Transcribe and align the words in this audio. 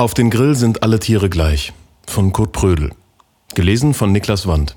Auf 0.00 0.14
den 0.14 0.30
Grill 0.30 0.54
sind 0.54 0.82
alle 0.82 0.98
Tiere 0.98 1.28
gleich. 1.28 1.74
Von 2.06 2.32
Kurt 2.32 2.52
Prödel. 2.52 2.92
Gelesen 3.54 3.92
von 3.92 4.10
Niklas 4.10 4.46
Wand. 4.46 4.74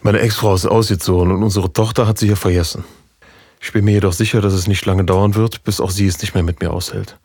Meine 0.00 0.20
Ex-Frau 0.20 0.54
ist 0.54 0.64
ausgezogen 0.64 1.30
und 1.32 1.42
unsere 1.42 1.70
Tochter 1.70 2.06
hat 2.06 2.16
sie 2.16 2.28
hier 2.28 2.38
vergessen. 2.38 2.84
Ich 3.60 3.74
bin 3.74 3.84
mir 3.84 3.90
jedoch 3.90 4.14
sicher, 4.14 4.40
dass 4.40 4.54
es 4.54 4.68
nicht 4.68 4.86
lange 4.86 5.04
dauern 5.04 5.34
wird, 5.34 5.64
bis 5.64 5.82
auch 5.82 5.90
sie 5.90 6.06
es 6.06 6.22
nicht 6.22 6.32
mehr 6.32 6.42
mit 6.42 6.62
mir 6.62 6.70
aushält. 6.70 7.18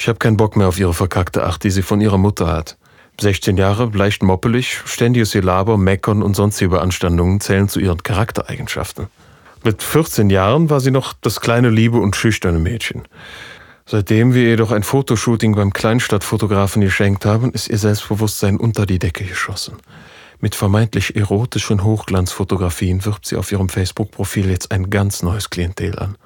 Ich 0.00 0.08
habe 0.08 0.18
keinen 0.18 0.38
Bock 0.38 0.56
mehr 0.56 0.68
auf 0.68 0.80
ihre 0.80 0.94
verkackte 0.94 1.44
Acht, 1.44 1.62
die 1.62 1.70
sie 1.70 1.82
von 1.82 2.00
ihrer 2.00 2.16
Mutter 2.16 2.46
hat. 2.46 2.78
16 3.20 3.58
Jahre, 3.58 3.90
leicht 3.92 4.22
moppelig, 4.22 4.80
ständiges 4.86 5.32
Gelaber, 5.32 5.76
Meckern 5.76 6.22
und 6.22 6.34
sonstige 6.34 6.70
Beanstandungen 6.70 7.42
zählen 7.42 7.68
zu 7.68 7.80
ihren 7.80 8.02
Charaktereigenschaften. 8.02 9.08
Mit 9.62 9.82
14 9.82 10.30
Jahren 10.30 10.70
war 10.70 10.80
sie 10.80 10.90
noch 10.90 11.12
das 11.20 11.42
kleine, 11.42 11.68
liebe 11.68 11.98
und 11.98 12.16
schüchterne 12.16 12.58
Mädchen. 12.58 13.02
Seitdem 13.86 14.34
wir 14.34 14.42
ihr 14.42 14.50
jedoch 14.50 14.70
ein 14.70 14.82
Fotoshooting 14.82 15.54
beim 15.54 15.72
Kleinstadtfotografen 15.72 16.82
geschenkt 16.82 17.26
haben, 17.26 17.52
ist 17.52 17.68
ihr 17.68 17.78
Selbstbewusstsein 17.78 18.56
unter 18.56 18.86
die 18.86 18.98
Decke 18.98 19.24
geschossen. 19.24 19.76
Mit 20.40 20.54
vermeintlich 20.54 21.14
erotischen 21.14 21.84
Hochglanzfotografien 21.84 23.04
wirbt 23.04 23.26
sie 23.26 23.36
auf 23.36 23.52
ihrem 23.52 23.68
Facebook-Profil 23.68 24.50
jetzt 24.50 24.72
ein 24.72 24.90
ganz 24.90 25.22
neues 25.22 25.50
Klientel 25.50 25.98
an. 25.98 26.16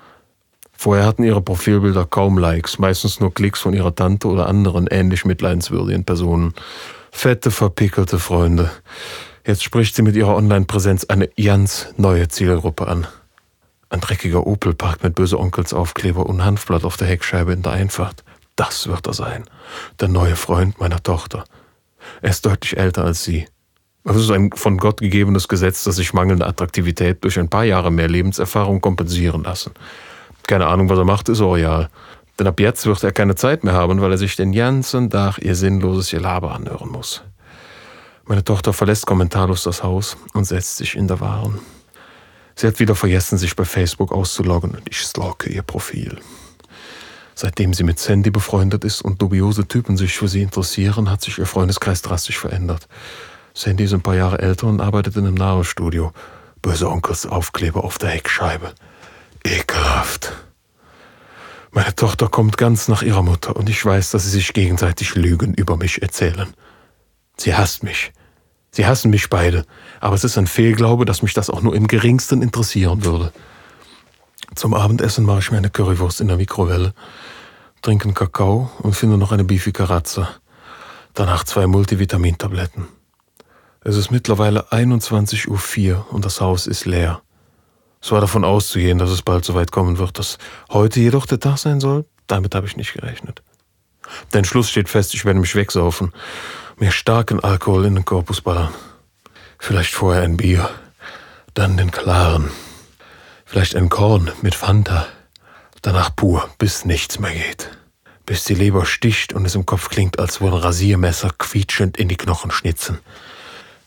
Vorher 0.73 1.07
hatten 1.07 1.25
ihre 1.25 1.41
Profilbilder 1.41 2.05
kaum 2.05 2.39
Likes, 2.39 2.79
meistens 2.79 3.21
nur 3.21 3.33
Klicks 3.33 3.61
von 3.61 3.73
ihrer 3.73 3.95
Tante 3.95 4.29
oder 4.29 4.47
anderen 4.47 4.87
ähnlich 4.87 5.25
mitleidenswürdigen 5.25 6.05
Personen. 6.05 6.55
Fette, 7.11 7.51
verpickelte 7.51 8.19
Freunde. 8.19 8.71
Jetzt 9.47 9.63
spricht 9.63 9.95
sie 9.95 10.03
mit 10.03 10.17
ihrer 10.17 10.37
Online-Präsenz 10.37 11.05
eine 11.05 11.29
ganz 11.29 11.89
neue 11.97 12.29
Zielgruppe 12.29 12.89
an. 12.89 13.07
Ein 13.89 14.01
dreckiger 14.01 14.47
Opel 14.47 14.75
parkt 14.75 15.03
mit 15.03 15.15
böse 15.15 15.39
Onkelsaufkleber 15.39 16.27
und 16.27 16.45
Hanfblatt 16.45 16.85
auf 16.85 16.97
der 16.97 17.07
Heckscheibe 17.07 17.53
in 17.53 17.63
der 17.63 17.73
Einfahrt. 17.73 18.25
Das 18.57 18.89
wird 18.89 19.07
er 19.07 19.13
sein. 19.13 19.45
Der 20.01 20.09
neue 20.09 20.35
Freund 20.35 20.81
meiner 20.81 21.03
Tochter. 21.03 21.45
Er 22.23 22.31
ist 22.31 22.45
deutlich 22.47 22.77
älter 22.77 23.05
als 23.05 23.23
sie. 23.23 23.47
Es 24.05 24.17
ist 24.17 24.31
ein 24.31 24.51
von 24.53 24.79
Gott 24.79 25.01
gegebenes 25.01 25.49
Gesetz, 25.49 25.85
dass 25.85 25.97
sich 25.97 26.15
mangelnde 26.15 26.47
Attraktivität 26.47 27.23
durch 27.25 27.39
ein 27.39 27.49
paar 27.49 27.65
Jahre 27.65 27.91
mehr 27.91 28.09
Lebenserfahrung 28.09 28.81
kompensieren 28.81 29.43
lassen. 29.43 29.73
Keine 30.47 30.67
Ahnung, 30.67 30.89
was 30.89 30.99
er 30.99 31.05
macht, 31.05 31.29
ist 31.29 31.41
royal. 31.41 31.89
Denn 32.39 32.47
ab 32.47 32.61
jetzt 32.61 32.87
wird 32.87 33.03
er 33.03 33.13
keine 33.13 33.35
Zeit 33.35 33.65
mehr 33.65 33.75
haben, 33.75 34.01
weil 34.01 34.13
er 34.13 34.19
sich 34.19 34.37
den 34.37 34.53
ganzen 34.53 35.11
Tag 35.11 35.39
ihr 35.39 35.55
sinnloses 35.55 36.11
Gelaber 36.11 36.53
anhören 36.53 36.91
muss. 36.91 37.23
Meine 38.27 38.45
Tochter 38.45 38.73
verlässt 38.73 39.07
kommentarlos 39.07 39.63
das 39.65 39.83
Haus 39.83 40.17
und 40.35 40.45
setzt 40.45 40.77
sich 40.77 40.97
in 40.97 41.09
der 41.09 41.21
Waren. 41.21 41.61
Sie 42.59 42.67
hat 42.67 42.81
wieder 42.81 42.95
vergessen, 42.95 43.37
sich 43.37 43.55
bei 43.55 43.67
Facebook 43.67 44.13
auszuloggen 44.13 44.71
und 44.71 44.89
ich 44.89 44.99
stalke 44.99 45.51
ihr 45.51 45.63
Profil. 45.63 46.19
Seitdem 47.35 47.75
sie 47.75 47.85
mit 47.85 47.99
Sandy 47.99 48.31
befreundet 48.31 48.83
ist 48.83 49.03
und 49.03 49.21
dubiose 49.21 49.69
Typen 49.69 49.99
sich 49.99 50.17
für 50.17 50.27
sie 50.27 50.41
interessieren, 50.41 51.11
hat 51.11 51.21
sich 51.21 51.39
ihr 51.39 51.45
Freundeskreis 51.45 52.01
drastisch 52.01 52.39
verändert. 52.39 52.89
Sandy 53.53 53.85
ist 53.85 53.93
ein 53.93 54.01
paar 54.01 54.17
Jahre 54.17 54.39
älter 54.39 54.69
und 54.69 54.81
arbeitet 54.81 55.17
in 55.17 55.27
einem 55.27 55.35
Nahrungsstudio. 55.35 56.13
Böse 56.63 56.89
Onkels 56.89 57.27
Aufkleber 57.27 57.85
auf 57.85 57.99
der 57.99 58.09
Heckscheibe. 58.09 58.73
Ekelhaft. 59.45 60.33
Meine 61.73 61.95
Tochter 61.95 62.29
kommt 62.29 62.57
ganz 62.57 62.89
nach 62.89 63.03
ihrer 63.03 63.23
Mutter 63.23 63.55
und 63.55 63.69
ich 63.69 63.85
weiß, 63.85 64.13
dass 64.13 64.25
sie 64.25 64.31
sich 64.31 64.55
gegenseitig 64.55 65.15
Lügen 65.15 65.53
über 65.53 65.77
mich 65.77 66.01
erzählen. 66.01 66.55
Sie 67.37 67.55
hasst 67.55 67.83
mich. 67.83 68.13
Sie 68.77 68.85
hassen 68.85 69.11
mich 69.11 69.31
beide, 69.31 69.65
aber 70.01 70.17
es 70.17 70.23
ist 70.23 70.37
ein 70.37 70.47
Fehlglaube, 70.47 71.07
dass 71.07 71.23
mich 71.23 71.33
das 71.33 71.49
auch 71.49 71.63
nur 71.63 71.75
im 71.75 71.87
geringsten 71.87 72.43
interessieren 72.43 73.07
würde. 73.07 73.33
Zum 74.55 74.75
Abendessen 74.75 75.25
mache 75.25 75.39
ich 75.39 75.51
mir 75.51 75.57
eine 75.57 75.71
Currywurst 75.71 76.21
in 76.21 76.29
der 76.29 76.37
Mikrowelle, 76.37 76.93
trinke 77.81 78.05
einen 78.05 78.13
Kakao 78.13 78.71
und 78.81 78.95
finde 78.95 79.17
noch 79.17 79.33
eine 79.33 79.45
Bifi 79.45 79.73
Carazza. 79.73 80.29
Danach 81.15 81.45
zwei 81.45 81.67
Multivitamintabletten. 81.67 82.87
Es 83.83 83.97
ist 83.97 84.11
mittlerweile 84.11 84.71
21.04 84.71 85.93
Uhr 85.95 86.07
und 86.11 86.27
das 86.27 86.43
Haus 86.43 86.67
ist 86.67 86.85
leer. 86.85 87.23
Es 88.03 88.13
war 88.13 88.21
davon 88.21 88.45
auszugehen, 88.45 88.99
dass 88.99 89.09
es 89.09 89.23
bald 89.23 89.47
so 89.47 89.55
weit 89.55 89.73
kommen 89.73 89.97
wird, 89.97 90.19
dass 90.19 90.37
heute 90.71 91.01
jedoch 91.01 91.25
der 91.25 91.41
Tag 91.41 91.57
sein 91.57 91.81
soll. 91.81 92.05
Damit 92.27 92.55
habe 92.55 92.67
ich 92.67 92.77
nicht 92.77 92.93
gerechnet. 92.93 93.43
Der 94.33 94.45
Schluss 94.45 94.71
steht 94.71 94.89
fest, 94.89 95.15
ich 95.15 95.25
werde 95.25 95.41
mich 95.41 95.55
wegsaufen 95.55 96.13
mir 96.79 96.93
starken 96.93 97.41
Alkohol 97.41 97.87
in 97.87 97.95
den 97.95 98.05
Korpus 98.05 98.41
ballern. 98.41 98.75
Vielleicht 99.59 99.95
vorher 99.95 100.23
ein 100.23 100.37
Bier, 100.37 100.69
dann 101.55 101.77
den 101.77 101.91
klaren. 101.91 102.51
Vielleicht 103.47 103.75
ein 103.77 103.89
Korn 103.89 104.31
mit 104.43 104.55
Fanta, 104.55 105.07
danach 105.81 106.15
pur, 106.15 106.49
bis 106.59 106.85
nichts 106.85 107.19
mehr 107.19 107.33
geht. 107.33 107.71
Bis 108.27 108.45
die 108.45 108.55
Leber 108.55 108.85
sticht 108.85 109.33
und 109.33 109.47
es 109.47 109.55
im 109.55 109.65
Kopf 109.65 109.89
klingt, 109.89 110.19
als 110.19 110.41
würden 110.41 110.59
Rasiermesser 110.59 111.31
quietschend 111.39 111.97
in 111.97 112.09
die 112.09 112.17
Knochen 112.17 112.51
schnitzen. 112.51 112.99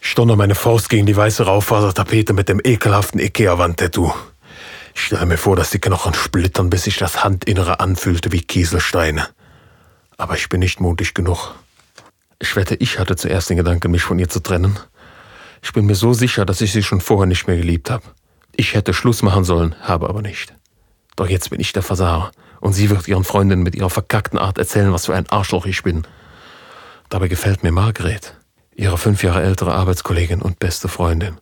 Ich 0.02 0.16
donner 0.16 0.38
meine 0.38 0.56
Faust 0.56 0.90
gegen 0.90 1.06
die 1.06 1.16
weiße 1.16 1.44
Raufasertapete 1.44 2.34
mit 2.34 2.50
dem 2.50 2.62
ekelhaften 2.64 3.20
Ikea-Wand-Tattoo. 3.20 4.14
Ich 4.96 5.02
stelle 5.02 5.26
mir 5.26 5.38
vor, 5.38 5.58
dass 5.58 5.70
die 5.70 5.80
Knochen 5.80 6.14
splittern, 6.14 6.70
bis 6.70 6.86
sich 6.86 6.98
das 6.98 7.24
Handinnere 7.24 7.82
anfühlte 7.82 8.32
wie 8.32 8.42
Kieselsteine. 8.42 9.28
Aber 10.20 10.36
ich 10.36 10.50
bin 10.50 10.60
nicht 10.60 10.82
mutig 10.82 11.14
genug. 11.14 11.56
Ich 12.40 12.58
wette, 12.58 12.76
ich 12.76 13.00
hatte 13.00 13.16
zuerst 13.16 13.50
den 13.50 13.56
Gedanken, 13.56 13.90
mich 13.90 14.04
von 14.04 14.20
ihr 14.20 14.28
zu 14.28 14.42
trennen. 14.42 14.78
Ich 15.64 15.72
bin 15.72 15.86
mir 15.86 15.96
so 15.96 16.12
sicher, 16.12 16.46
dass 16.46 16.60
ich 16.60 16.74
sie 16.74 16.84
schon 16.84 17.00
vorher 17.00 17.26
nicht 17.26 17.48
mehr 17.48 17.56
geliebt 17.56 17.90
habe. 17.90 18.04
Ich 18.54 18.74
hätte 18.74 18.94
Schluss 18.94 19.22
machen 19.22 19.46
sollen, 19.46 19.76
habe 19.82 20.10
aber 20.10 20.22
nicht. 20.22 20.54
Doch 21.16 21.30
jetzt 21.30 21.52
bin 21.52 21.62
ich 21.62 21.72
der 21.72 21.84
Versager 21.84 22.32
und 22.60 22.74
sie 22.74 22.90
wird 22.90 23.08
ihren 23.08 23.24
Freundinnen 23.24 23.64
mit 23.64 23.76
ihrer 23.76 23.90
verkackten 23.90 24.38
Art 24.38 24.58
erzählen, 24.58 24.92
was 24.92 25.06
für 25.06 25.16
ein 25.16 25.30
Arschloch 25.30 25.66
ich 25.66 25.84
bin. 25.84 26.06
Dabei 27.08 27.30
gefällt 27.30 27.64
mir 27.64 27.72
Margret, 27.72 28.36
ihre 28.76 28.98
fünf 28.98 29.24
Jahre 29.24 29.42
ältere 29.42 29.74
Arbeitskollegin 29.74 30.42
und 30.42 30.60
beste 30.60 30.90
Freundin. 30.90 31.38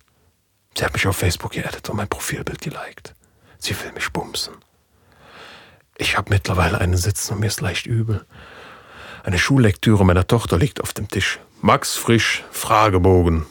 Sie 0.77 0.85
hat 0.85 0.93
mich 0.93 1.07
auf 1.07 1.17
Facebook 1.17 1.53
geaddet 1.53 1.89
und 1.89 1.97
mein 1.97 2.07
Profilbild 2.09 2.61
geliked. 2.61 3.15
Sie 3.57 3.75
will 3.81 3.91
mich 3.93 4.13
bumsen. 4.13 4.53
Ich 5.97 6.15
habe 6.15 6.29
mittlerweile 6.29 6.79
einen 6.79 6.95
Sitzen 6.95 7.33
und 7.33 7.39
mir 7.39 7.47
ist 7.47 7.61
leicht 7.61 7.87
übel. 7.87 8.23
Eine 9.27 9.39
Schullektüre 9.39 10.05
meiner 10.05 10.25
Tochter 10.25 10.57
liegt 10.57 10.79
auf 10.79 10.93
dem 10.93 11.09
Tisch. 11.09 11.39
Max 11.61 11.97
Frisch, 11.97 12.45
Fragebogen. 12.49 13.45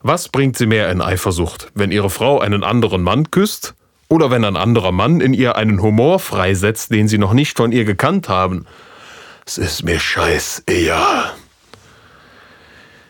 Was 0.00 0.30
bringt 0.30 0.56
sie 0.56 0.64
mehr 0.64 0.90
in 0.90 1.02
Eifersucht, 1.02 1.70
wenn 1.74 1.92
ihre 1.92 2.08
Frau 2.08 2.40
einen 2.40 2.64
anderen 2.64 3.02
Mann 3.02 3.30
küsst 3.30 3.74
oder 4.08 4.30
wenn 4.30 4.42
ein 4.42 4.56
anderer 4.56 4.90
Mann 4.90 5.20
in 5.20 5.34
ihr 5.34 5.56
einen 5.56 5.82
Humor 5.82 6.18
freisetzt, 6.18 6.92
den 6.92 7.08
sie 7.08 7.18
noch 7.18 7.34
nicht 7.34 7.58
von 7.58 7.72
ihr 7.72 7.84
gekannt 7.84 8.30
haben? 8.30 8.64
Es 9.44 9.58
ist 9.58 9.82
mir 9.82 10.00
scheiß 10.00 10.62
egal. 10.64 11.30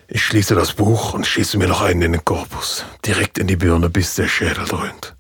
Ich 0.08 0.24
schließe 0.24 0.56
das 0.56 0.72
Buch 0.72 1.14
und 1.14 1.24
schieße 1.24 1.56
mir 1.56 1.68
noch 1.68 1.82
einen 1.82 2.02
in 2.02 2.12
den 2.14 2.24
Korpus, 2.24 2.84
direkt 3.06 3.38
in 3.38 3.46
die 3.46 3.54
Birne, 3.54 3.88
bis 3.88 4.16
der 4.16 4.26
Schädel 4.26 4.64
dröhnt. 4.64 5.14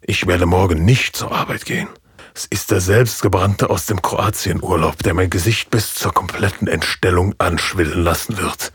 Ich 0.00 0.26
werde 0.26 0.46
morgen 0.46 0.82
nicht 0.82 1.14
zur 1.14 1.30
Arbeit 1.30 1.66
gehen. 1.66 1.90
Es 2.34 2.46
ist 2.46 2.70
der 2.70 2.80
selbstgebrannte 2.80 3.70
aus 3.70 3.86
dem 3.86 4.00
Kroatienurlaub, 4.02 5.02
der 5.02 5.14
mein 5.14 5.30
Gesicht 5.30 5.70
bis 5.70 5.94
zur 5.94 6.12
kompletten 6.12 6.68
Entstellung 6.68 7.34
anschwillen 7.38 8.02
lassen 8.02 8.38
wird. 8.38 8.72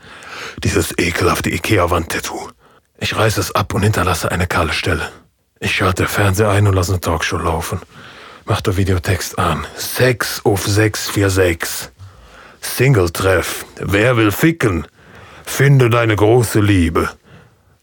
Dieses 0.62 0.96
ekelhafte 0.98 1.50
Ikea-Wand-Tattoo. 1.50 2.50
Ich 2.98 3.16
reiße 3.16 3.40
es 3.40 3.54
ab 3.54 3.74
und 3.74 3.82
hinterlasse 3.82 4.30
eine 4.30 4.46
kahle 4.46 4.72
Stelle. 4.72 5.10
Ich 5.58 5.74
schalte 5.74 6.06
Fernseher 6.06 6.50
ein 6.50 6.66
und 6.66 6.74
lasse 6.74 6.92
eine 6.92 7.00
Talkshow 7.00 7.38
laufen. 7.38 7.80
Mach 8.44 8.60
der 8.60 8.76
Videotext 8.76 9.38
an. 9.38 9.66
6 9.76 10.44
auf 10.44 10.66
646. 10.66 11.90
Single-Treff. 12.60 13.64
Wer 13.80 14.16
will 14.16 14.32
ficken? 14.32 14.86
Finde 15.44 15.88
deine 15.88 16.16
große 16.16 16.60
Liebe. 16.60 17.10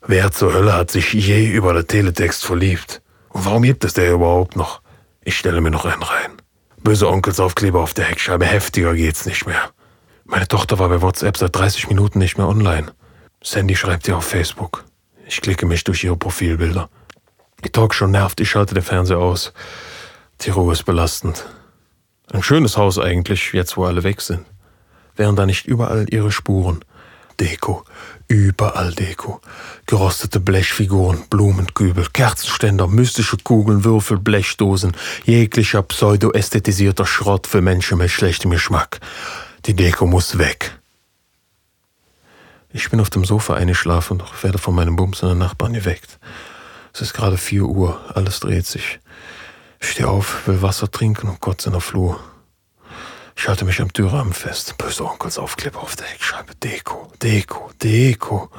Wer 0.05 0.31
zur 0.31 0.53
Hölle 0.53 0.73
hat 0.73 0.91
sich 0.91 1.13
je 1.13 1.49
über 1.49 1.73
den 1.73 1.87
Teletext 1.87 2.45
verliebt? 2.45 3.01
Und 3.29 3.45
warum 3.45 3.63
gibt 3.63 3.83
es 3.85 3.93
der 3.93 4.11
überhaupt 4.11 4.55
noch? 4.55 4.82
Ich 5.25 5.37
stelle 5.37 5.61
mir 5.61 5.71
noch 5.71 5.85
einen 5.85 6.03
rein. 6.03 6.31
Böse 6.83 7.09
Onkelsaufkleber 7.09 7.79
auf 7.79 7.93
der 7.93 8.05
Heckscheibe, 8.05 8.45
heftiger 8.45 8.93
geht's 8.93 9.25
nicht 9.25 9.45
mehr. 9.45 9.71
Meine 10.25 10.47
Tochter 10.47 10.79
war 10.79 10.89
bei 10.89 11.01
WhatsApp 11.01 11.37
seit 11.37 11.55
30 11.55 11.87
Minuten 11.87 12.19
nicht 12.19 12.37
mehr 12.37 12.47
online. 12.47 12.91
Sandy 13.41 13.75
schreibt 13.75 14.07
ihr 14.07 14.17
auf 14.17 14.25
Facebook. 14.25 14.83
Ich 15.25 15.41
klicke 15.41 15.65
mich 15.65 15.83
durch 15.83 16.03
ihre 16.03 16.17
Profilbilder. 16.17 16.89
Die 17.63 17.69
Talkshow 17.69 18.07
nervt, 18.07 18.41
ich 18.41 18.49
schalte 18.49 18.73
den 18.73 18.83
Fernseher 18.83 19.19
aus. 19.19 19.53
Die 20.41 20.49
Ruhe 20.49 20.73
ist 20.73 20.83
belastend. 20.83 21.45
Ein 22.31 22.43
schönes 22.43 22.75
Haus 22.77 22.99
eigentlich, 22.99 23.53
jetzt 23.53 23.77
wo 23.77 23.85
alle 23.85 24.03
weg 24.03 24.19
sind. 24.19 24.45
Wären 25.15 25.35
da 25.35 25.45
nicht 25.45 25.65
überall 25.65 26.05
ihre 26.09 26.31
Spuren? 26.31 26.83
Deko, 27.39 27.85
Überall 28.33 28.91
Deko. 28.93 29.41
Gerostete 29.85 30.39
Blechfiguren, 30.39 31.25
Blumenkübel, 31.29 32.07
Kerzenständer, 32.11 32.87
mystische 32.87 33.37
Kugeln, 33.37 33.83
Würfel, 33.83 34.17
Blechdosen, 34.17 34.93
jeglicher 35.23 35.83
pseudo-ästhetisierter 35.83 37.05
Schrott 37.05 37.45
für 37.45 37.61
Menschen 37.61 37.99
mit 37.99 38.09
schlechtem 38.09 38.49
Geschmack. 38.49 39.01
Die 39.67 39.75
Deko 39.75 40.07
muss 40.07 40.39
weg. 40.39 40.79
Ich 42.71 42.89
bin 42.89 42.99
auf 42.99 43.11
dem 43.11 43.23
Sofa 43.23 43.53
eingeschlafen 43.53 44.19
und 44.19 44.43
werde 44.43 44.57
von 44.57 44.73
meinem 44.73 44.95
bumsenden 44.95 45.37
Nachbarn 45.37 45.73
geweckt. 45.73 46.17
Es 46.91 47.01
ist 47.01 47.13
gerade 47.13 47.37
vier 47.37 47.65
Uhr, 47.65 47.99
alles 48.15 48.39
dreht 48.39 48.65
sich. 48.65 48.99
Ich 49.79 49.91
stehe 49.91 50.07
auf, 50.09 50.47
will 50.47 50.63
Wasser 50.63 50.89
trinken 50.89 51.29
und 51.29 51.39
kotze 51.39 51.69
in 51.69 51.73
der 51.73 51.81
Flur. 51.81 52.19
Ich 53.35 53.47
halte 53.47 53.65
mich 53.65 53.81
am 53.81 53.91
Türrahmen 53.91 54.33
fest. 54.33 54.77
Böse 54.77 55.05
Onkels 55.05 55.37
Aufkleber 55.37 55.81
auf 55.81 55.95
der 55.95 56.05
Heckscheibe. 56.07 56.55
Deko, 56.55 57.11
Deko, 57.21 57.71
Deko. 57.81 58.49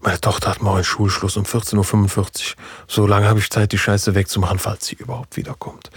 Meine 0.00 0.20
Tochter 0.20 0.50
hat 0.50 0.62
morgen 0.62 0.84
Schulschluss 0.84 1.36
um 1.36 1.44
14.45 1.44 2.16
Uhr. 2.16 2.62
So 2.86 3.06
lange 3.06 3.28
habe 3.28 3.40
ich 3.40 3.50
Zeit, 3.50 3.72
die 3.72 3.78
Scheiße 3.78 4.14
wegzumachen, 4.14 4.58
falls 4.58 4.86
sie 4.86 4.94
überhaupt 4.94 5.36
wiederkommt. 5.36 5.90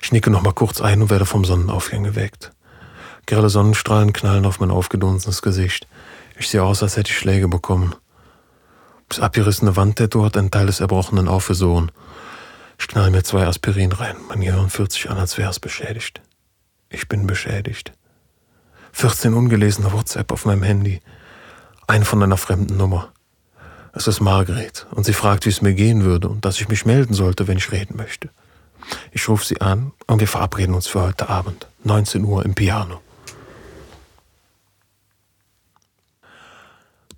Ich 0.00 0.12
nicke 0.12 0.30
noch 0.30 0.42
mal 0.42 0.52
kurz 0.52 0.80
ein 0.80 1.02
und 1.02 1.10
werde 1.10 1.26
vom 1.26 1.44
Sonnenaufgang 1.44 2.04
geweckt. 2.04 2.52
Grelle 3.26 3.50
Sonnenstrahlen 3.50 4.12
knallen 4.12 4.46
auf 4.46 4.60
mein 4.60 4.70
aufgedunsenes 4.70 5.42
Gesicht. 5.42 5.88
Ich 6.38 6.48
sehe 6.48 6.62
aus, 6.62 6.82
als 6.82 6.96
hätte 6.96 7.10
ich 7.10 7.18
Schläge 7.18 7.48
bekommen. 7.48 7.94
Das 9.08 9.20
abgerissene 9.20 9.74
Wandtattoo 9.74 10.24
hat 10.24 10.36
einen 10.36 10.50
Teil 10.50 10.66
des 10.66 10.80
Erbrochenen 10.80 11.28
aufgesogen. 11.28 11.90
Ich 12.78 12.86
knall 12.86 13.10
mir 13.10 13.24
zwei 13.24 13.46
Aspirin 13.46 13.90
rein. 13.90 14.16
Mein 14.28 14.40
Gehirn 14.40 14.70
fühlt 14.70 14.92
sich 14.92 15.10
an, 15.10 15.18
als 15.18 15.36
wäre 15.36 15.50
es 15.50 15.58
beschädigt. 15.58 16.20
Ich 16.90 17.08
bin 17.08 17.26
beschädigt. 17.26 17.92
14 18.92 19.34
ungelesene 19.34 19.92
WhatsApp 19.92 20.32
auf 20.32 20.46
meinem 20.46 20.62
Handy. 20.62 21.00
Ein 21.86 22.04
von 22.04 22.22
einer 22.22 22.36
fremden 22.36 22.76
Nummer. 22.76 23.12
Es 23.92 24.06
ist 24.06 24.20
Margret 24.20 24.86
und 24.92 25.04
sie 25.04 25.12
fragt, 25.12 25.44
wie 25.44 25.50
es 25.50 25.62
mir 25.62 25.74
gehen 25.74 26.04
würde 26.04 26.28
und 26.28 26.44
dass 26.44 26.60
ich 26.60 26.68
mich 26.68 26.86
melden 26.86 27.14
sollte, 27.14 27.46
wenn 27.46 27.58
ich 27.58 27.72
reden 27.72 27.96
möchte. 27.96 28.30
Ich 29.12 29.28
rufe 29.28 29.44
sie 29.44 29.60
an 29.60 29.92
und 30.06 30.20
wir 30.20 30.28
verabreden 30.28 30.74
uns 30.74 30.86
für 30.86 31.02
heute 31.02 31.28
Abend, 31.28 31.66
19 31.84 32.24
Uhr 32.24 32.44
im 32.44 32.54
Piano. 32.54 33.00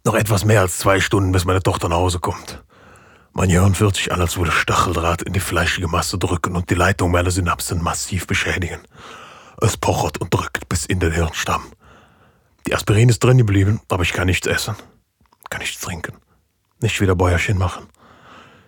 Noch 0.05 0.15
etwas 0.15 0.45
mehr 0.45 0.63
als 0.63 0.79
zwei 0.79 0.99
Stunden, 1.01 1.33
bis 1.33 1.45
meine 1.45 1.63
Tochter 1.63 1.89
nach 1.89 1.97
Hause 1.97 2.19
kommt. 2.19 2.63
Mein 3.33 3.51
Hirn 3.51 3.75
fühlt 3.75 3.95
sich 3.95 4.11
an, 4.13 4.21
als 4.21 4.37
würde 4.37 4.51
Stacheldraht 4.51 5.23
in 5.23 5.33
die 5.33 5.41
fleischige 5.41 5.87
Masse 5.87 6.19
drücken 6.19 6.57
und 6.57 6.71
die 6.71 6.75
Leitung 6.75 7.11
meiner 7.13 7.31
Synapsen 7.31 7.83
massiv 7.83 8.27
beschädigen. 8.27 8.81
Es 9.63 9.77
pochert 9.77 10.19
und 10.19 10.33
drückt 10.33 10.69
bis 10.71 10.87
in 10.87 11.01
den 11.01 11.13
Hirnstamm. 11.13 11.63
Die 12.67 12.75
Aspirin 12.75 13.11
ist 13.11 13.23
drin 13.23 13.37
geblieben, 13.37 13.81
aber 13.89 14.03
ich 14.03 14.13
kann 14.13 14.27
nichts 14.27 14.47
essen, 14.47 14.75
kann 15.51 15.61
nichts 15.61 15.81
trinken. 15.81 16.17
Nicht 16.81 17.01
wieder 17.01 17.15
Bäuerchen 17.15 17.59
machen. 17.59 17.87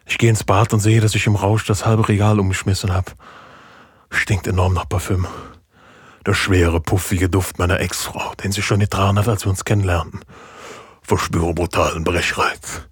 Ich 0.04 0.18
gehe 0.18 0.28
ins 0.28 0.44
Bad 0.44 0.74
und 0.74 0.80
sehe, 0.80 1.00
dass 1.00 1.14
ich 1.14 1.26
im 1.26 1.36
Rausch 1.36 1.64
das 1.64 1.86
halbe 1.86 2.08
Regal 2.08 2.38
umgeschmissen 2.38 2.92
habe. 2.92 3.12
Stinkt 4.10 4.46
enorm 4.46 4.74
nach 4.74 4.88
Parfüm. 4.88 5.26
Der 6.26 6.34
schwere, 6.34 6.80
puffige 6.80 7.30
Duft 7.30 7.58
meiner 7.58 7.80
Ex-Frau, 7.80 8.34
den 8.34 8.52
sie 8.52 8.62
schon 8.62 8.80
getragen 8.80 9.18
hat, 9.18 9.28
als 9.28 9.46
wir 9.46 9.50
uns 9.50 9.64
kennenlernten. 9.64 10.20
Verspüre 11.00 11.54
brutalen 11.54 12.04
Brechreiz. 12.04 12.82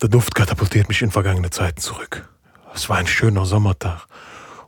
Der 0.00 0.08
Duft 0.08 0.34
katapultiert 0.34 0.88
mich 0.88 1.02
in 1.02 1.10
vergangene 1.10 1.50
Zeiten 1.50 1.80
zurück. 1.80 2.28
Es 2.74 2.88
war 2.88 2.96
ein 2.96 3.06
schöner 3.06 3.44
Sommertag 3.44 4.06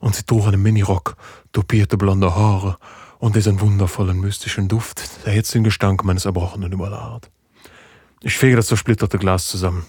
und 0.02 0.16
sie 0.16 0.24
trug 0.24 0.48
einen 0.48 0.60
Minirock, 0.60 1.16
topierte 1.52 1.96
blonde 1.96 2.34
Haare 2.34 2.76
und 3.18 3.36
diesen 3.36 3.60
wundervollen, 3.60 4.20
mystischen 4.20 4.66
Duft, 4.66 5.24
der 5.24 5.34
jetzt 5.34 5.54
den 5.54 5.62
Gestank 5.62 6.04
meines 6.04 6.24
Erbrochenen 6.24 6.72
überlagert. 6.72 7.30
Ich 8.20 8.36
fege 8.36 8.56
das 8.56 8.66
zersplitterte 8.66 9.18
Glas 9.18 9.46
zusammen. 9.46 9.84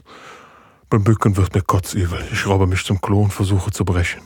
Beim 0.87 1.03
Bücken 1.03 1.35
wird 1.35 1.55
mir 1.55 1.63
kotzübel. 1.63 2.23
Ich 2.31 2.45
raube 2.45 2.67
mich 2.67 2.85
zum 2.85 3.01
Klo 3.01 3.23
und 3.23 3.33
versuche 3.33 3.71
zu 3.71 3.85
brechen. 3.85 4.21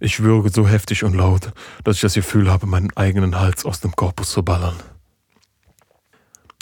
Ich 0.00 0.20
würge 0.20 0.50
so 0.50 0.66
heftig 0.66 1.04
und 1.04 1.14
laut, 1.14 1.52
dass 1.84 1.96
ich 1.96 2.02
das 2.02 2.14
Gefühl 2.14 2.50
habe, 2.50 2.66
meinen 2.66 2.94
eigenen 2.96 3.38
Hals 3.38 3.64
aus 3.64 3.80
dem 3.80 3.94
Korpus 3.94 4.30
zu 4.30 4.42
ballern. 4.42 4.76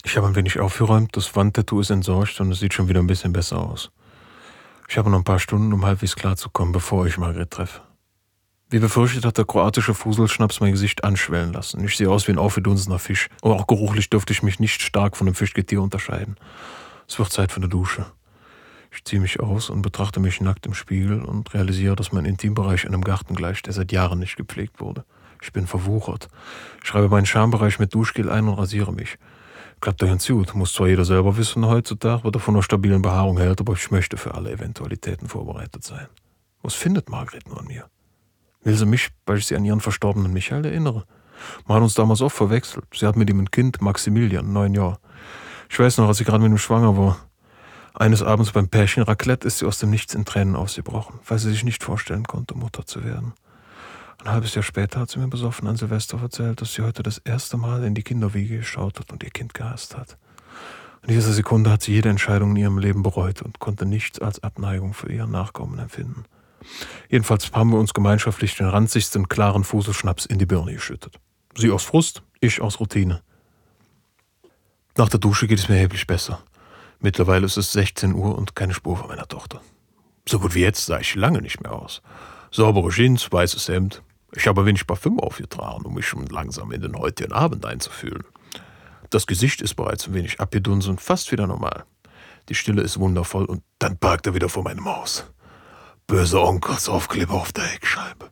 Ich 0.05 0.19
habe 0.19 0.27
ein 0.27 0.35
wenig 0.35 0.61
aufgeräumt, 0.61 1.17
das 1.17 1.35
Wandtattoo 1.35 1.81
ist 1.81 1.89
entsorgt 1.89 2.39
und 2.41 2.53
es 2.53 2.61
sieht 2.61 2.75
schon 2.75 2.89
wieder 2.89 3.01
ein 3.01 3.07
bisschen 3.07 3.33
besser 3.33 3.59
aus. 3.59 3.91
Ich 4.89 4.99
habe 4.99 5.09
noch 5.09 5.19
ein 5.19 5.25
paar 5.25 5.39
Stunden, 5.39 5.73
um 5.73 5.87
halbwegs 5.87 6.17
klarzukommen, 6.17 6.73
bevor 6.73 7.07
ich 7.07 7.17
Margret 7.17 7.51
treffe. 7.51 7.81
Wie 8.73 8.79
befürchtet 8.79 9.27
hat 9.27 9.37
der 9.37 9.45
kroatische 9.45 9.93
Fuselschnaps 9.93 10.61
mein 10.61 10.73
Gesicht 10.73 11.05
anschwellen 11.05 11.53
lassen. 11.53 11.85
Ich 11.85 11.95
sehe 11.95 12.09
aus 12.09 12.27
wie 12.27 12.33
ein 12.33 12.39
aufgedunsener 12.39 12.99
Fisch. 12.99 13.29
Und 13.43 13.53
auch 13.53 13.67
geruchlich 13.67 14.09
dürfte 14.09 14.33
ich 14.33 14.43
mich 14.43 14.61
nicht 14.61 14.81
stark 14.81 15.15
von 15.15 15.27
dem 15.27 15.35
Fischgetier 15.35 15.83
unterscheiden. 15.83 16.37
Es 17.07 17.19
wird 17.19 17.31
Zeit 17.31 17.53
für 17.53 17.59
eine 17.59 17.69
Dusche. 17.69 18.07
Ich 18.91 19.05
ziehe 19.05 19.21
mich 19.21 19.41
aus 19.41 19.69
und 19.69 19.83
betrachte 19.83 20.21
mich 20.21 20.41
nackt 20.41 20.65
im 20.65 20.73
Spiegel 20.73 21.23
und 21.23 21.53
realisiere, 21.53 21.97
dass 21.97 22.13
mein 22.13 22.25
Intimbereich 22.25 22.87
einem 22.87 23.05
Garten 23.05 23.35
gleicht, 23.35 23.67
der 23.67 23.75
seit 23.75 23.93
Jahren 23.93 24.21
nicht 24.21 24.39
gepflegt 24.39 24.81
wurde. 24.81 25.05
Ich 25.43 25.53
bin 25.53 25.67
verwuchert. 25.67 26.29
Ich 26.81 26.89
schreibe 26.89 27.11
meinen 27.11 27.27
Schambereich 27.27 27.79
mit 27.79 27.93
Duschgel 27.93 28.31
ein 28.31 28.49
und 28.49 28.55
rasiere 28.55 28.95
mich. 28.95 29.19
Klappt 29.83 30.01
da 30.01 30.07
ganz 30.07 30.27
gut. 30.27 30.55
Muss 30.55 30.73
zwar 30.73 30.89
jeder 30.89 31.05
selber 31.05 31.37
wissen 31.37 31.67
heutzutage, 31.67 32.25
was 32.25 32.33
er 32.33 32.41
von 32.41 32.55
einer 32.55 32.63
stabilen 32.63 33.03
Behaarung 33.03 33.37
hält, 33.37 33.61
aber 33.61 33.75
ich 33.75 33.91
möchte 33.91 34.17
für 34.17 34.33
alle 34.33 34.51
Eventualitäten 34.51 35.29
vorbereitet 35.29 35.85
sein. 35.85 36.07
Was 36.63 36.73
findet 36.73 37.11
Margret 37.11 37.47
nur 37.51 37.61
an 37.61 37.67
mir? 37.67 37.92
Will 38.65 38.77
sie 38.77 38.87
mich, 38.87 39.11
weil 39.27 39.39
ich 39.39 39.47
sie 39.47 39.57
an 39.57 39.65
ihren 39.65 39.81
verstorbenen 39.81 40.33
Michael 40.33 40.65
erinnere? 40.65 41.05
Wir 41.67 41.75
haben 41.75 41.83
uns 41.83 41.95
damals 41.95 42.21
oft 42.21 42.37
verwechselt. 42.37 42.85
Sie 42.95 43.07
hat 43.07 43.17
mit 43.17 43.29
ihm 43.29 43.41
ein 43.41 43.51
Kind, 43.51 43.81
Maximilian, 43.81 44.53
neun 44.53 44.75
Jahre. 44.75 44.99
Ich 45.69 45.79
weiß 45.79 45.99
noch, 45.99 46.09
als 46.09 46.19
sie 46.19 46.25
gerade 46.25 46.43
mit 46.43 46.53
ihm 46.53 46.59
schwanger 46.59 46.97
war. 46.97 47.19
Eines 47.95 48.23
Abends 48.23 48.53
beim 48.53 48.69
Pärchen 48.69 49.03
Raclette 49.03 49.47
ist 49.47 49.59
sie 49.59 49.67
aus 49.67 49.79
dem 49.79 49.91
Nichts 49.91 50.15
in 50.15 50.25
Tränen 50.25 50.57
ausgebrochen, 50.57 51.19
weil 51.27 51.39
sie 51.39 51.51
sich 51.51 51.65
nicht 51.65 51.83
vorstellen 51.83 52.25
konnte, 52.25 52.57
Mutter 52.57 52.87
zu 52.87 53.05
werden. 53.05 53.35
Ein 54.25 54.31
halbes 54.31 54.55
Jahr 54.55 54.63
später 54.63 55.01
hat 55.01 55.11
sie 55.11 55.19
mir 55.19 55.29
besoffen 55.29 55.67
an 55.67 55.77
Silvester 55.77 56.21
erzählt, 56.23 56.61
dass 56.61 56.75
sie 56.75 56.83
heute 56.83 57.03
das 57.03 57.19
erste 57.19 57.57
Mal 57.57 57.83
in 57.85 57.95
die 57.95 58.05
Kinderwiege 58.05 58.59
geschaut 58.59 59.01
hat 59.01 59.13
und 59.13 59.23
ihr 59.25 59.31
Kind 59.31 59.53
gehasst 59.53 59.97
hat. 59.97 60.17
In 61.03 61.09
dieser 61.09 61.33
Sekunde 61.33 61.71
hat 61.71 61.83
sie 61.83 61.93
jede 61.93 62.09
Entscheidung 62.09 62.51
in 62.51 62.57
ihrem 62.57 62.79
Leben 62.79 63.03
bereut 63.03 63.43
und 63.43 63.59
konnte 63.59 63.85
nichts 63.85 64.21
als 64.21 64.43
Abneigung 64.43 64.95
für 64.95 65.13
ihren 65.13 65.33
Nachkommen 65.33 65.79
empfinden. 65.81 66.25
Jedenfalls 67.09 67.53
haben 67.53 67.71
wir 67.71 67.79
uns 67.79 67.95
gemeinschaftlich 67.95 68.57
den 68.57 68.69
ranzigsten 68.69 69.29
klaren 69.29 69.65
Fuselschnaps 69.65 70.27
in 70.27 70.39
die 70.39 70.47
Birne 70.47 70.73
geschüttet. 70.75 71.19
Sie 71.57 71.71
aus 71.71 71.85
Frust, 71.85 72.23
ich 72.41 72.61
aus 72.61 72.81
Routine. 72.81 73.23
Nach 74.97 75.09
der 75.09 75.21
Dusche 75.21 75.47
geht 75.47 75.59
es 75.59 75.69
mir 75.69 75.77
erheblich 75.77 76.07
besser. 76.07 76.43
Mittlerweile 77.01 77.47
ist 77.47 77.57
es 77.57 77.73
16 77.73 78.15
Uhr 78.15 78.37
und 78.37 78.55
keine 78.55 78.75
Spur 78.75 78.97
von 78.97 79.09
meiner 79.09 79.27
Tochter. 79.27 79.61
So 80.29 80.39
gut 80.39 80.55
wie 80.55 80.61
jetzt 80.61 80.87
sah 80.87 81.01
ich 81.01 81.15
lange 81.15 81.43
nicht 81.43 81.61
mehr 81.63 81.73
aus. 81.73 82.03
Saubere 82.51 82.91
Jeans, 82.91 83.31
weißes 83.33 83.69
Hemd. 83.69 84.03
Ich 84.35 84.47
habe 84.47 84.65
wenig 84.65 84.87
Parfüm 84.87 85.19
aufgetragen, 85.19 85.85
um 85.85 85.95
mich 85.95 86.07
schon 86.07 86.27
langsam 86.27 86.71
in 86.73 86.81
den 86.81 86.97
heutigen 86.97 87.33
Abend 87.33 87.67
einzufühlen. 87.67 88.25
Das 89.11 89.27
Gesicht 89.27 89.61
ist 89.61 89.75
bereits 89.75 90.07
ein 90.07 90.15
wenig 90.15 90.41
abgedunsen, 90.41 90.99
fast 90.99 91.33
wieder 91.33 91.47
normal. 91.47 91.85
Die 92.49 92.55
Stille 92.55 92.83
ist 92.83 92.99
wundervoll 92.99 93.45
und 93.45 93.63
dann 93.79 93.99
parkt 93.99 94.27
er 94.27 94.35
wieder 94.35 94.49
vor 94.49 94.63
meinem 94.63 94.85
Haus. 94.85 95.27
Böse 96.07 96.41
Onkels 96.43 96.89
Aufkleber 96.89 97.35
auf 97.35 97.53
der 97.53 97.65
Heckscheibe. 97.65 98.31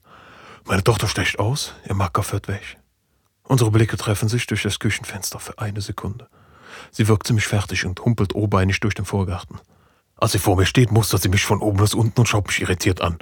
Meine 0.66 0.84
Tochter 0.84 1.08
stecht 1.08 1.38
aus, 1.38 1.74
ihr 1.88 1.94
Macker 1.94 2.22
fährt 2.22 2.48
weg. 2.48 2.78
Unsere 3.44 3.70
Blicke 3.70 3.96
treffen 3.96 4.28
sich 4.28 4.46
durch 4.46 4.62
das 4.62 4.78
Küchenfenster 4.78 5.40
für 5.40 5.58
eine 5.58 5.80
Sekunde. 5.80 6.28
Sie 6.90 7.08
wirkt 7.08 7.26
ziemlich 7.26 7.46
fertig 7.46 7.86
und 7.86 8.00
humpelt 8.00 8.34
obeinig 8.34 8.80
durch 8.80 8.94
den 8.94 9.04
Vorgarten. 9.04 9.58
Als 10.16 10.32
sie 10.32 10.38
vor 10.38 10.56
mir 10.56 10.66
steht, 10.66 10.92
mustert 10.92 11.22
sie 11.22 11.28
mich 11.28 11.44
von 11.44 11.60
oben 11.60 11.78
bis 11.78 11.94
unten 11.94 12.20
und 12.20 12.28
schaut 12.28 12.46
mich 12.46 12.60
irritiert 12.60 13.00
an. 13.00 13.18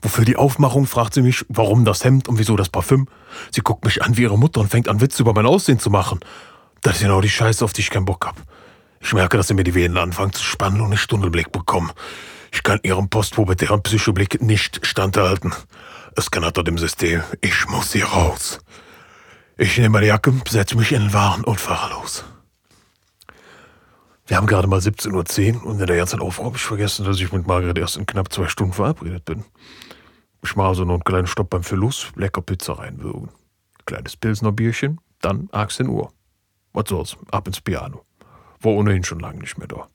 Wofür 0.00 0.24
die 0.24 0.36
Aufmachung, 0.36 0.86
fragt 0.86 1.14
sie 1.14 1.22
mich, 1.22 1.44
warum 1.48 1.84
das 1.84 2.04
Hemd 2.04 2.28
und 2.28 2.38
wieso 2.38 2.56
das 2.56 2.68
Parfüm. 2.68 3.08
Sie 3.50 3.62
guckt 3.62 3.84
mich 3.84 4.02
an 4.02 4.16
wie 4.16 4.22
ihre 4.22 4.38
Mutter 4.38 4.60
und 4.60 4.70
fängt 4.70 4.88
an, 4.88 5.00
Witze 5.00 5.22
über 5.22 5.32
mein 5.32 5.46
Aussehen 5.46 5.78
zu 5.78 5.90
machen. 5.90 6.20
Das 6.82 6.96
ist 6.96 7.02
genau 7.02 7.20
die 7.20 7.30
Scheiße, 7.30 7.64
auf 7.64 7.72
die 7.72 7.80
ich 7.80 7.90
keinen 7.90 8.04
Bock 8.04 8.26
hab. 8.26 8.36
Ich 9.00 9.12
merke, 9.12 9.36
dass 9.36 9.48
sie 9.48 9.54
mir 9.54 9.64
die 9.64 9.74
Venen 9.74 9.96
anfangen 9.96 10.32
zu 10.32 10.44
spannen 10.44 10.80
und 10.80 10.88
einen 10.88 10.96
Stundelblick 10.96 11.50
bekommen. 11.50 11.90
Ich 12.52 12.62
kann 12.62 12.80
Ihrem 12.82 13.08
postpubertären 13.08 13.82
Psychoblick 13.82 14.42
nicht 14.42 14.86
standhalten. 14.86 15.52
Es 16.14 16.30
knattert 16.30 16.68
im 16.68 16.76
System. 16.76 17.22
Ich 17.40 17.66
muss 17.68 17.92
hier 17.92 18.04
raus. 18.04 18.60
Ich 19.56 19.78
nehme 19.78 19.90
meine 19.90 20.06
Jacke, 20.06 20.32
setze 20.48 20.76
mich 20.76 20.92
in 20.92 21.02
den 21.02 21.12
Wagen 21.12 21.44
und 21.44 21.58
fahre 21.58 21.94
los. 21.94 22.24
Wir 24.26 24.36
haben 24.36 24.46
gerade 24.46 24.68
mal 24.68 24.78
17.10 24.78 25.56
Uhr 25.56 25.66
und 25.66 25.80
in 25.80 25.86
der 25.86 25.96
ganzen 25.96 26.20
Aufruhr 26.20 26.46
habe 26.46 26.56
ich 26.56 26.62
vergessen, 26.62 27.04
dass 27.04 27.18
ich 27.18 27.32
mit 27.32 27.46
Margret 27.46 27.78
erst 27.78 27.96
in 27.96 28.06
knapp 28.06 28.32
zwei 28.32 28.48
Stunden 28.48 28.74
verabredet 28.74 29.24
bin. 29.24 29.44
Ich 30.44 30.54
mache 30.54 30.68
also 30.68 30.84
noch 30.84 30.94
einen 30.94 31.04
kleinen 31.04 31.26
Stopp 31.26 31.50
beim 31.50 31.62
Philus, 31.62 32.12
lecker 32.16 32.42
Pizza 32.42 32.78
reinwürgen. 32.78 33.30
Kleines 33.86 34.16
Pilsner 34.16 34.52
Bierchen, 34.52 35.00
dann 35.20 35.48
18 35.52 35.88
Uhr. 35.88 36.12
Was 36.72 36.88
soll's, 36.88 37.16
ab 37.30 37.46
ins 37.46 37.60
Piano. 37.60 38.04
War 38.60 38.72
ohnehin 38.72 39.04
schon 39.04 39.20
lange 39.20 39.40
nicht 39.40 39.58
mehr 39.58 39.68
da. 39.68 39.88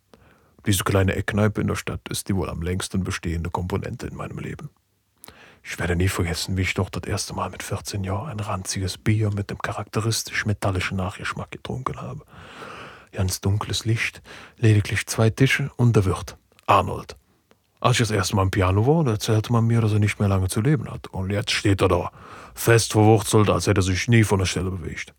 Diese 0.65 0.83
kleine 0.83 1.15
Eckkneipe 1.15 1.61
in 1.61 1.67
der 1.67 1.75
Stadt 1.75 2.01
ist 2.09 2.27
die 2.27 2.35
wohl 2.35 2.49
am 2.49 2.61
längsten 2.61 3.03
bestehende 3.03 3.49
Komponente 3.49 4.07
in 4.07 4.15
meinem 4.15 4.39
Leben. 4.39 4.69
Ich 5.63 5.77
werde 5.79 5.95
nie 5.95 6.07
vergessen, 6.07 6.55
wie 6.57 6.61
ich 6.61 6.73
dort 6.73 6.95
das 6.95 7.03
erste 7.03 7.33
Mal 7.33 7.49
mit 7.49 7.61
14 7.61 8.03
Jahren 8.03 8.29
ein 8.29 8.39
ranziges 8.39 8.97
Bier 8.97 9.31
mit 9.33 9.49
dem 9.49 9.57
charakteristisch 9.57 10.45
metallischen 10.45 10.97
Nachgeschmack 10.97 11.51
getrunken 11.51 12.01
habe. 12.01 12.21
Ganz 13.11 13.41
dunkles 13.41 13.85
Licht, 13.85 14.21
lediglich 14.57 15.07
zwei 15.07 15.29
Tische 15.29 15.69
und 15.75 15.95
der 15.95 16.05
Wirt, 16.05 16.37
Arnold. 16.67 17.17
Als 17.79 17.93
ich 17.93 18.07
das 18.07 18.11
erste 18.11 18.35
Mal 18.35 18.43
am 18.43 18.51
Piano 18.51 18.87
war, 18.87 19.05
erzählte 19.07 19.51
man 19.51 19.67
mir, 19.67 19.81
dass 19.81 19.93
er 19.93 19.99
nicht 19.99 20.19
mehr 20.19 20.29
lange 20.29 20.47
zu 20.47 20.61
leben 20.61 20.89
hat. 20.89 21.07
Und 21.07 21.29
jetzt 21.29 21.51
steht 21.51 21.81
er 21.81 21.89
da, 21.89 22.11
fest 22.55 22.93
verwurzelt, 22.93 23.49
als 23.49 23.67
hätte 23.67 23.81
er 23.81 23.83
sich 23.83 24.07
nie 24.07 24.23
von 24.23 24.39
der 24.39 24.45
Stelle 24.45 24.71
bewegt. 24.71 25.13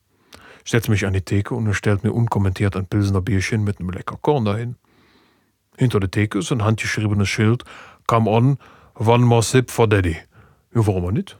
Ich 0.64 0.70
setze 0.70 0.90
mich 0.90 1.06
an 1.06 1.12
die 1.12 1.22
Theke 1.22 1.54
und 1.54 1.66
er 1.66 1.74
stellt 1.74 2.04
mir 2.04 2.12
unkommentiert 2.12 2.74
ein 2.76 2.86
Pilsener 2.86 3.20
Bierchen 3.20 3.64
mit 3.64 3.80
einem 3.80 3.90
lecker 3.90 4.18
Korn 4.20 4.44
dahin. 4.44 4.76
Hinter 5.78 6.00
der 6.00 6.10
Theke 6.10 6.40
ist 6.40 6.52
ein 6.52 6.64
handgeschriebenes 6.64 7.28
Schild: 7.28 7.64
Come 8.06 8.28
on, 8.28 8.58
one 8.96 9.24
more 9.24 9.42
sip 9.42 9.70
for 9.70 9.88
Daddy. 9.88 10.16
Ja, 10.74 10.86
warum 10.86 11.06
auch 11.06 11.12
nicht? 11.12 11.38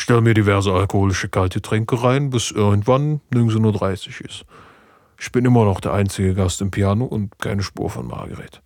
stell 0.00 0.22
mir 0.22 0.34
diverse 0.34 0.72
alkoholische 0.72 1.28
kalte 1.28 1.60
Tränke 1.60 2.02
rein, 2.02 2.30
bis 2.30 2.50
irgendwann 2.50 3.20
19.30 3.32 4.22
Uhr 4.22 4.30
ist. 4.30 4.44
Ich 5.18 5.30
bin 5.30 5.44
immer 5.44 5.64
noch 5.64 5.80
der 5.80 5.92
einzige 5.92 6.34
Gast 6.34 6.62
im 6.62 6.70
Piano 6.70 7.04
und 7.04 7.38
keine 7.38 7.62
Spur 7.62 7.90
von 7.90 8.06
Margaret. 8.06 8.62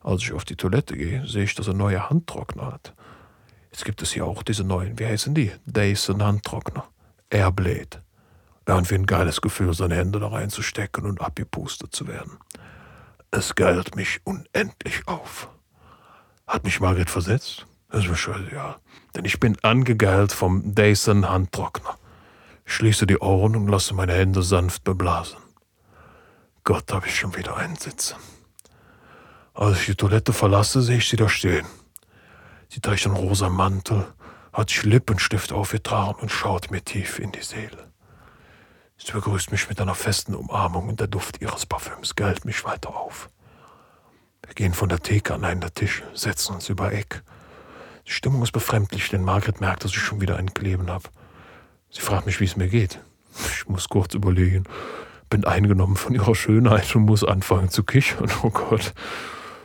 Als 0.00 0.22
ich 0.22 0.32
auf 0.32 0.46
die 0.46 0.56
Toilette 0.56 0.96
gehe, 0.96 1.26
sehe 1.26 1.44
ich, 1.44 1.54
dass 1.54 1.68
er 1.68 1.74
neue 1.74 2.08
Handtrockner 2.08 2.72
hat. 2.72 2.94
Jetzt 3.70 3.84
gibt 3.84 4.02
es 4.02 4.12
hier 4.12 4.24
auch 4.24 4.42
diese 4.42 4.64
neuen, 4.64 4.98
wie 4.98 5.06
heißen 5.06 5.34
die? 5.34 5.52
Dyson 5.66 6.22
Handtrockner. 6.22 6.84
Airblade. 7.30 8.02
Irgendwie 8.66 8.94
ein 8.94 9.06
geiles 9.06 9.40
Gefühl, 9.40 9.74
seine 9.74 9.96
Hände 9.96 10.20
da 10.20 10.28
reinzustecken 10.28 11.04
und 11.04 11.20
abgepustet 11.20 11.94
zu 11.94 12.06
werden. 12.06 12.38
Es 13.34 13.54
geilt 13.54 13.96
mich 13.96 14.20
unendlich 14.24 15.08
auf. 15.08 15.48
Hat 16.46 16.64
mich 16.64 16.80
Margret 16.80 17.08
versetzt? 17.08 17.66
Das 17.88 18.04
ist 18.04 18.10
mir 18.10 18.16
scheißegal. 18.16 18.76
Denn 19.16 19.24
ich 19.24 19.40
bin 19.40 19.56
angegeilt 19.62 20.32
vom 20.32 20.74
Dyson 20.74 21.30
Handtrockner. 21.30 21.96
Ich 22.66 22.74
schließe 22.74 23.06
die 23.06 23.16
Ohren 23.18 23.56
und 23.56 23.68
lasse 23.68 23.94
meine 23.94 24.12
Hände 24.12 24.42
sanft 24.42 24.84
beblasen. 24.84 25.38
Gott, 26.62 26.92
habe 26.92 27.06
ich 27.06 27.18
schon 27.18 27.34
wieder 27.34 27.56
einen 27.56 27.76
Sitzen. 27.76 28.16
Als 29.54 29.80
ich 29.80 29.86
die 29.86 29.94
Toilette 29.94 30.34
verlasse, 30.34 30.82
sehe 30.82 30.98
ich 30.98 31.08
sie 31.08 31.16
da 31.16 31.30
stehen. 31.30 31.66
Sie 32.68 32.80
trägt 32.80 33.06
einen 33.06 33.16
rosa 33.16 33.48
Mantel, 33.48 34.06
hat 34.52 34.84
Lippenstift 34.84 35.52
aufgetragen 35.52 36.20
und 36.20 36.30
schaut 36.30 36.70
mir 36.70 36.84
tief 36.84 37.18
in 37.18 37.32
die 37.32 37.42
Seele. 37.42 37.91
Sie 39.04 39.12
begrüßt 39.12 39.50
mich 39.50 39.68
mit 39.68 39.80
einer 39.80 39.96
festen 39.96 40.34
Umarmung 40.34 40.88
und 40.88 41.00
der 41.00 41.08
Duft 41.08 41.40
ihres 41.40 41.66
Parfüms 41.66 42.14
geilt 42.14 42.44
mich 42.44 42.64
weiter 42.64 42.96
auf. 42.96 43.30
Wir 44.46 44.54
gehen 44.54 44.74
von 44.74 44.88
der 44.88 45.00
Theke 45.00 45.34
an 45.34 45.44
einen 45.44 45.60
der 45.60 45.74
Tische, 45.74 46.04
setzen 46.14 46.54
uns 46.54 46.68
über 46.68 46.92
Eck. 46.92 47.22
Die 48.06 48.12
Stimmung 48.12 48.42
ist 48.42 48.52
befremdlich, 48.52 49.08
denn 49.08 49.24
Margret 49.24 49.60
merkt, 49.60 49.84
dass 49.84 49.90
ich 49.90 49.98
schon 49.98 50.20
wieder 50.20 50.36
ein 50.36 50.54
Kleben 50.54 50.88
habe. 50.88 51.08
Sie 51.90 52.00
fragt 52.00 52.26
mich, 52.26 52.38
wie 52.40 52.44
es 52.44 52.56
mir 52.56 52.68
geht. 52.68 53.00
Ich 53.52 53.68
muss 53.68 53.88
kurz 53.88 54.14
überlegen, 54.14 54.64
bin 55.30 55.44
eingenommen 55.44 55.96
von 55.96 56.14
ihrer 56.14 56.34
Schönheit 56.34 56.94
und 56.94 57.02
muss 57.02 57.24
anfangen 57.24 57.70
zu 57.70 57.82
kichern. 57.82 58.30
Oh 58.42 58.50
Gott. 58.50 58.94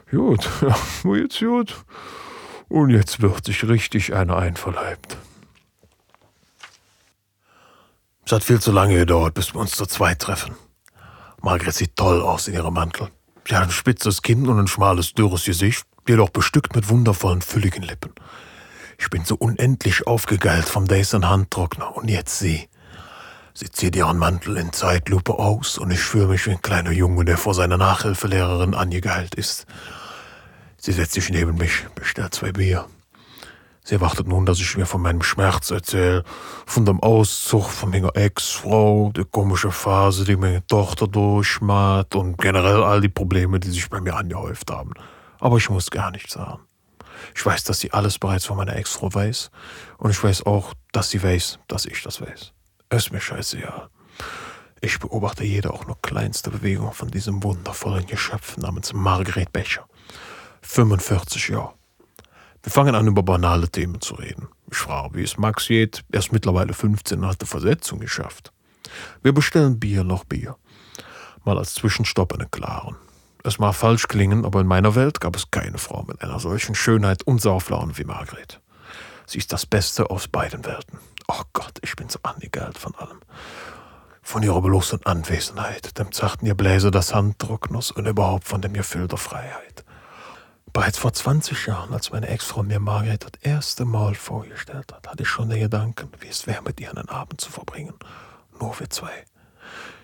Gut, 0.10 0.50
ja, 0.62 1.16
jetzt 1.16 1.40
gut. 1.40 1.76
Und 2.70 2.90
jetzt 2.90 3.22
wird 3.22 3.46
sich 3.46 3.68
richtig 3.68 4.16
einer 4.16 4.38
einverleibt. 4.38 5.18
Es 8.28 8.34
hat 8.34 8.44
viel 8.44 8.60
zu 8.60 8.74
lange 8.74 8.96
gedauert, 8.96 9.36
bis 9.36 9.54
wir 9.54 9.62
uns 9.62 9.72
zu 9.72 9.86
zweit 9.86 10.20
treffen. 10.20 10.54
Margret 11.42 11.74
sieht 11.74 11.96
toll 11.96 12.22
aus 12.22 12.50
in 12.50 12.56
ihrem 12.56 12.74
Mantel. 12.74 13.08
Sie 13.48 13.56
hat 13.56 13.64
ein 13.64 13.72
spitzes 13.72 14.22
Kinn 14.22 14.50
und 14.50 14.60
ein 14.60 14.68
schmales, 14.68 15.14
dürres 15.14 15.46
Gesicht, 15.46 15.86
jedoch 16.06 16.30
bestückt 16.32 16.76
mit 16.76 16.90
wundervollen, 16.90 17.42
fülligen 17.42 17.84
Lippen. 17.84 18.12
Ich 18.98 19.10
bin 19.10 19.24
so 19.24 19.36
unendlich 19.36 20.08
aufgegeilt 20.08 20.66
vom 20.66 20.90
Dyson 20.90 21.30
Handtrockner 21.30 21.96
und 21.96 22.10
jetzt 22.10 22.38
sie. 22.38 22.68
Sie 23.54 23.72
zieht 23.72 23.96
ihren 23.96 24.18
Mantel 24.18 24.58
in 24.58 24.74
Zeitlupe 24.74 25.40
aus 25.40 25.78
und 25.78 25.90
ich 25.92 26.02
fühle 26.02 26.28
mich 26.28 26.46
wie 26.48 26.52
ein 26.52 26.62
kleiner 26.62 26.92
Junge, 26.92 27.24
der 27.24 27.38
vor 27.38 27.54
seiner 27.54 27.78
Nachhilfelehrerin 27.78 28.74
angegeilt 28.74 29.36
ist. 29.36 29.68
Sie 30.76 30.92
setzt 30.92 31.14
sich 31.14 31.30
neben 31.30 31.56
mich, 31.56 31.86
bestellt 31.96 32.36
zwei 32.36 32.52
Bier. 32.52 32.88
Sie 33.88 33.96
erwartet 33.96 34.28
nun, 34.28 34.46
dass 34.46 34.60
ich 34.60 34.76
mir 34.76 34.86
von 34.86 35.02
meinem 35.02 35.24
Schmerz 35.24 35.72
erzähle, 35.72 36.26
von 36.66 36.84
dem 36.84 37.02
Auszug 37.02 37.70
von 37.70 37.90
meiner 37.90 38.14
Ex-Frau, 38.18 39.14
die 39.16 39.24
komische 39.24 39.72
Phase, 39.72 40.26
die 40.26 40.36
meine 40.36 40.68
Tochter 40.68 41.08
durchmacht 41.08 42.14
und 42.14 42.38
generell 42.38 42.84
all 42.84 43.00
die 43.00 43.08
Probleme, 43.08 43.62
die 43.62 43.70
sich 43.70 43.90
bei 43.90 44.02
mir 44.02 44.18
angehäuft 44.18 44.70
haben. 44.72 44.92
Aber 45.40 45.56
ich 45.56 45.70
muss 45.70 45.90
gar 45.90 46.12
nichts 46.12 46.34
sagen. 46.34 46.60
Ich 47.34 47.46
weiß, 47.46 47.64
dass 47.64 47.80
sie 47.80 47.94
alles 47.94 48.20
bereits 48.20 48.44
von 48.44 48.58
meiner 48.58 48.76
Ex-Frau 48.76 49.14
weiß 49.14 49.52
und 50.00 50.12
ich 50.12 50.22
weiß 50.22 50.46
auch, 50.46 50.74
dass 50.92 51.12
sie 51.12 51.24
weiß, 51.24 51.60
dass 51.70 51.86
ich 51.86 52.04
das 52.04 52.20
weiß. 52.20 52.52
Ist 52.90 53.14
mir 53.14 53.22
scheißegal. 53.22 53.88
Ich 54.82 55.00
beobachte 55.00 55.46
jede 55.46 55.72
auch 55.72 55.88
nur 55.88 55.98
kleinste 56.02 56.50
Bewegung 56.50 56.92
von 56.92 57.10
diesem 57.10 57.42
wundervollen 57.42 58.06
Geschöpf 58.06 58.58
namens 58.58 58.92
Margret 58.92 59.54
Becher. 59.54 59.88
45 60.62 61.48
Jahre. 61.48 61.77
Wir 62.68 62.72
fangen 62.72 62.96
an, 62.96 63.08
über 63.08 63.24
banale 63.24 63.70
Themen 63.70 64.02
zu 64.02 64.16
reden. 64.16 64.50
Ich 64.70 64.76
frage, 64.76 65.16
wie 65.16 65.24
es 65.24 65.38
Max 65.38 65.68
geht. 65.68 66.04
Er 66.12 66.20
ist 66.20 66.34
mittlerweile 66.34 66.74
15 66.74 67.20
und 67.20 67.26
hat 67.26 67.40
eine 67.40 67.48
Versetzung 67.48 68.02
geschafft. 68.02 68.52
Wir 69.24 69.32
bestellen 69.32 69.80
Bier 69.80 70.04
noch 70.04 70.26
Bier. 70.26 70.58
Mal 71.46 71.58
als 71.58 71.76
Zwischenstopp 71.76 72.34
einen 72.34 72.52
klaren. 72.52 72.98
Es 73.46 73.58
mag 73.58 73.74
falsch 73.74 74.10
klingen, 74.10 74.44
aber 74.44 74.60
in 74.60 74.68
meiner 74.68 74.96
Welt 74.96 75.22
gab 75.22 75.38
es 75.38 75.50
keine 75.50 75.78
Frau 75.78 76.04
mit 76.04 76.22
einer 76.22 76.42
solchen 76.42 76.76
Schönheit 76.76 77.24
und 77.24 77.40
Sauflaune 77.40 77.98
wie 77.98 78.04
Margret. 78.04 78.60
Sie 79.28 79.38
ist 79.38 79.54
das 79.54 79.66
Beste 79.66 80.10
aus 80.10 80.28
beiden 80.28 80.66
Welten. 80.66 81.00
Oh 81.30 81.44
Gott, 81.54 81.80
ich 81.84 81.96
bin 81.96 82.10
so 82.10 82.20
angegeilt 82.24 82.78
von 82.78 82.94
allem. 82.96 83.22
Von 84.22 84.44
ihrer 84.44 84.62
bloßen 84.62 85.06
Anwesenheit, 85.06 85.98
dem 85.98 86.12
zarten 86.12 86.48
Gebläse 86.48 86.92
des 86.92 87.16
Handtrockners 87.16 87.92
und 87.92 88.08
überhaupt 88.08 88.44
von 88.46 88.62
dem 88.62 88.74
Gefühl 88.74 89.08
der 89.08 89.20
Freiheit. 89.20 89.86
Bereits 90.78 91.00
vor 91.00 91.12
20 91.12 91.66
Jahren, 91.66 91.92
als 91.92 92.12
meine 92.12 92.28
Ex-Frau 92.28 92.62
mir 92.62 92.80
Margret 92.80 93.24
das 93.24 93.42
erste 93.42 93.84
Mal 93.84 94.14
vorgestellt 94.14 94.94
hat, 94.94 95.08
hatte 95.08 95.24
ich 95.24 95.28
schon 95.28 95.50
den 95.50 95.60
Gedanken, 95.60 96.10
wie 96.20 96.28
es 96.28 96.46
wäre, 96.46 96.62
mit 96.62 96.80
ihr 96.80 96.92
einen 96.92 97.10
Abend 97.10 97.42
zu 97.42 97.52
verbringen. 97.52 97.96
Nur 98.60 98.80
wir 98.80 98.88
zwei. 98.92 99.26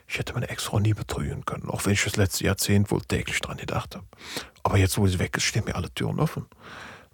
Ich 0.07 0.17
hätte 0.17 0.33
meine 0.33 0.49
Ex-Frau 0.49 0.79
nie 0.79 0.95
betrügen 0.95 1.45
können, 1.45 1.69
auch 1.69 1.85
wenn 1.85 1.93
ich 1.93 2.03
das 2.03 2.15
letzte 2.15 2.45
Jahrzehnt 2.45 2.89
wohl 2.89 3.01
täglich 3.01 3.39
dran 3.39 3.57
gedacht 3.57 3.93
habe. 3.93 4.07
Aber 4.63 4.79
jetzt, 4.79 4.97
wo 4.97 5.05
sie 5.05 5.19
weg 5.19 5.37
ist, 5.37 5.43
stehen 5.43 5.65
mir 5.65 5.75
alle 5.75 5.93
Türen 5.93 6.19
offen. 6.19 6.47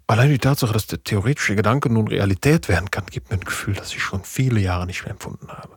Allein 0.06 0.30
die 0.30 0.38
Tatsache, 0.38 0.72
dass 0.72 0.86
der 0.86 1.04
theoretische 1.04 1.54
Gedanke 1.54 1.92
nun 1.92 2.08
Realität 2.08 2.66
werden 2.70 2.90
kann, 2.90 3.04
gibt 3.10 3.28
mir 3.28 3.36
ein 3.36 3.44
Gefühl, 3.44 3.74
das 3.74 3.92
ich 3.92 4.02
schon 4.02 4.24
viele 4.24 4.60
Jahre 4.60 4.86
nicht 4.86 5.02
mehr 5.02 5.10
empfunden 5.10 5.48
habe. 5.48 5.76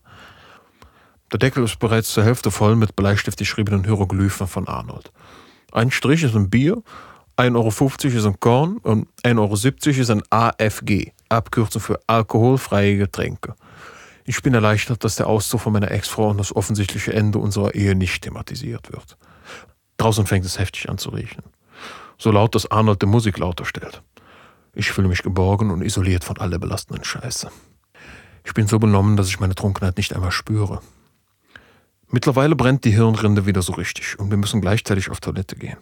Der 1.33 1.39
Deckel 1.39 1.65
ist 1.65 1.79
bereits 1.79 2.13
zur 2.13 2.23
Hälfte 2.23 2.49
voll 2.49 2.77
mit 2.77 2.95
Bleistift 2.95 3.39
geschriebenen 3.39 3.83
Hieroglyphen 3.83 4.47
von 4.47 4.69
Arnold. 4.69 5.11
Ein 5.73 5.91
Strich 5.91 6.23
ist 6.23 6.33
ein 6.33 6.49
Bier 6.49 6.81
1,50 7.37 7.55
Euro 7.55 8.17
ist 8.17 8.25
ein 8.25 8.39
Korn 8.39 8.77
und 8.77 9.07
1,70 9.23 9.37
Euro 9.39 10.01
ist 10.01 10.09
ein 10.11 10.23
AFG, 10.29 11.11
Abkürzung 11.29 11.81
für 11.81 11.99
alkoholfreie 12.05 12.97
Getränke. 12.97 13.55
Ich 14.25 14.41
bin 14.41 14.53
erleichtert, 14.53 15.03
dass 15.03 15.15
der 15.15 15.27
Auszug 15.27 15.61
von 15.61 15.73
meiner 15.73 15.91
Ex-Frau 15.91 16.29
und 16.29 16.37
das 16.37 16.55
offensichtliche 16.55 17.13
Ende 17.13 17.39
unserer 17.39 17.73
Ehe 17.73 17.95
nicht 17.95 18.23
thematisiert 18.23 18.91
wird. 18.91 19.17
Draußen 19.97 20.25
fängt 20.27 20.45
es 20.45 20.59
heftig 20.59 20.89
an 20.89 20.97
zu 20.97 21.09
riechen. 21.09 21.43
So 22.17 22.31
laut, 22.31 22.55
dass 22.55 22.69
Arnold 22.69 23.01
die 23.01 23.07
Musik 23.07 23.39
lauter 23.39 23.65
stellt. 23.65 24.01
Ich 24.73 24.91
fühle 24.91 25.07
mich 25.07 25.23
geborgen 25.23 25.71
und 25.71 25.81
isoliert 25.81 26.23
von 26.23 26.37
aller 26.37 26.59
belastenden 26.59 27.03
Scheiße. 27.03 27.49
Ich 28.45 28.53
bin 28.53 28.67
so 28.67 28.79
benommen, 28.79 29.17
dass 29.17 29.27
ich 29.27 29.39
meine 29.39 29.55
Trunkenheit 29.55 29.97
nicht 29.97 30.13
einmal 30.13 30.31
spüre. 30.31 30.81
Mittlerweile 32.09 32.55
brennt 32.55 32.85
die 32.85 32.91
Hirnrinde 32.91 33.45
wieder 33.45 33.61
so 33.61 33.73
richtig 33.73 34.19
und 34.19 34.29
wir 34.29 34.37
müssen 34.37 34.61
gleichzeitig 34.61 35.09
auf 35.09 35.19
Toilette 35.19 35.55
gehen. 35.55 35.79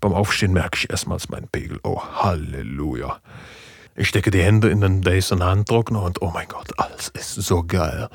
Beim 0.00 0.12
Aufstehen 0.12 0.52
merke 0.52 0.78
ich 0.78 0.90
erstmals 0.90 1.28
meinen 1.28 1.48
Pegel. 1.48 1.80
Oh, 1.82 2.00
Halleluja. 2.00 3.20
Ich 3.96 4.08
stecke 4.08 4.30
die 4.30 4.42
Hände 4.42 4.70
in 4.70 4.80
den 4.80 5.02
Dyson 5.02 5.42
Handtrockner 5.42 6.02
und 6.02 6.22
oh 6.22 6.30
mein 6.32 6.46
Gott, 6.46 6.78
alles 6.78 7.08
ist 7.08 7.34
so 7.34 7.64
geil. 7.64 8.08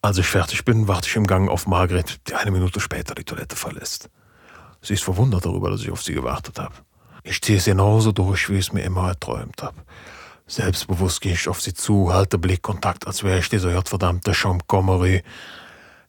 Als 0.00 0.16
ich 0.16 0.26
fertig 0.26 0.64
bin, 0.64 0.88
warte 0.88 1.08
ich 1.08 1.16
im 1.16 1.26
Gang 1.26 1.50
auf 1.50 1.66
Margret, 1.66 2.20
die 2.28 2.34
eine 2.34 2.50
Minute 2.50 2.80
später 2.80 3.14
die 3.14 3.24
Toilette 3.24 3.56
verlässt. 3.56 4.08
Sie 4.80 4.94
ist 4.94 5.04
verwundert 5.04 5.44
darüber, 5.44 5.70
dass 5.70 5.82
ich 5.82 5.90
auf 5.90 6.02
sie 6.02 6.14
gewartet 6.14 6.58
habe. 6.58 6.74
Ich 7.22 7.42
ziehe 7.42 7.58
es 7.58 7.66
genauso 7.66 8.12
durch, 8.12 8.48
wie 8.48 8.54
ich 8.54 8.68
es 8.68 8.72
mir 8.72 8.82
immer 8.82 9.08
erträumt 9.08 9.62
habe. 9.62 9.82
Selbstbewusst 10.46 11.20
gehe 11.20 11.34
ich 11.34 11.48
auf 11.48 11.60
sie 11.60 11.74
zu, 11.74 12.12
halte 12.12 12.38
Blickkontakt, 12.38 13.06
als 13.06 13.22
wäre 13.22 13.40
ich 13.40 13.50
dieser 13.50 13.82
verdammte 13.82 14.32
Champ-Commery, 14.32 15.22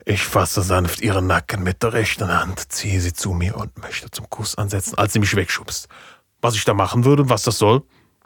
ich 0.10 0.24
fasse 0.24 0.64
sanft 0.64 1.02
ihren 1.02 1.28
Nacken 1.28 1.62
mit 1.62 1.84
der 1.84 1.94
rechten 1.94 2.34
Hand, 2.34 2.72
ziehe 2.72 3.00
sie 3.00 3.14
zu 3.14 3.32
mir 3.32 3.56
und 3.56 3.78
möchte 3.78 4.10
zum 4.10 4.28
Kuss 4.28 4.56
ansetzen, 4.56 4.98
als 4.98 5.14
sie 5.14 5.20
mich 5.20 5.36
wegschubst. 5.36 5.88
Was 6.42 6.56
ich 6.56 6.66
da 6.66 6.74
machen 6.74 7.06
würde, 7.06 7.30
was 7.30 7.44
das 7.44 7.60
soll? 7.60 7.84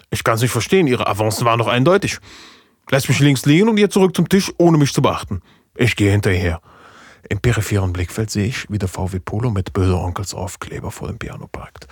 Ich 0.10 0.24
kann 0.24 0.36
es 0.36 0.42
nicht 0.42 0.52
verstehen, 0.52 0.88
ihre 0.88 1.08
Avancen 1.08 1.46
waren 1.46 1.60
doch 1.60 1.68
eindeutig. 1.68 2.20
Lässt 2.90 3.10
mich 3.10 3.20
links 3.20 3.46
liegen 3.46 3.68
und 3.68 3.76
ihr 3.76 3.90
zurück 3.90 4.16
zum 4.16 4.30
Tisch, 4.30 4.50
ohne 4.58 4.78
mich 4.78 4.94
zu 4.94 5.02
beachten. 5.02 5.42
Ich 5.76 5.98
gehe 5.98 6.10
hinterher. 6.10 6.62
Im 7.28 7.42
peripheren 7.42 7.92
Blickfeld 7.92 8.32
sehe 8.32 8.46
ich, 8.46 8.66
wie 8.70 8.78
der 8.78 8.88
VW 8.88 9.20
Polo 9.20 9.50
mit 9.50 9.74
böser 9.74 10.00
Onkels 10.00 10.34
Aufkleber 10.34 10.90
vor 10.90 11.10
dem 11.10 11.18
Piano 11.18 11.48
parkt. 11.48 11.88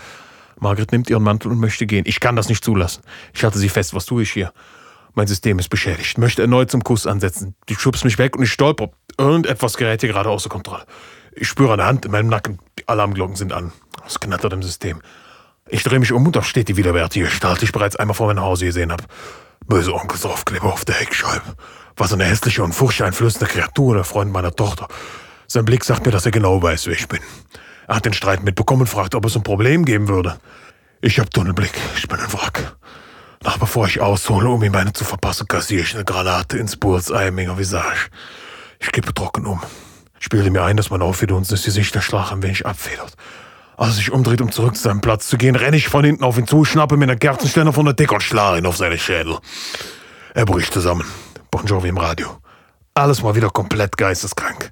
Margret 0.57 0.93
nimmt 0.93 1.09
ihren 1.09 1.23
Mantel 1.23 1.51
und 1.51 1.59
möchte 1.59 1.85
gehen. 1.85 2.05
Ich 2.07 2.21
kann 2.21 2.37
das 2.37 2.47
nicht 2.47 2.63
zulassen. 2.63 3.03
Ich 3.33 3.43
halte 3.43 3.59
sie 3.59 3.67
fest. 3.67 3.93
Was 3.93 4.05
tue 4.05 4.23
ich 4.23 4.31
hier? 4.31 4.53
Mein 5.13 5.27
System 5.27 5.59
ist 5.59 5.69
beschädigt, 5.69 6.17
möchte 6.17 6.41
erneut 6.41 6.71
zum 6.71 6.83
Kuss 6.83 7.05
ansetzen. 7.05 7.55
Die 7.67 7.75
schubst 7.75 8.05
mich 8.05 8.17
weg 8.17 8.37
und 8.37 8.43
ich 8.43 8.51
stolper. 8.51 8.91
Irgendetwas 9.17 9.75
gerät 9.75 10.01
hier 10.01 10.09
gerade 10.11 10.29
außer 10.29 10.49
Kontrolle. 10.49 10.85
Ich 11.33 11.47
spüre 11.47 11.73
eine 11.73 11.85
Hand 11.85 12.05
in 12.05 12.11
meinem 12.11 12.27
Nacken. 12.27 12.59
Die 12.79 12.87
Alarmglocken 12.87 13.35
sind 13.35 13.51
an. 13.51 13.71
Es 14.05 14.19
knattert 14.19 14.53
im 14.53 14.63
System. 14.63 15.01
Ich 15.69 15.83
drehe 15.83 15.99
mich 15.99 16.11
um 16.11 16.25
und 16.25 16.35
da 16.35 16.43
steht 16.43 16.69
die 16.69 16.77
widerwärtige 16.77 17.25
Gestalt, 17.25 17.61
die 17.61 17.65
ich 17.65 17.71
bereits 17.71 17.95
einmal 17.95 18.15
vor 18.15 18.27
meinem 18.27 18.41
Hause 18.41 18.65
gesehen 18.65 18.91
habe. 18.91 19.03
Böse 19.67 19.93
Onkels 19.93 20.25
Aufkleber 20.25 20.71
auf 20.73 20.85
der 20.85 20.95
Heckscheibe. 20.95 21.55
Was 21.95 22.13
eine 22.13 22.25
hässliche 22.25 22.63
und 22.63 22.73
furchteinflößende 22.73 23.47
Kreatur, 23.47 23.95
der 23.95 24.03
Freund 24.03 24.31
meiner 24.31 24.53
Tochter. 24.53 24.87
Sein 25.47 25.65
Blick 25.65 25.83
sagt 25.83 26.05
mir, 26.05 26.11
dass 26.11 26.25
er 26.25 26.31
genau 26.31 26.61
weiß, 26.61 26.87
wer 26.87 26.93
ich 26.93 27.07
bin. 27.07 27.19
Er 27.87 27.97
hat 27.97 28.05
den 28.05 28.13
Streit 28.13 28.43
mitbekommen 28.43 28.81
und 28.81 28.87
fragt, 28.87 29.15
ob 29.15 29.25
es 29.25 29.35
ein 29.35 29.43
Problem 29.43 29.85
geben 29.85 30.07
würde. 30.07 30.39
Ich 31.01 31.19
hab 31.19 31.29
Tunnelblick. 31.29 31.73
Ich 31.97 32.07
bin 32.07 32.19
ein 32.19 32.31
Wrack. 32.33 32.75
Ach, 33.43 33.57
bevor 33.57 33.87
ich 33.87 33.99
aushole, 34.01 34.49
um 34.49 34.61
ihm 34.63 34.71
meine 34.71 34.93
zu 34.93 35.03
verpassen, 35.03 35.47
kassiere 35.47 35.81
ich 35.81 35.95
eine 35.95 36.05
Granate 36.05 36.57
ins 36.57 36.77
Bullseye, 36.77 37.31
Minger 37.31 37.57
Visage. 37.57 38.09
Ich 38.79 38.91
kippe 38.91 39.13
trocken 39.13 39.47
um. 39.47 39.61
Ich 40.19 40.29
bilde 40.29 40.51
mir 40.51 40.63
ein, 40.63 40.77
dass 40.77 40.91
mein 40.91 41.01
Aufhebens 41.01 41.51
ist, 41.51 41.65
die 41.65 41.71
Sicht 41.71 41.95
der 41.95 42.01
Schlag 42.01 42.31
ein 42.31 42.43
wenig 42.43 42.67
abfedert. 42.67 43.13
Als 43.77 43.89
er 43.89 43.95
sich 43.95 44.11
umdreht, 44.11 44.41
um 44.41 44.51
zurück 44.51 44.75
zu 44.75 44.83
seinem 44.83 45.01
Platz 45.01 45.27
zu 45.27 45.37
gehen, 45.37 45.55
renne 45.55 45.77
ich 45.77 45.89
von 45.89 46.05
hinten 46.05 46.23
auf 46.23 46.37
ihn 46.37 46.45
zu, 46.45 46.65
schnappe 46.65 46.97
mir 46.97 47.05
einen 47.05 47.17
Kerzenständer 47.17 47.73
von 47.73 47.85
der 47.85 47.95
Decke 47.95 48.13
und 48.13 48.21
schlage 48.21 48.59
ihn 48.59 48.65
auf 48.67 48.77
seine 48.77 48.99
Schädel. 48.99 49.39
Er 50.35 50.45
bricht 50.45 50.71
zusammen. 50.71 51.05
Bon 51.49 51.65
Jovi 51.65 51.87
im 51.87 51.97
Radio. 51.97 52.37
Alles 52.93 53.23
mal 53.23 53.33
wieder 53.33 53.49
komplett 53.49 53.97
geisteskrank. 53.97 54.71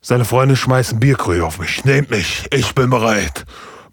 Seine 0.00 0.24
Freunde 0.24 0.56
schmeißen 0.56 0.98
Bierkrüge 0.98 1.46
auf 1.46 1.60
mich. 1.60 1.84
Nehmt 1.84 2.10
mich, 2.10 2.48
ich 2.50 2.74
bin 2.74 2.90
bereit. 2.90 3.44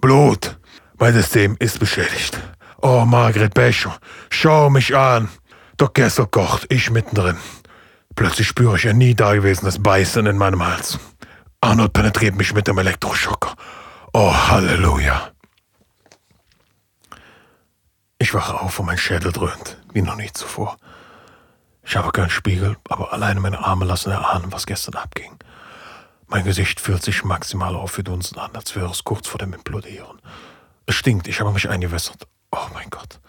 Blut. 0.01 0.57
Mein 0.97 1.13
System 1.13 1.55
ist 1.59 1.79
beschädigt. 1.79 2.39
Oh, 2.81 3.03
Margret 3.05 3.53
Becher, 3.53 3.97
schau 4.29 4.69
mich 4.69 4.95
an. 4.95 5.27
Der 5.79 5.89
Kessel 5.89 6.27
kocht, 6.27 6.65
ich 6.69 6.89
mittendrin. 6.89 7.37
Plötzlich 8.15 8.47
spüre 8.47 8.77
ich 8.77 8.87
ein 8.87 8.97
nie 8.97 9.15
dagewesenes 9.15 9.83
Beißen 9.83 10.25
in 10.25 10.37
meinem 10.37 10.65
Hals. 10.65 10.97
Arnold 11.59 11.91
penetriert 11.91 12.35
mich 12.35 12.53
mit 12.53 12.67
dem 12.67 12.77
Elektroschocker. 12.77 13.53
Oh, 14.13 14.33
Halleluja. 14.33 15.31
Ich 18.17 18.33
wache 18.33 18.59
auf 18.59 18.79
und 18.79 18.85
mein 18.85 18.97
Schädel 18.97 19.33
dröhnt, 19.33 19.77
wie 19.93 20.01
noch 20.01 20.15
nie 20.15 20.31
zuvor. 20.31 20.77
Ich 21.83 21.97
habe 21.97 22.11
keinen 22.11 22.29
Spiegel, 22.29 22.77
aber 22.87 23.11
alleine 23.11 23.41
meine 23.41 23.59
Arme 23.59 23.85
lassen 23.85 24.11
erahnen, 24.11 24.51
was 24.51 24.65
gestern 24.65 24.95
abging. 24.95 25.37
Mein 26.27 26.45
Gesicht 26.45 26.79
fühlt 26.79 27.03
sich 27.03 27.23
maximal 27.23 27.75
aufgedunsen 27.75 28.37
an, 28.37 28.55
als 28.55 28.75
wäre 28.75 28.91
es 28.91 29.03
kurz 29.03 29.27
vor 29.27 29.39
dem 29.39 29.53
Implodieren. 29.53 30.21
Es 30.85 30.95
stinkt, 30.95 31.27
ich 31.27 31.39
habe 31.41 31.51
mich 31.51 31.69
eingewässert. 31.69 32.27
Oh 32.51 32.67
mein 32.73 32.89
Gott. 32.89 33.19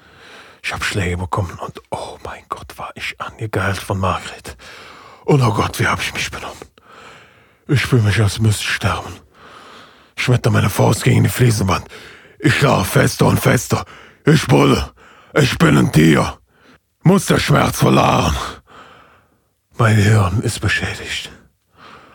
Ich 0.63 0.73
habe 0.73 0.85
Schläge 0.85 1.17
bekommen 1.17 1.59
und 1.59 1.81
oh 1.91 2.19
mein 2.25 2.43
Gott, 2.49 2.77
war 2.79 2.91
ich 2.95 3.21
angegeilt 3.21 3.79
von 3.79 3.99
Margret. 3.99 4.57
Und 5.25 5.43
oh 5.43 5.53
Gott, 5.53 5.79
wie 5.79 5.87
habe 5.87 6.03
ich 6.03 6.13
mich 6.15 6.31
benommen. 6.31 6.57
Ich 7.67 7.87
fühle 7.87 8.03
mich, 8.03 8.21
als 8.21 8.41
müsste 8.41 8.63
ich 8.63 8.71
sterben. 8.71 9.15
Ich 10.17 10.25
schmetter 10.25 10.51
meine 10.51 10.71
Faust 10.71 11.05
gegen 11.05 11.23
die 11.23 11.31
Fliesenwand. 11.31 11.87
Ich 12.39 12.57
schlage 12.57 12.85
fester 12.85 13.27
und 13.27 13.41
fester. 13.41 13.85
Ich 14.25 14.47
bulle. 14.47 14.93
Ich 15.35 15.57
bin 15.59 15.79
ein 15.79 15.93
Tier. 15.93 16.39
Muss 17.03 17.27
der 17.27 17.39
Schmerz 17.39 17.79
verlahren. 17.79 18.37
Mein 19.79 19.97
Hirn 19.97 20.43
ist 20.43 20.61
beschädigt. 20.61 21.31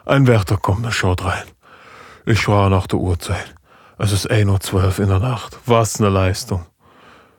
Ein 0.06 0.28
Wärter 0.28 0.58
kommt 0.58 0.86
und 0.86 0.92
schaut 0.92 1.24
rein. 1.24 1.46
Ich 2.26 2.48
war 2.48 2.70
nach 2.70 2.88
der 2.88 3.00
Uhrzeit. 3.00 3.56
Es 3.98 4.12
ist 4.12 4.30
1.12 4.30 4.74
Uhr 4.74 5.00
in 5.00 5.10
der 5.10 5.20
Nacht. 5.20 5.58
Was 5.66 6.00
eine 6.00 6.10
Leistung. 6.10 6.66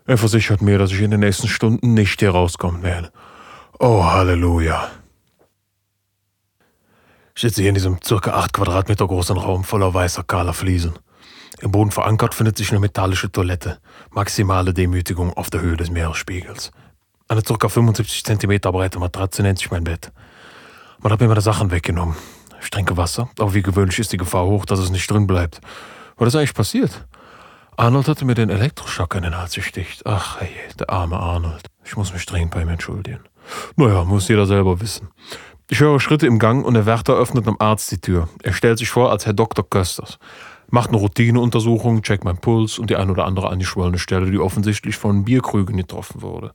Er 0.06 0.18
versichert 0.18 0.62
mir, 0.62 0.78
dass 0.78 0.92
ich 0.92 1.00
in 1.00 1.10
den 1.10 1.20
nächsten 1.20 1.48
Stunden 1.48 1.94
nicht 1.94 2.20
hier 2.20 2.30
rauskommen 2.30 2.82
werde. 2.82 3.10
Oh, 3.80 4.04
Halleluja. 4.04 4.88
Ich 7.34 7.42
sitze 7.42 7.60
hier 7.60 7.70
in 7.70 7.75
diesem 7.75 7.98
circa 8.02 8.32
8 8.32 8.52
Quadratmeter 8.52 9.06
großen 9.06 9.36
Raum 9.36 9.64
voller 9.64 9.92
weißer, 9.92 10.22
kahler 10.22 10.54
Fliesen. 10.54 10.98
Im 11.60 11.72
Boden 11.72 11.90
verankert 11.90 12.34
findet 12.34 12.56
sich 12.56 12.70
eine 12.70 12.80
metallische 12.80 13.32
Toilette. 13.32 13.78
Maximale 14.10 14.72
Demütigung 14.72 15.32
auf 15.32 15.50
der 15.50 15.60
Höhe 15.60 15.76
des 15.76 15.90
Meeresspiegels. 15.90 16.70
Eine 17.28 17.42
ca. 17.42 17.68
75 17.68 18.25
cm 18.25 18.60
breite 18.60 19.00
Matratze 19.00 19.42
nennt 19.42 19.58
sich 19.58 19.70
mein 19.70 19.84
Bett. 19.84 20.12
Man 21.00 21.12
hat 21.12 21.20
mir 21.20 21.28
meine 21.28 21.40
Sachen 21.40 21.72
weggenommen. 21.72 22.14
Ich 22.62 22.70
trinke 22.70 22.96
Wasser, 22.96 23.28
aber 23.38 23.54
wie 23.54 23.62
gewöhnlich 23.62 23.98
ist 23.98 24.12
die 24.12 24.16
Gefahr 24.16 24.46
hoch, 24.46 24.64
dass 24.66 24.78
es 24.78 24.90
nicht 24.90 25.10
drin 25.10 25.26
bleibt. 25.26 25.60
Was 26.16 26.28
ist 26.28 26.36
eigentlich 26.36 26.54
passiert? 26.54 27.06
Arnold 27.78 28.09
hatte 28.09 28.25
mir 28.25 28.35
den 28.35 28.49
Elektroschock 28.49 29.14
in 29.16 29.23
den 29.23 29.37
Hals 29.37 29.54
gesticht. 29.54 30.06
Ach, 30.06 30.40
hey, 30.40 30.49
der 30.78 30.88
arme 30.88 31.18
Arnold. 31.18 31.66
Ich 31.85 31.95
muss 31.95 32.14
mich 32.14 32.25
dringend 32.25 32.52
bei 32.52 32.62
ihm 32.62 32.71
entschuldigen. 32.71 33.21
Naja, 33.76 34.02
muss 34.04 34.28
jeder 34.28 34.47
selber 34.47 34.80
wissen. 34.80 35.09
Ich 35.68 35.80
höre 35.80 36.00
Schritte 36.00 36.26
im 36.26 36.38
Gang 36.38 36.64
und 36.64 36.73
der 36.73 36.87
Wärter 36.87 37.14
öffnet 37.14 37.47
einem 37.47 37.56
Arzt 37.59 37.90
die 37.90 38.00
Tür. 38.00 38.30
Er 38.42 38.54
stellt 38.54 38.78
sich 38.78 38.88
vor 38.88 39.11
als 39.11 39.26
Herr 39.26 39.35
Dr. 39.35 39.68
Kösters. 39.68 40.18
Macht 40.71 40.88
eine 40.88 40.97
Routineuntersuchung, 40.97 42.00
checkt 42.00 42.24
meinen 42.24 42.38
Puls 42.38 42.79
und 42.79 42.88
die 42.88 42.96
ein 42.96 43.11
oder 43.11 43.27
andere 43.27 43.50
angeschwollene 43.50 43.98
Stelle, 43.98 44.31
die 44.31 44.38
offensichtlich 44.38 44.96
von 44.96 45.24
Bierkrügen 45.24 45.77
getroffen 45.77 46.22
wurde. 46.22 46.55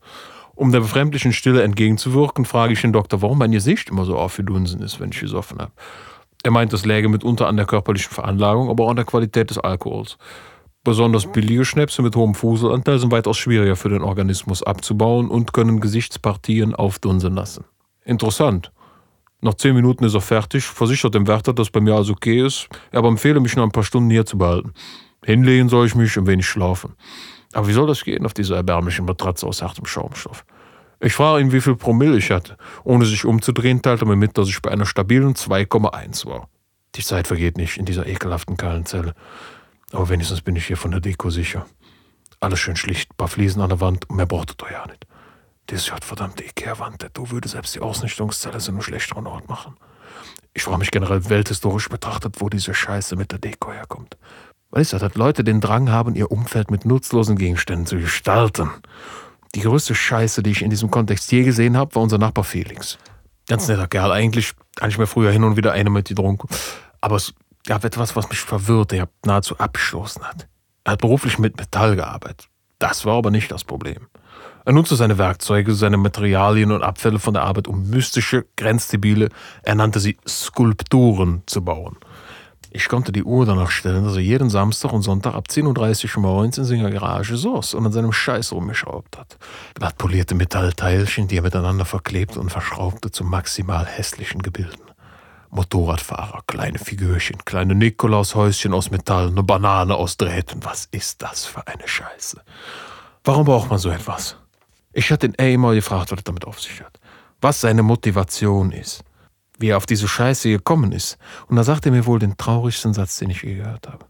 Um 0.56 0.72
der 0.72 0.80
befremdlichen 0.80 1.34
Stille 1.34 1.62
entgegenzuwirken, 1.62 2.46
frage 2.46 2.74
ich 2.74 2.82
den 2.82 2.94
Doktor, 2.94 3.22
warum 3.22 3.38
mein 3.38 3.52
Gesicht 3.52 3.90
immer 3.90 4.06
so 4.06 4.18
aufgedunsen 4.18 4.82
ist, 4.82 5.00
wenn 5.00 5.12
ich 5.12 5.20
gesoffen 5.20 5.60
habe. 5.60 5.72
Er 6.44 6.52
meint, 6.52 6.74
das 6.74 6.84
läge 6.84 7.10
mitunter 7.10 7.48
an 7.48 7.58
der 7.58 7.68
körperlichen 7.68 8.12
Veranlagung, 8.12 8.70
aber 8.72 8.86
auch 8.86 8.90
an 8.90 8.96
der 8.96 9.06
Qualität 9.06 9.52
des 9.52 9.60
Alkohols. 9.60 10.18
Besonders 10.84 11.32
billige 11.32 11.64
Schnäpse 11.64 12.02
mit 12.02 12.16
hohem 12.16 12.34
Fuselanteil 12.34 12.98
sind 12.98 13.12
weitaus 13.12 13.38
schwieriger 13.38 13.76
für 13.76 13.90
den 13.90 14.02
Organismus 14.02 14.64
abzubauen 14.64 15.30
und 15.30 15.54
können 15.54 15.80
Gesichtspartien 15.80 16.74
aufdunsen 16.74 17.36
lassen. 17.36 17.66
Interessant. 18.04 18.72
Nach 19.42 19.54
zehn 19.54 19.76
Minuten 19.76 20.04
ist 20.06 20.16
er 20.16 20.22
fertig, 20.22 20.64
versichert 20.64 21.14
dem 21.14 21.28
Wärter, 21.28 21.54
dass 21.54 21.70
bei 21.70 21.82
mir 21.82 21.94
alles 21.94 22.10
okay 22.10 22.44
ist, 22.44 22.68
er 22.92 23.00
aber 23.00 23.10
empfehle 23.10 23.40
mich 23.40 23.56
noch 23.56 23.64
ein 23.64 23.72
paar 23.72 23.84
Stunden 23.84 24.10
hier 24.10 24.26
zu 24.26 24.40
behalten. 24.40 24.74
Hinlegen 25.24 25.70
soll 25.70 25.86
ich 25.86 25.94
mich, 25.94 26.18
ein 26.18 26.26
wenig 26.26 26.48
schlafen. 26.48 26.96
Aber 27.54 27.68
wie 27.68 27.74
soll 27.74 27.86
das 27.86 28.04
gehen 28.04 28.26
auf 28.26 28.34
dieser 28.34 28.56
erbärmlichen 28.56 29.06
Matratze 29.06 29.46
aus 29.46 29.62
hartem 29.62 29.86
Schaumstoff? 29.86 30.46
Ich 31.00 31.14
frage 31.14 31.44
ihn, 31.44 31.52
wie 31.52 31.62
viel 31.62 31.76
Promille 31.76 32.18
ich 32.18 32.32
hatte. 32.32 32.58
Ohne 32.84 33.06
sich 33.06 33.26
umzudrehen, 33.26 33.82
teilte 33.84 34.06
er 34.06 34.08
mir 34.08 34.16
mit, 34.16 34.38
dass 34.38 34.48
ich 34.48 34.62
bei 34.62 34.72
einer 34.72 34.86
stabilen 34.86 35.36
2,1 35.36 36.26
war. 36.28 36.48
Die 36.96 37.04
Zeit 37.04 37.28
vergeht 37.28 37.58
nicht 37.58 37.78
in 37.78 37.86
dieser 37.86 38.08
ekelhaften 38.08 38.58
kahlen 38.58 38.86
Zelle. 38.86 39.14
Aber 39.92 40.10
wenigstens 40.10 40.42
bin 40.42 40.56
ich 40.56 40.68
hier 40.68 40.78
von 40.78 40.92
der 40.92 41.00
Deko 41.00 41.30
sicher. 41.30 41.66
Alles 42.40 42.60
schön 42.60 42.76
schlicht, 42.76 43.16
paar 43.18 43.28
Fliesen 43.28 43.62
an 43.62 43.70
der 43.70 43.82
Wand 43.82 44.12
mehr 44.12 44.26
braucht 44.26 44.62
ihr 44.64 44.72
ja 44.72 44.86
nicht. 44.88 45.06
Diese 45.70 45.94
verdammte 46.02 46.44
Ikea-Wand, 46.44 47.08
du 47.14 47.30
würde 47.30 47.48
selbst 47.48 47.76
die 47.76 47.80
Ausnichtungszelle 47.80 48.60
so 48.60 48.72
einen 48.72 48.82
schlechteren 48.82 49.28
Ort 49.28 49.48
machen. 49.48 49.76
Ich 50.54 50.64
frage 50.64 50.80
mich 50.80 50.92
generell 50.92 51.30
welthistorisch 51.30 51.88
betrachtet, 51.88 52.42
wo 52.42 52.50
diese 52.50 52.74
Scheiße 52.74 53.16
mit 53.16 53.32
der 53.32 53.40
Deko 53.40 53.72
herkommt. 53.72 54.18
Ich 54.76 54.90
sage, 54.90 55.08
dass 55.08 55.16
Leute 55.16 55.44
den 55.44 55.62
Drang 55.62 55.92
haben, 55.92 56.16
ihr 56.16 56.32
Umfeld 56.32 56.72
mit 56.72 56.86
nutzlosen 56.86 57.38
Gegenständen 57.38 57.86
zu 57.86 57.98
gestalten. 57.98 58.70
Die 59.54 59.62
größte 59.62 59.96
Scheiße, 59.96 60.44
die 60.44 60.52
ich 60.52 60.62
in 60.62 60.70
diesem 60.70 60.90
Kontext 60.90 61.32
je 61.32 61.44
gesehen 61.44 61.78
habe, 61.78 61.94
war 61.96 62.02
unser 62.02 62.18
Nachbar 62.18 62.46
Felix. 62.46 62.98
Ganz 63.48 63.68
netter 63.68 63.88
Kerl. 63.88 64.12
Eigentlich 64.12 64.54
hatte 64.80 64.92
ich 64.92 64.98
mir 64.98 65.08
früher 65.08 65.32
hin 65.32 65.44
und 65.44 65.58
wieder 65.58 65.74
eine 65.74 65.90
mit 65.90 66.08
getrunken. 66.08 66.48
Aber 67.02 67.18
es 67.18 67.34
gab 67.66 67.84
etwas, 67.84 68.16
was 68.16 68.30
mich 68.30 68.40
verwirrte, 68.40 68.98
ja 68.98 69.06
nahezu 69.26 69.58
abgestoßen 69.58 70.24
hat. 70.24 70.48
Er 70.84 70.94
hat 70.94 71.02
beruflich 71.02 71.38
mit 71.38 71.58
Metall 71.58 71.96
gearbeitet. 71.96 72.48
Das 72.80 73.06
war 73.06 73.18
aber 73.18 73.30
nicht 73.30 73.52
das 73.52 73.64
Problem. 73.64 74.08
Er 74.66 74.74
nutzte 74.74 74.96
seine 74.96 75.18
Werkzeuge, 75.18 75.74
seine 75.74 75.98
Materialien 75.98 76.72
und 76.72 76.84
Abfälle 76.84 77.20
von 77.20 77.34
der 77.34 77.44
Arbeit, 77.44 77.68
um 77.68 77.90
mystische, 77.90 78.46
grenzdebile, 78.58 79.30
er 79.64 79.76
nannte 79.76 80.00
sie 80.00 80.18
Skulpturen 80.28 81.44
zu 81.46 81.64
bauen. 81.64 81.98
Ich 82.74 82.88
konnte 82.88 83.12
die 83.12 83.24
Uhr 83.24 83.46
danach 83.46 83.70
stellen, 83.70 84.06
dass 84.06 84.16
er 84.16 84.22
jeden 84.22 84.50
Samstag 84.50 84.94
und 84.94 85.02
Sonntag 85.02 85.36
ab 85.36 85.48
10.30 85.50 86.16
Uhr 86.16 86.22
morgens 86.22 86.58
in 86.58 86.64
seiner 86.64 86.90
Garage 86.90 87.36
saß 87.36 87.74
und 87.74 87.86
an 87.86 87.92
seinem 87.92 88.14
Scheiß 88.14 88.54
rumgeschraubt 88.54 89.18
hat. 89.18 89.38
Glatt 89.74 89.98
polierte 89.98 90.36
Metallteilchen, 90.36 91.28
die 91.28 91.38
er 91.38 91.42
miteinander 91.42 91.84
verklebte 91.84 92.40
und 92.40 92.50
verschraubte 92.50 93.12
zu 93.12 93.26
maximal 93.26 93.86
hässlichen 93.86 94.42
Gebilden. 94.42 94.91
Motorradfahrer, 95.52 96.42
kleine 96.48 96.80
Figürchen, 96.80 97.44
kleine 97.46 97.76
Nikolaushäuschen 97.76 98.74
aus 98.74 98.90
Metall, 98.90 99.28
eine 99.28 99.44
Banane 99.44 99.96
aus 99.96 100.18
Drähten. 100.18 100.64
Was 100.64 100.86
ist 100.92 101.22
das 101.22 101.46
für 101.46 101.68
eine 101.68 101.88
Scheiße? 101.88 102.42
Warum 103.24 103.46
braucht 103.46 103.70
man 103.70 103.78
so 103.78 103.90
etwas? 103.90 104.38
Ich 104.94 105.12
hatte 105.12 105.28
ihn 105.28 105.34
immer 105.36 105.74
gefragt, 105.74 106.12
was 106.12 106.20
er 106.20 106.24
damit 106.24 106.46
auf 106.46 106.60
sich 106.60 106.82
hat. 106.82 107.00
Was 107.40 107.62
seine 107.62 107.84
Motivation 107.84 108.72
ist 108.72 109.04
wie 109.62 109.70
er 109.70 109.78
auf 109.78 109.86
diese 109.86 110.08
Scheiße 110.08 110.50
gekommen 110.50 110.92
ist. 110.92 111.18
Und 111.48 111.56
da 111.56 111.64
sagt 111.64 111.86
er 111.86 111.92
mir 111.92 112.06
wohl 112.06 112.20
den 112.20 112.36
traurigsten 112.38 112.94
Satz, 112.94 113.18
den 113.18 113.30
ich 113.30 113.44
je 113.44 113.56
gehört 113.56 113.88
habe. 113.88 114.06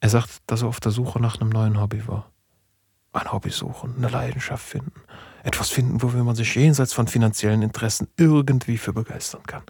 Er 0.00 0.08
sagt, 0.08 0.30
dass 0.46 0.62
er 0.62 0.68
auf 0.68 0.80
der 0.80 0.92
Suche 0.92 1.20
nach 1.20 1.40
einem 1.40 1.50
neuen 1.50 1.80
Hobby 1.80 2.06
war. 2.06 2.30
Ein 3.12 3.30
Hobby 3.30 3.50
suchen, 3.50 3.94
eine 3.96 4.08
Leidenschaft 4.08 4.66
finden. 4.66 5.02
Etwas 5.44 5.68
finden, 5.70 6.02
wofür 6.02 6.24
man 6.24 6.34
sich 6.34 6.54
jenseits 6.54 6.92
von 6.92 7.06
finanziellen 7.06 7.62
Interessen 7.62 8.08
irgendwie 8.16 8.78
für 8.78 8.92
begeistern 8.92 9.42
kann. 9.44 9.62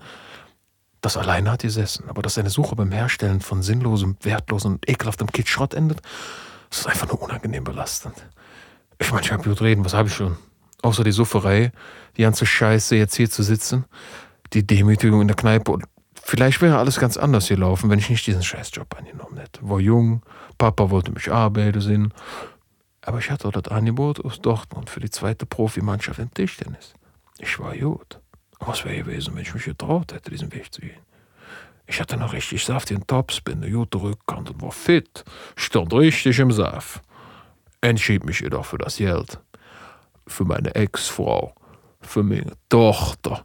Das 1.02 1.16
alleine 1.16 1.50
hat 1.50 1.62
gesessen, 1.62 2.08
aber 2.08 2.22
dass 2.22 2.34
seine 2.34 2.48
Suche 2.48 2.76
beim 2.76 2.92
Herstellen 2.92 3.40
von 3.40 3.60
sinnlosem, 3.60 4.16
wertlosem 4.22 4.74
und 4.74 4.88
ekelhaftem 4.88 5.26
Kitschrott 5.26 5.74
endet, 5.74 6.00
das 6.70 6.80
ist 6.80 6.86
einfach 6.86 7.08
nur 7.08 7.20
unangenehm 7.20 7.64
belastend. 7.64 8.14
Ich 8.98 9.10
meine, 9.10 9.24
ich 9.24 9.32
habe 9.32 9.42
gut 9.42 9.60
reden, 9.60 9.84
was 9.84 9.94
habe 9.94 10.08
ich 10.08 10.14
schon? 10.14 10.38
Außer 10.80 11.02
die 11.02 11.10
Sufferei, 11.10 11.72
die 12.16 12.22
ganze 12.22 12.46
Scheiße, 12.46 12.94
jetzt 12.94 13.16
hier 13.16 13.28
zu 13.28 13.42
sitzen, 13.42 13.84
die 14.52 14.64
Demütigung 14.64 15.20
in 15.20 15.26
der 15.26 15.36
Kneipe. 15.36 15.72
Und 15.72 15.84
vielleicht 16.22 16.62
wäre 16.62 16.78
alles 16.78 17.00
ganz 17.00 17.16
anders 17.16 17.48
gelaufen, 17.48 17.90
wenn 17.90 17.98
ich 17.98 18.08
nicht 18.08 18.26
diesen 18.26 18.44
Scheißjob 18.44 18.96
angenommen 18.96 19.38
hätte. 19.38 19.60
War 19.68 19.80
jung, 19.80 20.22
Papa 20.56 20.90
wollte 20.90 21.10
mich 21.10 21.32
arbeiten 21.32 21.80
sehen. 21.80 22.14
Aber 23.00 23.18
ich 23.18 23.28
hatte 23.28 23.50
das 23.50 23.72
Angebot 23.72 24.24
aus 24.24 24.40
Dortmund 24.40 24.88
für 24.88 25.00
die 25.00 25.10
zweite 25.10 25.46
Profimannschaft 25.46 26.20
in 26.20 26.32
Tischtennis. 26.32 26.94
Ich 27.38 27.58
war 27.58 27.76
gut. 27.76 28.21
Was 28.64 28.84
wäre 28.84 28.98
gewesen, 28.98 29.34
wenn 29.34 29.42
ich 29.42 29.54
mich 29.54 29.64
getraut 29.64 30.12
hätte, 30.12 30.30
diesen 30.30 30.52
Weg 30.52 30.72
zu 30.72 30.82
gehen? 30.82 31.00
Ich 31.86 32.00
hatte 32.00 32.16
noch 32.16 32.32
richtig 32.32 32.64
saftigen 32.64 33.06
Topspin, 33.06 33.62
eine 33.62 33.72
gute 33.72 34.00
Rückkant 34.00 34.50
und 34.50 34.62
war 34.62 34.70
fit. 34.70 35.24
Stand 35.56 35.92
richtig 35.92 36.38
im 36.38 36.52
Saft. 36.52 37.02
Entschied 37.80 38.24
mich 38.24 38.40
jedoch 38.40 38.64
für 38.64 38.78
das 38.78 38.96
Geld. 38.96 39.40
für 40.28 40.44
meine 40.44 40.74
Ex-Frau, 40.76 41.52
für 42.00 42.22
meine 42.22 42.52
Tochter. 42.68 43.42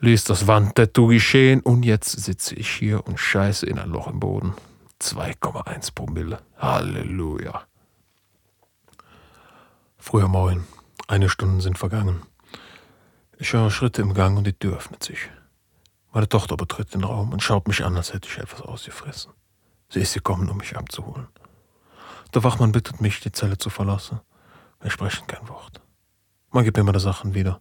Ließ 0.00 0.24
das 0.24 0.46
Wandtattoo 0.46 1.08
geschehen 1.08 1.60
und 1.60 1.82
jetzt 1.82 2.12
sitze 2.12 2.54
ich 2.54 2.70
hier 2.70 3.04
und 3.06 3.18
scheiße 3.18 3.66
in 3.66 3.80
ein 3.80 3.90
Loch 3.90 4.06
im 4.06 4.20
Boden. 4.20 4.54
2,1 5.00 5.92
Promille. 5.92 6.38
Halleluja. 6.56 7.62
Früher 9.98 10.28
Morgen. 10.28 10.66
Eine 11.08 11.28
Stunde 11.28 11.60
sind 11.60 11.78
vergangen. 11.78 12.22
Ich 13.40 13.52
höre 13.52 13.70
Schritte 13.70 14.02
im 14.02 14.14
Gang 14.14 14.36
und 14.36 14.48
die 14.48 14.52
Tür 14.52 14.78
öffnet 14.78 15.04
sich. 15.04 15.30
Meine 16.12 16.28
Tochter 16.28 16.56
betritt 16.56 16.92
den 16.92 17.04
Raum 17.04 17.32
und 17.32 17.40
schaut 17.40 17.68
mich 17.68 17.84
an, 17.84 17.96
als 17.96 18.12
hätte 18.12 18.28
ich 18.28 18.36
etwas 18.36 18.62
ausgefressen. 18.62 19.32
Sie 19.90 20.00
ist 20.00 20.14
gekommen, 20.14 20.50
um 20.50 20.56
mich 20.56 20.76
abzuholen. 20.76 21.28
Der 22.34 22.42
Wachmann 22.42 22.72
bittet 22.72 23.00
mich, 23.00 23.20
die 23.20 23.30
Zelle 23.30 23.56
zu 23.56 23.70
verlassen. 23.70 24.18
Wir 24.80 24.90
sprechen 24.90 25.28
kein 25.28 25.48
Wort. 25.48 25.80
Man 26.50 26.64
gibt 26.64 26.76
mir 26.76 26.82
meine 26.82 26.98
Sachen 26.98 27.34
wieder. 27.34 27.60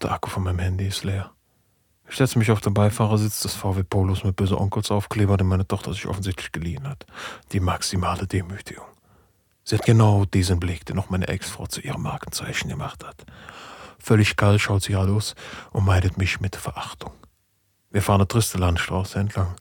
Der 0.00 0.12
Akku 0.12 0.30
von 0.30 0.44
meinem 0.44 0.60
Handy 0.60 0.86
ist 0.86 1.04
leer. 1.04 1.30
Ich 2.08 2.16
setze 2.16 2.38
mich 2.38 2.50
auf 2.50 2.62
den 2.62 2.72
Beifahrersitz 2.72 3.40
des 3.40 3.54
VW 3.54 3.82
Polos 3.82 4.24
mit 4.24 4.36
böse 4.36 4.58
Onkelsaufkleber, 4.58 5.36
den 5.36 5.46
meine 5.46 5.68
Tochter 5.68 5.92
sich 5.92 6.06
offensichtlich 6.06 6.52
geliehen 6.52 6.88
hat. 6.88 7.04
Die 7.52 7.60
maximale 7.60 8.26
Demütigung. 8.26 8.86
Sie 9.62 9.76
hat 9.76 9.84
genau 9.84 10.24
diesen 10.24 10.58
Blick, 10.58 10.86
den 10.86 10.98
auch 10.98 11.10
meine 11.10 11.28
Ex-Frau 11.28 11.66
zu 11.66 11.82
ihrem 11.82 12.00
Markenzeichen 12.00 12.70
gemacht 12.70 13.04
hat. 13.04 13.26
Völlig 14.02 14.36
kalt 14.36 14.60
schaut 14.60 14.82
sie 14.82 14.96
aus 14.96 15.34
und 15.70 15.84
meidet 15.84 16.18
mich 16.18 16.40
mit 16.40 16.56
Verachtung. 16.56 17.12
Wir 17.90 18.02
fahren 18.02 18.20
eine 18.20 18.28
triste 18.28 18.58
Landstraße 18.58 19.18
entlang. 19.18 19.54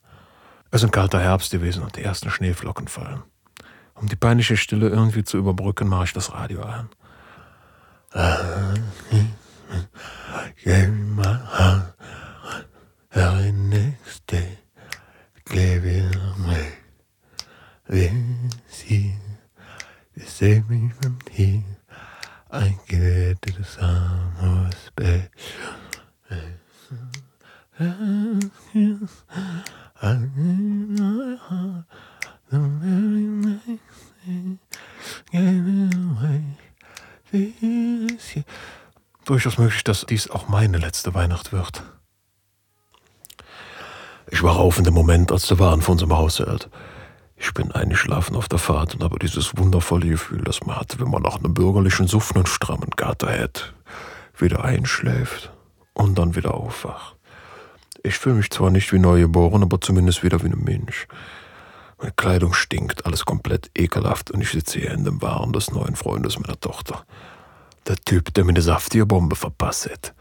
Es 0.72 0.82
ist 0.82 0.86
ein 0.86 0.92
kalter 0.92 1.20
Herbst 1.20 1.52
gewesen 1.52 1.84
und 1.84 1.96
die 1.96 2.02
ersten 2.02 2.32
Schneeflocken 2.32 2.88
fallen. 2.88 3.22
Um 3.94 4.08
die 4.08 4.16
peinliche 4.16 4.58
Stille 4.58 4.90
irgendwie 4.90 5.24
zu 5.24 5.38
überbrücken, 5.38 5.88
mache 5.88 6.06
ich 6.06 6.14
das 6.14 6.34
Radio 6.34 6.64
an. 6.64 6.90
Save 20.42 20.68
me 20.70 20.90
from 20.90 21.20
here. 21.30 21.81
This 37.32 38.36
year. 38.36 38.44
Durchaus 39.24 39.58
möglich, 39.58 39.84
dass 39.86 40.06
dies 40.06 40.30
auch 40.30 40.50
meine 40.50 40.78
letzte 40.78 41.14
Weihnacht 41.14 41.54
wird. 41.54 41.84
Ich 44.30 44.44
war 44.44 44.58
auf 44.58 44.78
in 44.78 44.84
dem 44.84 44.94
Moment, 44.94 45.32
als 45.32 45.48
der 45.48 45.60
Wagen 45.60 45.82
vor 45.82 45.94
unserem 45.94 46.18
Haus 46.18 46.40
hält. 46.40 46.70
Ich 47.44 47.56
bin 47.56 47.72
eingeschlafen 47.72 48.36
auf 48.36 48.48
der 48.48 48.60
Fahrt 48.60 48.94
und 48.94 49.04
habe 49.04 49.18
dieses 49.18 49.58
wundervolle 49.58 50.08
Gefühl, 50.08 50.44
das 50.44 50.62
man 50.62 50.76
hat, 50.76 51.00
wenn 51.00 51.10
man 51.10 51.24
nach 51.24 51.38
einem 51.38 51.56
bürgerlichen 51.56 52.06
Suffen 52.06 52.38
und 52.38 52.48
strammen 52.48 52.92
Gatter 52.96 53.36
hat, 53.36 53.74
wieder 54.38 54.64
einschläft 54.64 55.52
und 55.94 56.20
dann 56.20 56.36
wieder 56.36 56.54
aufwacht. 56.54 57.16
Ich 58.04 58.20
fühle 58.20 58.36
mich 58.36 58.52
zwar 58.52 58.70
nicht 58.70 58.94
wie 58.94 59.00
neugeboren, 59.00 59.64
aber 59.64 59.82
zumindest 59.82 60.24
wieder 60.24 60.44
wie 60.44 60.50
ein 60.50 60.64
Mensch. 60.64 61.08
Meine 61.98 62.14
Kleidung 62.14 62.54
stinkt, 62.54 63.08
alles 63.08 63.26
komplett 63.26 63.72
ekelhaft 63.76 64.30
und 64.30 64.42
ich 64.42 64.52
sitze 64.52 64.80
hier 64.80 64.92
in 64.92 65.04
dem 65.04 65.20
Waren 65.24 65.52
des 65.52 65.72
neuen 65.72 65.96
Freundes 65.96 66.40
meiner 66.40 66.60
Tochter. 66.60 67.06
Der 67.88 67.96
Typ, 67.96 68.36
der 68.36 68.44
mir 68.44 68.52
eine 68.52 68.62
saftige 68.62 69.08
Bombe 69.08 69.36
verpasst 69.36 69.90
hat. 69.90 70.14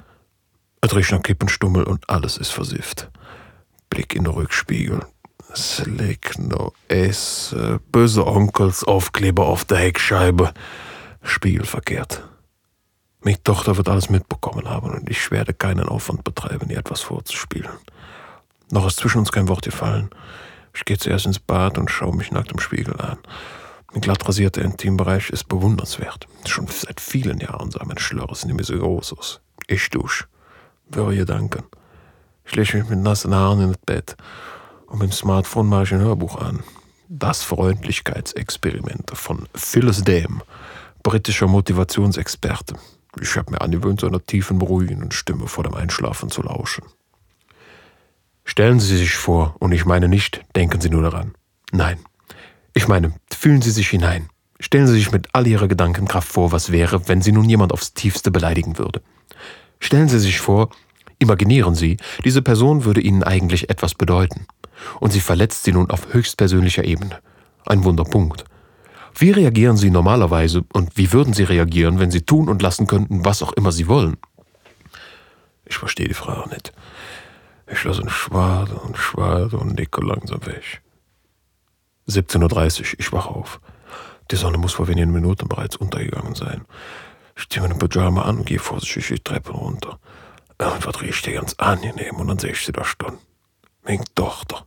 Er 0.80 0.96
riecht 0.96 1.12
nach 1.12 1.22
Kippenstummel 1.22 1.84
und 1.84 2.08
alles 2.08 2.38
ist 2.38 2.50
versifft. 2.50 3.10
Blick 3.90 4.14
in 4.14 4.24
den 4.24 4.32
Rückspiegel. 4.32 5.04
Slick 5.54 6.38
no 6.38 6.72
S, 6.88 7.54
böse 7.90 8.26
Onkels, 8.26 8.84
Aufkleber 8.84 9.46
auf 9.46 9.64
der 9.64 9.78
Heckscheibe. 9.78 10.52
Spiegel 11.22 11.64
verkehrt. 11.64 12.22
Meine 13.22 13.42
Tochter 13.42 13.76
wird 13.76 13.88
alles 13.88 14.08
mitbekommen 14.08 14.68
haben 14.68 14.90
und 14.90 15.10
ich 15.10 15.30
werde 15.30 15.52
keinen 15.52 15.88
Aufwand 15.88 16.24
betreiben, 16.24 16.70
ihr 16.70 16.78
etwas 16.78 17.02
vorzuspielen. 17.02 17.72
Noch 18.70 18.86
ist 18.86 18.98
zwischen 18.98 19.18
uns 19.18 19.32
kein 19.32 19.48
Wort 19.48 19.62
gefallen. 19.62 20.10
Ich 20.74 20.84
gehe 20.84 20.96
zuerst 20.96 21.26
ins 21.26 21.38
Bad 21.38 21.76
und 21.76 21.90
schaue 21.90 22.16
mich 22.16 22.30
nackt 22.30 22.52
im 22.52 22.60
Spiegel 22.60 22.98
an. 22.98 23.18
Mein 23.92 24.00
glatt 24.00 24.26
rasierter 24.26 24.62
Intimbereich 24.62 25.30
ist 25.30 25.48
bewundernswert. 25.48 26.28
Schon 26.46 26.68
seit 26.68 27.00
vielen 27.00 27.40
Jahren 27.40 27.72
sah 27.72 27.84
mein 27.84 27.98
Schlörres 27.98 28.44
mehr 28.46 28.64
so 28.64 28.78
groß 28.78 29.14
aus. 29.14 29.40
Ich 29.66 29.90
dusch. 29.90 30.28
Höre 30.94 31.14
Gedanken. 31.14 31.64
Ich 32.44 32.54
lege 32.54 32.78
mich 32.78 32.88
mit 32.88 33.00
nassen 33.00 33.34
Haaren 33.34 33.60
in 33.60 33.68
das 33.68 33.78
Bett 33.78 34.16
und 34.90 34.98
mit 34.98 35.10
dem 35.10 35.12
Smartphone 35.12 35.68
mache 35.68 35.84
ich 35.84 35.94
ein 35.94 36.00
Hörbuch 36.00 36.36
an. 36.36 36.60
Das 37.08 37.42
Freundlichkeitsexperiment 37.42 39.10
von 39.14 39.48
Phyllis 39.54 40.02
Dame, 40.02 40.42
britischer 41.02 41.46
Motivationsexperte. 41.46 42.74
Ich 43.20 43.36
habe 43.36 43.52
mir 43.52 43.60
angewöhnt, 43.60 44.00
seiner 44.00 44.24
tiefen, 44.24 44.58
beruhigenden 44.58 45.10
Stimme 45.10 45.46
vor 45.46 45.64
dem 45.64 45.74
Einschlafen 45.74 46.30
zu 46.30 46.42
lauschen. 46.42 46.84
Stellen 48.44 48.80
Sie 48.80 48.96
sich 48.96 49.14
vor, 49.14 49.56
und 49.58 49.72
ich 49.72 49.84
meine 49.84 50.08
nicht, 50.08 50.42
denken 50.54 50.80
Sie 50.80 50.90
nur 50.90 51.02
daran. 51.02 51.34
Nein. 51.72 51.98
Ich 52.74 52.88
meine, 52.88 53.14
fühlen 53.32 53.62
Sie 53.62 53.70
sich 53.70 53.88
hinein. 53.88 54.28
Stellen 54.58 54.86
Sie 54.86 54.94
sich 54.94 55.12
mit 55.12 55.28
all 55.32 55.46
Ihrer 55.46 55.68
Gedankenkraft 55.68 56.28
vor, 56.28 56.52
was 56.52 56.70
wäre, 56.72 57.08
wenn 57.08 57.22
Sie 57.22 57.32
nun 57.32 57.48
jemand 57.48 57.72
aufs 57.72 57.94
tiefste 57.94 58.30
beleidigen 58.30 58.78
würde. 58.78 59.02
Stellen 59.78 60.08
Sie 60.08 60.18
sich 60.18 60.40
vor, 60.40 60.70
imaginieren 61.20 61.76
Sie, 61.76 61.96
diese 62.24 62.42
Person 62.42 62.84
würde 62.84 63.00
Ihnen 63.00 63.22
eigentlich 63.22 63.70
etwas 63.70 63.94
bedeuten. 63.94 64.46
Und 64.98 65.12
sie 65.12 65.20
verletzt 65.20 65.62
Sie 65.62 65.72
nun 65.72 65.90
auf 65.90 66.12
höchstpersönlicher 66.12 66.84
Ebene. 66.84 67.20
Ein 67.66 67.84
Wunderpunkt. 67.84 68.44
Wie 69.14 69.30
reagieren 69.30 69.76
Sie 69.76 69.90
normalerweise 69.90 70.64
und 70.72 70.96
wie 70.96 71.12
würden 71.12 71.34
Sie 71.34 71.44
reagieren, 71.44 71.98
wenn 71.98 72.10
Sie 72.10 72.22
tun 72.22 72.48
und 72.48 72.62
lassen 72.62 72.86
könnten, 72.86 73.24
was 73.24 73.42
auch 73.42 73.52
immer 73.52 73.72
Sie 73.72 73.86
wollen? 73.88 74.16
Ich 75.66 75.76
verstehe 75.76 76.08
die 76.08 76.14
Frage 76.14 76.48
nicht. 76.50 76.72
Ich 77.70 77.84
lasse 77.84 78.02
ihn 78.02 78.08
schwade 78.08 78.74
und 78.74 78.96
schwade 78.96 79.56
und 79.56 79.78
nicke 79.78 80.00
langsam 80.04 80.44
weg. 80.46 80.82
17.30 82.08 82.80
Uhr, 82.80 82.86
ich 82.98 83.12
wache 83.12 83.28
auf. 83.28 83.60
Die 84.30 84.36
Sonne 84.36 84.58
muss 84.58 84.72
vor 84.72 84.88
wenigen 84.88 85.12
Minuten 85.12 85.48
bereits 85.48 85.76
untergegangen 85.76 86.34
sein. 86.34 86.64
Ich 87.36 87.48
ziehe 87.48 87.62
meinen 87.62 87.78
Pyjama 87.78 88.22
an 88.22 88.38
und 88.38 88.46
gehe 88.46 88.58
vorsichtig 88.58 89.08
die 89.08 89.18
Treppe 89.18 89.52
runter. 89.52 89.98
Irgendwas 90.60 91.00
riecht 91.00 91.24
hier 91.24 91.34
ganz 91.34 91.54
angenehm 91.54 92.16
und 92.16 92.28
dann 92.28 92.38
sehe 92.38 92.52
ich 92.52 92.66
sie 92.66 92.72
da 92.72 92.84
stehen. 92.84 93.18
Meine 93.82 94.04
Tochter. 94.14 94.66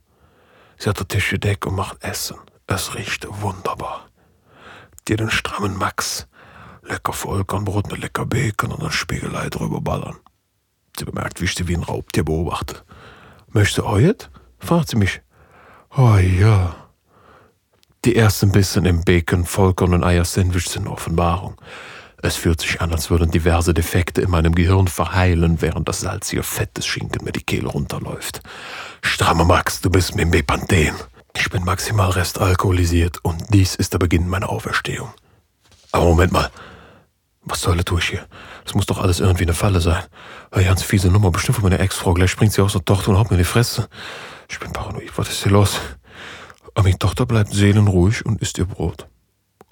Sie 0.77 0.89
hat 0.89 0.99
den 0.99 1.07
Tisch 1.07 1.29
gedeckt 1.29 1.67
und 1.67 1.75
macht 1.75 2.03
Essen. 2.03 2.37
Es 2.65 2.95
riecht 2.95 3.27
wunderbar. 3.29 4.07
Die 5.07 5.15
den 5.15 5.29
strammen 5.29 5.77
Max. 5.77 6.27
Lecker 6.81 7.13
Vollkornbrot 7.13 7.91
mit 7.91 8.01
lecker 8.01 8.25
Bacon 8.25 8.71
und 8.71 8.83
ein 8.83 8.91
Spiegelei 8.91 9.49
drüber 9.49 9.81
ballern. 9.81 10.17
Sie 10.97 11.05
bemerkt, 11.05 11.39
wie 11.39 11.45
ich 11.45 11.53
sie 11.53 11.67
wie 11.67 11.75
ein 11.75 11.83
Raubtier 11.83 12.25
beobachte. 12.25 12.83
Möchtest 13.49 13.77
du 13.77 13.83
heute? 13.83 14.29
fragt 14.57 14.89
sie 14.89 14.97
mich. 14.97 15.21
Oh 15.95 16.15
ja. 16.17 16.75
Die 18.03 18.15
ersten 18.15 18.51
Bissen 18.51 18.85
im 18.85 19.03
Bacon, 19.03 19.45
Vollkorn 19.45 19.93
und 19.93 20.03
Eier-Sandwich 20.03 20.69
sind 20.69 20.87
Offenbarung. 20.87 21.55
Es 22.25 22.37
fühlt 22.37 22.61
sich 22.61 22.79
an, 22.79 22.93
als 22.93 23.09
würden 23.09 23.31
diverse 23.31 23.73
Defekte 23.73 24.21
in 24.21 24.29
meinem 24.29 24.55
Gehirn 24.55 24.87
verheilen, 24.87 25.61
während 25.61 25.89
das 25.89 25.99
salzige 25.99 26.41
Fett 26.41 26.77
des 26.77 26.85
Schinken 26.85 27.25
mir 27.25 27.33
die 27.33 27.43
Kehle 27.43 27.67
runterläuft. 27.67 28.41
Stramme 29.01 29.43
Max, 29.43 29.81
du 29.81 29.89
bist 29.89 30.15
mit 30.15 30.31
Bepanthen. 30.31 30.95
Ich 31.35 31.49
bin 31.49 31.65
maximal 31.65 32.11
restalkoholisiert 32.11 33.17
und 33.23 33.43
dies 33.49 33.75
ist 33.75 33.91
der 33.91 33.97
Beginn 33.99 34.29
meiner 34.29 34.47
Auferstehung. 34.47 35.09
Aber 35.91 36.05
Moment 36.05 36.31
mal. 36.31 36.49
Was 37.41 37.67
Hölle 37.67 37.83
tue 37.83 37.99
ich 37.99 38.11
hier? 38.11 38.25
Es 38.65 38.73
muss 38.73 38.85
doch 38.85 39.01
alles 39.01 39.19
irgendwie 39.19 39.43
eine 39.43 39.53
Falle 39.53 39.81
sein. 39.81 40.01
Eine 40.49 40.63
ganz 40.63 40.81
fiese 40.81 41.09
Nummer, 41.09 41.29
bestimmt 41.29 41.57
von 41.57 41.69
meiner 41.69 41.81
Ex-Frau. 41.81 42.13
Gleich 42.13 42.31
springt 42.31 42.53
sie 42.53 42.61
aus 42.61 42.71
der 42.71 42.85
Tochter 42.85 43.09
und 43.09 43.17
haut 43.17 43.31
mir 43.31 43.35
in 43.35 43.43
die 43.43 43.43
Fresse. 43.43 43.89
Ich 44.49 44.61
bin 44.61 44.71
paranoid. 44.71 45.11
Was 45.17 45.27
ist 45.27 45.43
hier 45.43 45.51
los? 45.51 45.77
Aber 46.73 46.83
meine 46.83 46.97
Tochter 46.97 47.25
bleibt 47.25 47.51
seelenruhig 47.51 48.25
und 48.25 48.41
isst 48.41 48.57
ihr 48.59 48.65
Brot. 48.65 49.09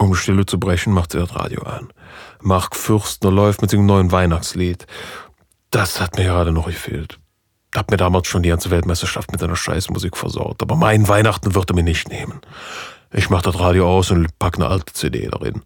Um 0.01 0.15
Stille 0.15 0.47
zu 0.47 0.59
brechen, 0.59 0.93
macht 0.93 1.11
sie 1.11 1.19
das 1.19 1.35
Radio 1.35 1.61
an. 1.61 1.89
Mark 2.41 2.75
Fürstner 2.75 3.29
läuft 3.29 3.61
mit 3.61 3.69
seinem 3.69 3.85
neuen 3.85 4.11
Weihnachtslied. 4.11 4.87
Das 5.69 6.01
hat 6.01 6.17
mir 6.17 6.23
gerade 6.23 6.51
noch 6.51 6.65
gefehlt. 6.65 7.19
Hab 7.75 7.91
mir 7.91 7.97
damals 7.97 8.27
schon 8.27 8.41
die 8.41 8.49
ganze 8.49 8.71
Weltmeisterschaft 8.71 9.31
mit 9.31 9.43
einer 9.43 9.55
Scheißmusik 9.55 10.17
versaut. 10.17 10.59
Aber 10.63 10.75
meinen 10.75 11.07
Weihnachten 11.07 11.53
wird 11.53 11.69
er 11.69 11.75
mir 11.75 11.83
nicht 11.83 12.09
nehmen. 12.09 12.41
Ich 13.13 13.29
mach 13.29 13.43
das 13.43 13.59
Radio 13.59 13.87
aus 13.87 14.09
und 14.09 14.39
pack 14.39 14.55
eine 14.55 14.69
alte 14.69 14.91
CD 14.91 15.27
darin. 15.27 15.61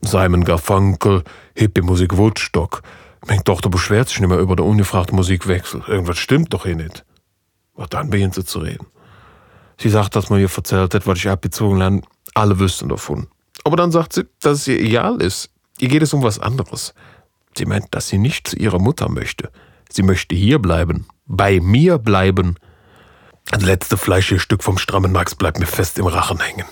Simon 0.00 0.44
Garfunkel, 0.44 1.22
Hippie-Musik 1.54 2.16
Woodstock. 2.16 2.80
Meine 3.26 3.44
Tochter 3.44 3.68
beschwert 3.68 4.08
sich 4.08 4.20
nicht 4.20 4.30
mehr 4.30 4.38
über 4.38 4.56
den 4.56 4.64
ungefragten 4.64 5.14
Musikwechsel. 5.14 5.82
Irgendwas 5.86 6.16
stimmt 6.16 6.54
doch 6.54 6.64
hier 6.64 6.76
nicht. 6.76 7.04
Und 7.74 7.92
dann 7.92 8.08
beginnt 8.08 8.34
sie 8.34 8.46
zu 8.46 8.60
reden. 8.60 8.86
Sie 9.76 9.90
sagt, 9.90 10.16
dass 10.16 10.30
man 10.30 10.40
ihr 10.40 10.48
erzählt 10.50 10.94
hat, 10.94 11.06
was 11.06 11.18
ich 11.18 11.28
abgezogen 11.28 11.82
habe. 11.82 12.00
Alle 12.32 12.58
wüssten 12.58 12.88
davon. 12.88 13.26
Aber 13.64 13.76
dann 13.76 13.92
sagt 13.92 14.12
sie, 14.12 14.26
dass 14.40 14.60
es 14.60 14.68
ihr 14.68 14.80
egal 14.80 15.20
ist. 15.22 15.50
Ihr 15.78 15.88
geht 15.88 16.02
es 16.02 16.12
um 16.12 16.22
was 16.22 16.38
anderes. 16.38 16.94
Sie 17.56 17.66
meint, 17.66 17.86
dass 17.90 18.08
sie 18.08 18.18
nicht 18.18 18.48
zu 18.48 18.56
ihrer 18.56 18.78
Mutter 18.78 19.08
möchte. 19.08 19.50
Sie 19.90 20.02
möchte 20.02 20.34
hier 20.34 20.58
bleiben, 20.58 21.06
bei 21.26 21.60
mir 21.60 21.98
bleiben. 21.98 22.56
Das 23.50 23.62
letzte 23.62 23.96
fleischige 23.96 24.40
Stück 24.40 24.62
vom 24.62 24.78
strammen 24.78 25.12
Max 25.12 25.34
bleibt 25.34 25.58
mir 25.58 25.66
fest 25.66 25.98
im 25.98 26.06
Rachen 26.06 26.40
hängen. 26.40 26.66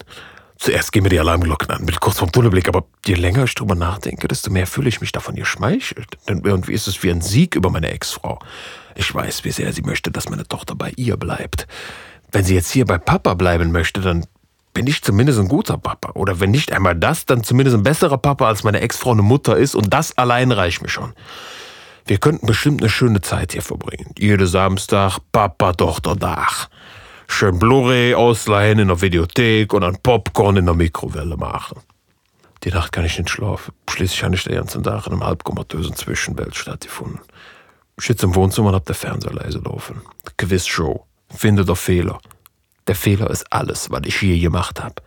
Zuerst 0.59 0.93
gehen 0.93 1.03
mir 1.03 1.11
die 1.11 1.21
Alarmglocken 1.21 1.71
an, 1.71 1.85
mit 1.85 2.01
kurz 2.01 2.19
vorm 2.19 2.33
Tunnelblick, 2.33 2.69
aber 2.69 2.87
je 3.05 3.15
länger 3.15 3.45
ich 3.45 3.55
drüber 3.55 3.75
nachdenke, 3.75 4.27
desto 4.27 4.51
mehr 4.51 4.67
fühle 4.67 4.89
ich 4.89 5.01
mich 5.01 5.13
davon 5.13 5.35
geschmeichelt. 5.35 6.17
Denn 6.29 6.43
irgendwie 6.45 6.73
ist 6.73 6.87
es 6.87 7.03
wie 7.03 7.11
ein 7.11 7.21
Sieg 7.21 7.55
über 7.55 7.71
meine 7.71 7.91
Ex-Frau. 7.91 8.39
Ich 8.95 9.15
weiß, 9.15 9.45
wie 9.45 9.51
sehr 9.51 9.73
sie 9.73 9.83
möchte, 9.83 10.11
dass 10.11 10.31
meine 10.31 10.47
Tochter 10.49 10.75
bei 10.75 10.93
ihr 10.97 11.19
bleibt. 11.19 11.67
Wenn 12.33 12.45
sie 12.45 12.55
jetzt 12.55 12.71
hier 12.71 12.87
bei 12.87 12.97
Papa 12.97 13.35
bleiben 13.35 13.71
möchte, 13.71 14.01
dann 14.01 14.27
bin 14.77 14.87
ich 14.87 15.01
zumindest 15.01 15.39
ein 15.39 15.49
guter 15.49 15.79
Papa. 15.79 16.11
Oder 16.13 16.39
wenn 16.39 16.51
nicht 16.51 16.71
einmal 16.71 16.95
das, 16.95 17.25
dann 17.25 17.43
zumindest 17.43 17.79
ein 17.79 17.83
besserer 17.83 18.19
Papa, 18.19 18.47
als 18.47 18.63
meine 18.63 18.81
Ex-Frau 18.81 19.13
eine 19.13 19.23
Mutter 19.23 19.57
ist. 19.57 19.75
Und 19.75 19.95
das 19.95 20.19
allein 20.19 20.53
reicht 20.53 20.83
mir 20.83 20.91
schon. 20.91 21.15
Wir 22.05 22.19
könnten 22.19 22.47
bestimmt 22.47 22.83
eine 22.83 22.91
schöne 22.91 23.23
Zeit 23.23 23.53
hier 23.53 23.63
verbringen. 23.63 24.13
Jede 24.19 24.47
Samstag 24.47 25.19
Papa-Tochter-Dach. 25.33 26.69
Schön 27.27 27.59
Blu-ray 27.59 28.15
ausleihen 28.15 28.79
in 28.79 28.89
der 28.89 29.01
Videothek 29.01 29.73
und 29.73 29.83
ein 29.83 29.97
Popcorn 30.03 30.59
in 30.59 30.67
der 30.67 30.75
Mikrowelle 30.75 31.39
machen. 31.39 31.81
Die 32.63 32.71
Nacht 32.71 32.93
kann 32.93 33.07
ich 33.07 33.17
nicht 33.17 33.31
schlafen. 33.31 33.73
Schließlich 33.89 34.25
habe 34.25 34.35
ich 34.35 34.45
den 34.45 34.57
ganzen 34.57 34.83
Tag 34.83 35.07
in 35.07 35.15
einem 35.15 35.25
halbkomatösen 35.25 35.97
Zwischenwelt 35.97 36.55
stattgefunden. 36.55 37.21
Ich 37.99 38.05
sitze 38.05 38.27
im 38.27 38.35
Wohnzimmer 38.35 38.69
und 38.69 38.75
hab 38.75 38.85
der 38.85 38.95
Fernseher 38.95 39.33
leise 39.33 39.61
laufen. 39.61 40.03
Quizshow. 40.37 41.07
Finde 41.31 41.65
der 41.65 41.77
Fehler. 41.77 42.19
Der 42.87 42.95
Fehler 42.95 43.31
ist 43.31 43.53
alles, 43.53 43.91
was 43.91 44.03
ich 44.05 44.21
je 44.23 44.39
gemacht 44.39 44.83
habe. 44.83 45.03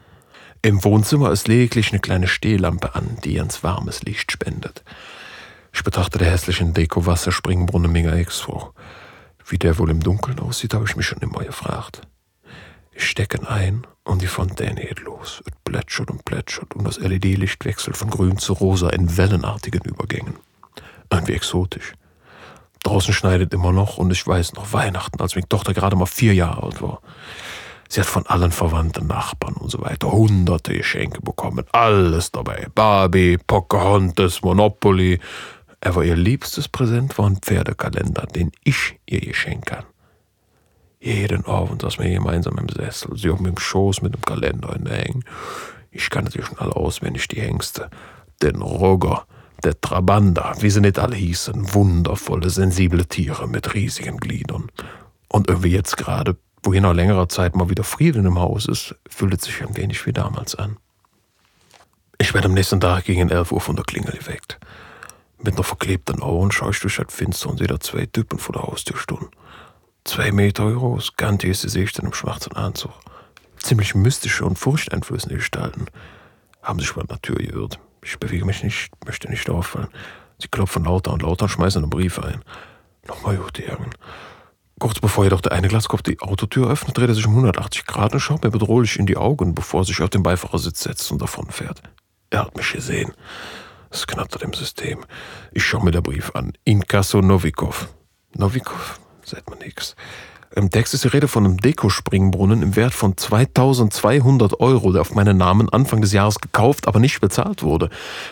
Im 0.62 0.84
Wohnzimmer 0.84 1.32
ist 1.32 1.48
lediglich 1.48 1.92
eine 1.92 2.02
kleine 2.02 2.28
Stehlampe 2.28 2.96
an, 2.96 3.18
die 3.24 3.36
ganz 3.36 3.64
warmes 3.64 4.04
Licht 4.04 4.32
spendet. 4.32 4.84
Ich 5.74 5.84
betrachte 5.84 6.18
den 6.18 6.28
hässlichen 6.28 6.74
Deko-Wasserspringbrunnen 6.74 7.92
Mega 7.92 8.14
Expo. 8.14 8.74
Wie 9.46 9.58
der 9.58 9.78
wohl 9.78 9.90
im 9.90 10.02
Dunkeln 10.02 10.40
aussieht, 10.40 10.74
habe 10.74 10.86
ich 10.86 10.98
mich 10.98 11.06
schon 11.06 11.20
immer 11.20 11.44
gefragt. 11.46 12.02
Ich 12.92 13.08
stecke 13.08 13.50
ein 13.50 13.88
und 14.04 14.22
die 14.22 14.28
Fontäne 14.28 14.82
geht 14.82 15.00
los. 15.00 15.42
Es 15.46 15.54
plätschert 15.64 16.12
und 16.12 16.26
plätschert 16.26 16.76
und 16.76 16.86
das 16.86 17.00
LED-Licht 17.00 17.64
wechselt 17.64 17.96
von 17.96 18.10
grün 18.10 18.38
zu 18.38 18.52
rosa 18.54 18.90
in 18.90 19.16
wellenartigen 19.16 19.82
Übergängen. 19.82 20.36
Irgendwie 21.10 21.34
exotisch. 21.34 21.94
Draußen 22.84 23.14
schneidet 23.14 23.54
immer 23.54 23.72
noch 23.72 23.98
und 23.98 24.12
ich 24.12 24.26
weiß 24.26 24.54
noch 24.54 24.74
Weihnachten, 24.74 25.22
als 25.22 25.36
meine 25.36 25.48
Tochter 25.48 25.74
gerade 25.74 25.96
mal 25.96 26.06
vier 26.06 26.34
Jahre 26.34 26.64
alt 26.64 26.82
war. 26.82 27.02
Sie 27.92 28.00
hat 28.00 28.08
von 28.08 28.28
allen 28.28 28.52
Verwandten, 28.52 29.08
Nachbarn 29.08 29.56
und 29.56 29.72
so 29.72 29.82
weiter 29.82 30.12
hunderte 30.12 30.74
Geschenke 30.74 31.22
bekommen. 31.22 31.66
Alles 31.72 32.32
dabei. 32.32 32.68
Barbie, 32.76 33.40
Pocahontas, 33.40 34.44
Monopoly, 34.44 35.20
aber 35.82 36.06
ihr 36.06 36.16
liebstes 36.16 36.68
Präsent 36.68 37.18
war 37.18 37.28
ein 37.28 37.38
Pferdekalender, 37.38 38.28
den 38.28 38.52
ich 38.64 39.00
ihr 39.08 39.22
geschenkt 39.22 39.72
habe. 39.72 39.88
Jeden 41.00 41.46
Abend 41.46 41.82
saß 41.82 41.98
wir 41.98 42.10
gemeinsam 42.10 42.58
im 42.58 42.70
Sessel, 42.70 43.18
sie 43.18 43.32
auf 43.32 43.42
dem 43.42 43.58
Schoß 43.58 44.04
mit 44.04 44.14
dem 44.14 44.22
Kalender 44.22 44.76
in 44.76 44.86
der 44.86 44.98
Hängen. 44.98 45.24
Ich 45.90 46.10
kannte 46.12 46.32
sie 46.32 46.44
schon 46.44 46.60
alle 46.60 46.76
auswendig, 46.76 47.28
die 47.30 47.42
Hengste. 47.42 47.90
Den 48.44 48.62
Roger, 48.62 49.26
der 49.64 49.80
Trabanda, 49.80 50.54
wie 50.60 50.70
sie 50.70 50.82
nicht 50.82 51.00
alle 51.00 51.16
hießen, 51.16 51.74
wundervolle, 51.74 52.50
sensible 52.50 53.06
Tiere 53.06 53.48
mit 53.48 53.74
riesigen 53.74 54.18
Gliedern. 54.18 54.70
Und 55.30 55.48
irgendwie 55.48 55.72
jetzt 55.72 55.98
gerade, 55.98 56.38
wo 56.64 56.74
hier 56.74 56.82
nach 56.82 56.94
längerer 56.94 57.30
Zeit 57.30 57.56
mal 57.56 57.70
wieder 57.70 57.84
Frieden 57.84 58.26
im 58.26 58.40
Haus 58.40 58.66
ist, 58.66 58.96
fühlt 59.10 59.34
es 59.34 59.44
sich 59.44 59.62
ein 59.62 59.76
wenig 59.78 60.06
wie 60.06 60.14
damals 60.14 60.56
an. 60.56 60.78
Ich 62.18 62.34
werde 62.34 62.48
am 62.48 62.54
nächsten 62.54 62.82
Tag 62.82 63.06
gegen 63.06 63.30
11 63.30 63.52
Uhr 63.52 63.62
von 63.62 63.76
der 63.76 63.86
Klingel 63.86 64.18
geweckt. 64.18 64.60
Mit 65.42 65.54
einer 65.54 65.64
verklebten 65.64 66.22
Augen 66.22 66.52
schaue 66.52 66.72
ich 66.72 66.80
durch 66.82 66.98
das 66.98 67.14
Fenster 67.14 67.50
und 67.50 67.60
sehe 67.60 67.68
da 67.68 67.80
zwei 67.80 68.06
Typen 68.06 68.40
vor 68.40 68.54
der 68.54 68.64
Haustür 68.64 68.98
stehen. 68.98 69.30
Zwei 70.04 70.32
Meter 70.32 70.70
groß, 70.72 71.16
gantiges 71.16 71.62
Gesicht 71.62 71.98
in 71.98 72.06
einem 72.06 72.14
schwarzen 72.14 72.54
Anzug. 72.54 72.92
Ziemlich 73.58 73.96
mystische 73.96 74.46
und 74.46 74.60
furchteinflößende 74.60 75.36
Gestalten. 75.36 75.86
Haben 76.62 76.80
sich 76.80 76.92
über 76.92 77.04
die 77.04 77.20
Tür 77.22 77.36
geirrt. 77.36 77.80
Ich 78.04 78.20
bewege 78.20 78.46
mich 78.46 78.64
nicht, 78.64 78.92
möchte 79.06 79.30
nicht 79.30 79.50
auffallen. 79.50 79.90
Sie 80.40 80.48
klopfen 80.48 80.84
lauter 80.86 81.14
und 81.14 81.22
lauter 81.22 81.44
und 81.44 81.50
schmeißen 81.50 81.84
einen 81.84 81.90
Brief 81.90 82.20
ein. 82.20 82.42
Nochmal 83.08 83.38
gut, 83.38 83.60
Jagen. 83.60 83.92
Kurz 84.80 85.00
bevor 85.00 85.26
jedoch 85.26 85.42
der 85.42 85.52
eine 85.52 85.68
Glaskopf 85.68 86.02
die 86.02 86.22
Autotür 86.22 86.70
öffnet, 86.70 86.98
dreht 86.98 87.10
er 87.10 87.16
sich 87.16 87.26
um 87.28 87.34
180 87.34 87.86
Grad 87.86 88.14
und 88.14 88.22
schaut 88.22 88.44
mir 88.44 88.50
bedrohlich 88.50 88.98
in 88.98 89.06
die 89.06 89.18
Augen, 89.18 89.54
bevor 89.54 89.82
er 89.82 89.86
sich 89.86 90.02
auf 90.02 90.10
den 90.10 90.24
Beifahrersitz 90.24 90.84
setzt 90.84 91.12
und 91.12 91.22
davonfährt. 91.22 91.82
Er 92.30 92.46
hat 92.46 92.56
mich 92.56 92.72
gesehen. 92.72 93.14
Es 93.90 94.08
knattert 94.08 94.42
im 94.42 94.54
System. 94.54 95.04
Ich 95.52 95.66
schaue 95.66 95.84
mir 95.84 95.92
den 95.92 96.04
Brief 96.04 96.32
an. 96.34 96.54
Inkasso 96.64 97.22
Novikov. 97.22 97.90
Novikov? 98.36 99.00
Sagt 99.24 99.50
man 99.50 99.60
nix. 99.60 99.96
Im 100.56 100.72
Text 100.72 100.96
ist 100.96 101.04
die 101.04 101.10
Rede 101.10 101.28
von 101.28 101.46
einem 101.46 101.58
Dekospringbrunnen 101.58 102.64
im 102.64 102.76
Wert 102.76 102.94
von 102.94 103.16
2200 103.16 104.60
Euro, 104.60 104.92
der 104.92 105.02
auf 105.02 105.14
meinen 105.14 105.38
Namen 105.38 105.70
Anfang 105.70 106.02
des 106.02 106.12
Jahres 106.12 106.40
gekauft, 106.40 106.88
aber 106.88 107.00
nicht 107.00 107.22
bezahlt 107.22 107.62
wurde. 107.62 107.90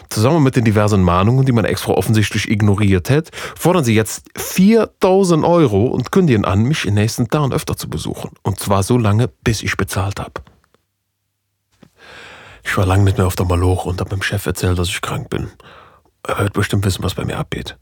Zusammen 0.10 0.42
mit 0.42 0.56
den 0.56 0.66
diversen 0.66 1.04
Mahnungen, 1.04 1.46
die 1.46 1.52
meine 1.52 1.68
Ex-Frau 1.68 1.96
offensichtlich 1.96 2.50
ignoriert 2.50 3.12
hat, 3.12 3.30
fordern 3.56 3.84
sie 3.84 3.94
jetzt 3.94 4.26
4000 4.36 5.46
Euro 5.46 5.86
und 5.86 6.12
kündigen 6.12 6.44
an, 6.44 6.64
mich 6.64 6.86
in 6.86 6.96
nächsten 6.96 7.28
Tagen 7.28 7.54
öfter 7.54 7.78
zu 7.78 7.88
besuchen. 7.88 8.32
Und 8.42 8.60
zwar 8.60 8.82
so 8.82 8.98
lange, 8.98 9.30
bis 9.44 9.62
ich 9.62 9.78
bezahlt 9.78 10.20
habe. 10.20 10.42
Ich 12.64 12.76
war 12.78 12.88
lange 12.88 13.04
nicht 13.04 13.18
mehr 13.18 13.28
auf 13.28 13.36
der 13.36 13.46
Maloche 13.46 13.90
und 13.90 14.02
habe 14.02 14.10
meinem 14.10 14.24
Chef 14.24 14.46
erzählt, 14.46 14.80
dass 14.80 14.90
ich 14.90 15.02
krank 15.02 15.30
bin. 15.30 15.52
Er 16.28 16.40
wird 16.40 16.54
bestimmt 16.54 16.84
wissen, 16.84 17.04
was 17.04 17.14
bei 17.14 17.26
mir 17.26 17.38
abgeht. 17.38 17.78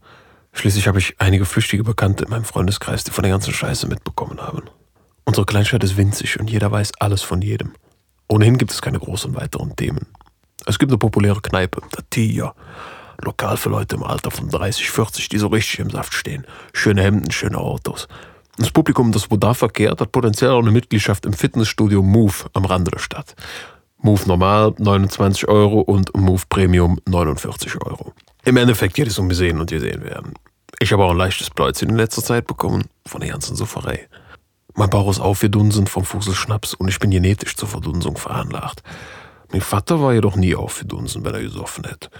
Schließlich 0.56 0.88
habe 0.88 0.98
ich 0.98 1.14
einige 1.18 1.44
flüchtige 1.44 1.84
Bekannte 1.84 2.24
in 2.24 2.30
meinem 2.30 2.44
Freundeskreis, 2.44 3.04
die 3.04 3.10
von 3.10 3.22
der 3.22 3.30
ganzen 3.30 3.52
Scheiße 3.52 3.86
mitbekommen 3.86 4.40
haben. 4.40 4.62
Unsere 5.24 5.44
Kleinstadt 5.44 5.84
ist 5.84 5.98
winzig 5.98 6.40
und 6.40 6.50
jeder 6.50 6.72
weiß 6.72 6.92
alles 6.98 7.20
von 7.20 7.42
jedem. 7.42 7.74
Ohnehin 8.26 8.56
gibt 8.56 8.72
es 8.72 8.80
keine 8.80 8.98
großen 8.98 9.36
weiteren 9.36 9.76
Themen. 9.76 10.06
Es 10.64 10.78
gibt 10.78 10.90
eine 10.90 10.98
populäre 10.98 11.42
Kneipe, 11.42 11.82
der 11.94 12.08
Tia. 12.08 12.54
Lokal 13.22 13.58
für 13.58 13.68
Leute 13.68 13.96
im 13.96 14.02
Alter 14.02 14.30
von 14.30 14.48
30, 14.48 14.90
40, 14.90 15.28
die 15.28 15.36
so 15.36 15.48
richtig 15.48 15.80
im 15.80 15.90
Saft 15.90 16.14
stehen. 16.14 16.46
Schöne 16.72 17.02
Hemden, 17.02 17.30
schöne 17.30 17.58
Autos. 17.58 18.08
Das 18.56 18.70
Publikum, 18.70 19.12
das 19.12 19.30
wo 19.30 19.36
da 19.36 19.52
verkehrt, 19.52 20.00
hat 20.00 20.10
potenziell 20.10 20.52
auch 20.52 20.62
eine 20.62 20.70
Mitgliedschaft 20.70 21.26
im 21.26 21.34
Fitnessstudio 21.34 22.02
Move 22.02 22.32
am 22.54 22.64
Rande 22.64 22.90
der 22.90 22.98
Stadt. 22.98 23.36
Move 23.98 24.22
Normal 24.26 24.74
29 24.78 25.48
Euro 25.48 25.80
und 25.80 26.16
Move 26.16 26.42
Premium 26.48 26.98
49 27.06 27.76
Euro. 27.84 28.14
Im 28.46 28.56
Endeffekt 28.56 28.94
geht 28.94 29.08
es 29.08 29.18
um 29.18 29.28
gesehen 29.28 29.60
und 29.60 29.70
gesehen 29.70 30.02
werden. 30.02 30.32
Ich 30.78 30.92
habe 30.92 31.04
auch 31.04 31.12
ein 31.12 31.16
leichtes 31.16 31.48
Pläuzchen 31.48 31.88
in 31.88 31.96
letzter 31.96 32.22
Zeit 32.22 32.46
bekommen 32.46 32.84
von 33.06 33.22
der 33.22 33.30
ganzen 33.30 33.56
Sufferei. 33.56 34.08
Mein 34.74 34.90
Bauch 34.90 35.10
ist 35.10 35.20
aufgedunsen 35.20 35.86
vom 35.86 36.04
Fuselschnaps 36.04 36.74
und 36.74 36.88
ich 36.88 36.98
bin 36.98 37.10
genetisch 37.10 37.56
zur 37.56 37.66
Verdunsung 37.66 38.18
veranlagt. 38.18 38.82
Mein 39.50 39.62
Vater 39.62 40.02
war 40.02 40.12
jedoch 40.12 40.36
nie 40.36 40.54
aufgedunsen, 40.54 41.24
wenn 41.24 41.32
er 41.32 41.40
gesoffen 41.40 41.84
hätte. 41.84 42.10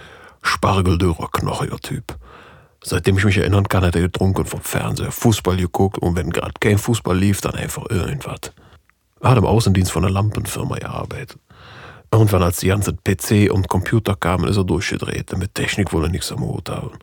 Spargeldürrer, 0.41 1.29
knochiger 1.31 1.77
Typ. 1.77 2.17
Seitdem 2.83 3.19
ich 3.19 3.25
mich 3.25 3.37
erinnern 3.37 3.67
kann, 3.67 3.85
hat 3.85 3.95
er 3.95 4.01
getrunken 4.01 4.45
vom 4.45 4.61
Fernseher, 4.61 5.11
Fußball 5.11 5.57
geguckt 5.57 5.99
und 5.99 6.15
wenn 6.15 6.31
gerade 6.31 6.53
kein 6.59 6.79
Fußball 6.79 7.15
lief, 7.15 7.41
dann 7.41 7.53
einfach 7.53 7.87
irgendwas. 7.91 8.53
Er 9.21 9.31
hat 9.31 9.37
im 9.37 9.45
Außendienst 9.45 9.91
von 9.91 10.03
einer 10.03 10.13
Lampenfirma 10.13 10.77
gearbeitet. 10.77 11.37
Irgendwann, 12.11 12.41
als 12.41 12.57
die 12.57 12.69
ganzen 12.69 12.97
PC 13.03 13.51
und 13.51 13.67
Computer 13.67 14.15
kamen, 14.15 14.47
ist 14.47 14.57
er 14.57 14.63
durchgedreht. 14.63 15.37
Mit 15.37 15.53
Technik 15.53 15.93
wollte 15.93 16.07
er 16.07 16.11
nichts 16.11 16.31
am 16.31 16.39
Hut 16.39 16.69
haben. 16.69 16.97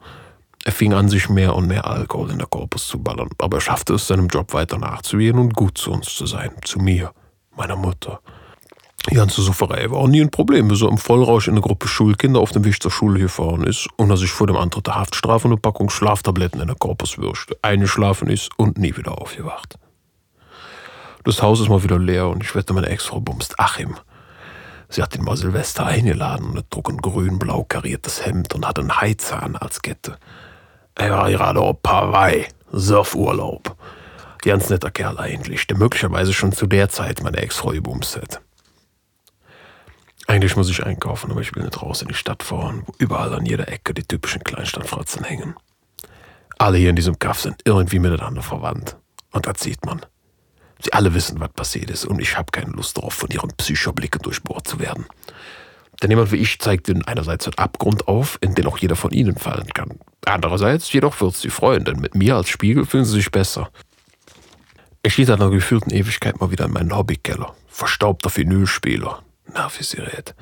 Er 0.65 0.73
fing 0.73 0.95
an, 0.95 1.11
sich 1.11 1.29
mehr 1.29 1.55
und 1.55 1.67
mehr 1.67 1.87
Alkohol 1.87 2.31
in 2.31 2.39
der 2.39 2.47
Korpus 2.47 2.89
zu 2.89 2.99
ballern, 2.99 3.29
aber 3.39 3.59
er 3.59 3.61
schaffte 3.61 3.95
es, 3.95 4.07
seinem 4.07 4.29
Job 4.29 4.55
weiter 4.55 4.79
nachzugehen 4.79 5.39
und 5.39 5.55
gut 5.55 5.77
zu 5.77 5.93
uns 5.93 6.15
zu 6.15 6.25
sein. 6.25 6.53
Zu 6.65 6.79
mir, 6.79 7.13
meiner 7.55 7.77
Mutter. 7.77 8.21
Die 9.11 9.17
ganze 9.17 9.43
Suferei 9.43 9.91
war 9.91 9.99
auch 9.99 10.09
nie 10.09 10.23
ein 10.23 10.31
Problem, 10.31 10.69
bis 10.69 10.81
er 10.81 10.89
im 10.89 10.97
Vollrausch 10.97 11.49
in 11.49 11.55
eine 11.55 11.61
Gruppe 11.61 11.87
Schulkinder 11.87 12.41
auf 12.41 12.53
dem 12.53 12.65
Weg 12.65 12.83
zur 12.83 12.91
Schule 12.91 13.21
gefahren 13.21 13.65
ist 13.65 13.87
und 13.97 14.09
er 14.09 14.17
sich 14.17 14.31
vor 14.31 14.47
dem 14.47 14.57
Antritt 14.57 14.87
der 14.87 14.95
Haftstrafe 14.95 15.47
eine 15.47 15.59
Packung 15.59 15.91
Schlaftabletten 15.91 16.63
in 16.63 16.69
der 16.69 16.77
Korpuswürste 16.77 17.59
eingeschlafen 17.61 18.31
ist 18.31 18.51
und 18.57 18.79
nie 18.79 18.97
wieder 18.97 19.21
aufgewacht. 19.21 19.75
Das 21.25 21.43
Haus 21.43 21.61
ist 21.61 21.69
mal 21.69 21.83
wieder 21.83 21.99
leer 21.99 22.29
und 22.29 22.43
ich 22.43 22.55
wette, 22.55 22.73
meine 22.73 22.89
Ex-Frau 22.89 23.21
bumst 23.21 23.61
Achim. 23.61 23.97
Sie 24.89 25.03
hat 25.03 25.15
ihn 25.15 25.25
mal 25.25 25.37
Silvester 25.37 25.85
eingeladen 25.85 26.57
und 26.57 26.71
trug 26.71 26.89
ein 26.89 26.99
grün-blau 26.99 27.65
kariertes 27.65 28.25
Hemd 28.25 28.55
und 28.55 28.67
hatte 28.67 28.81
einen 28.81 29.01
Heizahn 29.01 29.57
als 29.57 29.83
Kette. 29.83 30.19
Er 30.95 31.11
war 31.11 31.31
gerade 31.31 31.61
auf 31.61 31.79
Hawaii, 31.87 32.47
Surfurlaub. 32.73 33.77
Ganz 34.43 34.69
netter 34.69 34.91
Kerl 34.91 35.19
eigentlich, 35.19 35.67
der 35.67 35.77
möglicherweise 35.77 36.33
schon 36.33 36.53
zu 36.53 36.67
der 36.67 36.89
Zeit 36.89 37.23
meine 37.23 37.39
Ex-Frau 37.39 37.71
gebumst 37.71 38.17
hätte. 38.17 38.41
Eigentlich 40.27 40.57
muss 40.57 40.71
ich 40.71 40.85
einkaufen, 40.85 41.31
aber 41.31 41.41
ich 41.41 41.55
will 41.55 41.65
nicht 41.65 41.83
raus 41.83 42.03
in 42.03 42.09
die 42.09 42.15
Stadt 42.15 42.43
fahren, 42.43 42.83
wo 42.87 42.93
überall 42.99 43.35
an 43.35 43.45
jeder 43.45 43.69
Ecke 43.69 43.93
die 43.93 44.05
typischen 44.05 44.43
Kleinstadtfratzen 44.43 45.25
hängen. 45.25 45.55
Alle 46.59 46.79
hier 46.79 46.91
in 46.91 46.97
diesem 46.97 47.19
Kaff 47.19 47.41
sind 47.41 47.61
irgendwie 47.65 47.99
miteinander 47.99 48.43
verwandt. 48.43 48.97
Und 49.33 49.47
das 49.47 49.61
sieht 49.61 49.85
man. 49.85 50.01
Sie 50.83 50.93
alle 50.93 51.15
wissen, 51.15 51.41
was 51.41 51.51
passiert 51.51 51.91
ist 51.91 52.05
und 52.05 52.21
ich 52.21 52.37
habe 52.37 52.53
keine 52.53 52.71
Lust 52.73 52.97
darauf, 52.97 53.15
von 53.15 53.31
ihren 53.31 53.51
Psychoblicken 53.57 54.23
durchbohrt 54.23 54.67
zu 54.69 54.79
werden. 54.79 55.07
Denn 56.03 56.11
jemand 56.11 56.33
wie 56.33 56.37
ich 56.37 56.59
zeigt 56.59 56.89
ihnen 56.89 57.05
einerseits 57.05 57.47
einen 57.47 57.59
Abgrund 57.59 58.09
auf, 58.09 58.39
in 58.41 58.55
den 58.55 58.67
auch 58.67 58.79
jeder 58.79 58.97
von 58.97 59.11
ihnen 59.11 59.37
fallen 59.37 59.69
kann. 59.73 59.99
Andererseits 60.25 60.93
jedoch 60.93 61.21
wird 61.21 61.37
sie 61.37 61.51
freuen, 61.51 61.85
denn 61.85 62.01
mit 62.01 62.15
mir 62.15 62.37
als 62.37 62.49
Spiegel 62.49 62.85
fühlen 62.85 63.05
sie 63.05 63.17
sich 63.17 63.31
besser. 63.31 63.71
Ich 65.03 65.15
schied 65.15 65.27
seit 65.27 65.41
einer 65.41 65.51
gefühlten 65.51 65.93
Ewigkeit 65.93 66.41
mal 66.41 66.51
wieder 66.51 66.65
in 66.65 66.73
meinen 66.73 66.97
Hobbykeller. 66.97 67.55
Verstaubter 67.69 68.35
Vinylspieler. 68.35 69.23
Nervisgerät. 69.53 70.35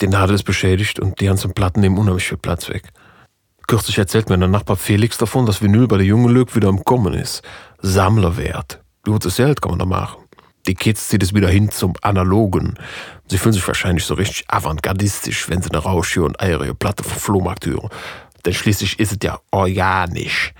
Die 0.00 0.08
Nadel 0.08 0.34
ist 0.34 0.44
beschädigt 0.44 1.00
und 1.00 1.20
die 1.20 1.26
ganzen 1.26 1.54
Platten 1.54 1.80
nehmen 1.80 1.96
unheimlich 1.96 2.28
viel 2.28 2.36
Platz 2.36 2.68
weg. 2.68 2.92
Kürzlich 3.66 3.98
erzählt 3.98 4.28
mir 4.28 4.38
der 4.38 4.48
Nachbar 4.48 4.76
Felix 4.76 5.18
davon, 5.18 5.46
dass 5.46 5.62
Vinyl 5.62 5.88
bei 5.88 5.96
der 5.96 6.06
jungen 6.06 6.32
Lück 6.32 6.54
wieder 6.54 6.68
im 6.68 6.84
Kommen 6.84 7.14
ist. 7.14 7.42
Sammlerwert. 7.80 8.80
Gutes 9.02 9.36
Geld 9.36 9.60
kann 9.62 9.70
man 9.70 9.78
da 9.78 9.86
machen. 9.86 10.25
Die 10.66 10.74
Kids 10.74 11.08
zieht 11.08 11.22
es 11.22 11.34
wieder 11.34 11.48
hin 11.48 11.70
zum 11.70 11.94
Analogen. 12.02 12.74
Sie 13.28 13.38
fühlen 13.38 13.52
sich 13.52 13.66
wahrscheinlich 13.66 14.04
so 14.04 14.14
richtig 14.14 14.44
avantgardistisch, 14.48 15.48
wenn 15.48 15.62
sie 15.62 15.70
eine 15.70 15.78
Rauschio 15.78 16.24
und 16.24 16.40
eierige 16.40 16.74
Platte 16.74 17.04
vom 17.04 17.18
Flohmarkt 17.18 17.66
hören. 17.66 17.88
Denn 18.44 18.54
schließlich 18.54 18.98
ist 18.98 19.12
es 19.12 19.18
ja 19.22 19.38
organisch. 19.50 20.52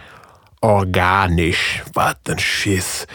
Organisch. 0.61 1.83
Was 1.95 2.17
ein 2.29 2.39
Schiss. 2.39 3.07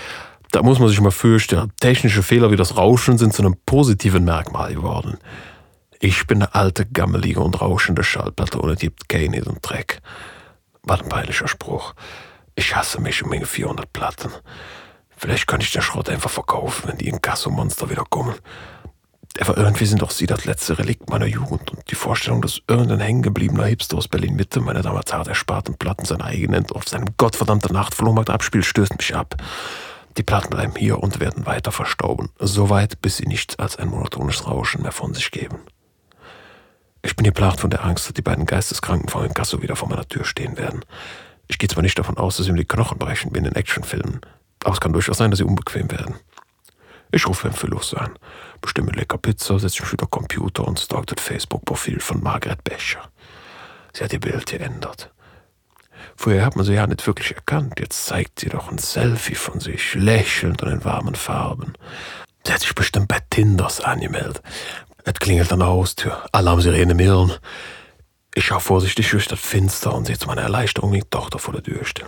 Da 0.51 0.61
muss 0.63 0.79
man 0.79 0.89
sich 0.89 0.99
mal 0.99 1.11
fürchten. 1.11 1.71
Technische 1.79 2.23
Fehler 2.23 2.51
wie 2.51 2.57
das 2.57 2.75
Rauschen 2.75 3.17
sind 3.17 3.33
zu 3.33 3.41
einem 3.41 3.55
positiven 3.65 4.25
Merkmal 4.25 4.73
geworden. 4.73 5.17
Ich 5.99 6.27
bin 6.27 6.41
eine 6.41 6.55
alte, 6.55 6.85
gammelige 6.85 7.41
und 7.41 7.61
rauschende 7.61 8.03
Schallplatte 8.03 8.59
und 8.59 8.69
es 8.69 8.79
gibt 8.79 9.07
keinen 9.07 9.59
Dreck. 9.61 10.01
Was 10.83 11.01
ein 11.01 11.09
peinlicher 11.09 11.47
Spruch. 11.47 11.93
Ich 12.55 12.75
hasse 12.75 12.99
mich 12.99 13.23
um 13.23 13.29
meine 13.29 13.45
400 13.45 13.93
Platten. 13.93 14.31
Vielleicht 15.21 15.45
könnte 15.45 15.67
ich 15.67 15.71
den 15.71 15.83
Schrott 15.83 16.09
einfach 16.09 16.31
verkaufen, 16.31 16.89
wenn 16.89 16.97
die 16.97 17.07
Inkasso-Monster 17.07 17.91
wieder 17.91 18.05
kommen. 18.09 18.33
Aber 19.39 19.55
irgendwie 19.55 19.85
sind 19.85 20.01
auch 20.01 20.09
sie 20.09 20.25
das 20.25 20.45
letzte 20.45 20.79
Relikt 20.79 21.11
meiner 21.11 21.27
Jugend 21.27 21.69
und 21.69 21.91
die 21.91 21.95
Vorstellung, 21.95 22.41
dass 22.41 22.61
irgendein 22.67 23.01
hängengebliebener 23.01 23.65
Hipster 23.65 23.97
aus 23.97 24.07
Berlin-Mitte 24.07 24.61
meine 24.61 24.81
damals 24.81 25.13
hart 25.13 25.27
ersparten 25.27 25.77
Platten 25.77 26.05
seine 26.05 26.23
eigenen 26.23 26.67
auf 26.71 26.87
seinem 26.87 27.05
gottverdammten 27.17 27.71
Nachtflohmarkt 27.71 28.31
abspielt, 28.31 28.65
stößt 28.65 28.97
mich 28.97 29.15
ab. 29.15 29.35
Die 30.17 30.23
Platten 30.23 30.49
bleiben 30.49 30.73
hier 30.75 30.97
und 30.97 31.19
werden 31.19 31.45
weiter 31.45 31.71
verstauben, 31.71 32.31
soweit 32.39 32.99
bis 33.03 33.17
sie 33.17 33.27
nichts 33.27 33.59
als 33.59 33.75
ein 33.75 33.89
monotones 33.89 34.47
Rauschen 34.47 34.81
mehr 34.81 34.91
von 34.91 35.13
sich 35.13 35.29
geben. 35.29 35.59
Ich 37.03 37.15
bin 37.15 37.25
geplagt 37.25 37.59
von 37.59 37.69
der 37.69 37.85
Angst, 37.85 38.07
dass 38.07 38.13
die 38.15 38.23
beiden 38.23 38.47
Geisteskranken 38.47 39.07
von 39.07 39.23
Inkasso 39.23 39.61
wieder 39.61 39.75
vor 39.75 39.87
meiner 39.87 40.07
Tür 40.07 40.25
stehen 40.25 40.57
werden. 40.57 40.83
Ich 41.47 41.59
gehe 41.59 41.69
zwar 41.69 41.83
nicht 41.83 41.99
davon 41.99 42.17
aus, 42.17 42.37
dass 42.37 42.47
sie 42.47 42.51
mir 42.51 42.57
die 42.57 42.65
Knochen 42.65 42.97
brechen 42.97 43.35
wie 43.35 43.37
in 43.37 43.43
den 43.43 43.55
Actionfilmen, 43.55 44.21
aber 44.63 44.73
es 44.73 44.79
kann 44.79 44.93
durchaus 44.93 45.17
sein, 45.17 45.31
dass 45.31 45.39
sie 45.39 45.45
unbequem 45.45 45.91
werden. 45.91 46.15
Ich 47.11 47.27
rufe 47.27 47.43
Herrn 47.43 47.53
Philus 47.53 47.93
an, 47.93 48.17
bestimme 48.61 48.91
lecker 48.91 49.17
Pizza, 49.17 49.59
setze 49.59 49.81
mich 49.81 49.91
wieder 49.91 50.07
Computer 50.07 50.65
und 50.65 50.79
stalk 50.79 51.07
das 51.07 51.23
Facebook-Profil 51.23 51.99
von 51.99 52.23
Margaret 52.23 52.63
Becher. 52.63 53.11
Sie 53.93 54.03
hat 54.03 54.13
ihr 54.13 54.19
Bild 54.19 54.45
geändert. 54.45 55.11
Vorher 56.15 56.45
hat 56.45 56.55
man 56.55 56.65
sie 56.65 56.73
ja 56.73 56.87
nicht 56.87 57.05
wirklich 57.05 57.35
erkannt. 57.35 57.79
Jetzt 57.79 58.05
zeigt 58.05 58.39
sie 58.39 58.49
doch 58.49 58.71
ein 58.71 58.77
Selfie 58.77 59.35
von 59.35 59.59
sich, 59.59 59.93
lächelnd 59.95 60.61
und 60.63 60.71
in 60.71 60.85
warmen 60.85 61.15
Farben. 61.15 61.73
Sie 62.45 62.53
hat 62.53 62.61
sich 62.61 62.73
bestimmt 62.75 63.07
bei 63.07 63.19
Tinders 63.29 63.81
angemeldet. 63.81 64.41
Es 65.03 65.13
klingelt 65.15 65.51
an 65.51 65.59
der 65.59 65.67
Haustür. 65.67 66.23
Alarmsirene 66.31 66.93
Mirren. 66.93 67.33
Ich 68.33 68.45
schaue 68.45 68.59
vorsichtig 68.61 69.09
durch 69.09 69.27
das 69.27 69.39
Fenster 69.39 69.93
und 69.93 70.05
sehe 70.05 70.17
zu 70.17 70.27
meiner 70.27 70.43
Erleichterung 70.43 70.93
die 70.93 71.01
Tochter 71.01 71.39
vor 71.39 71.53
der 71.53 71.63
Tür 71.63 71.83
stehen. 71.85 72.07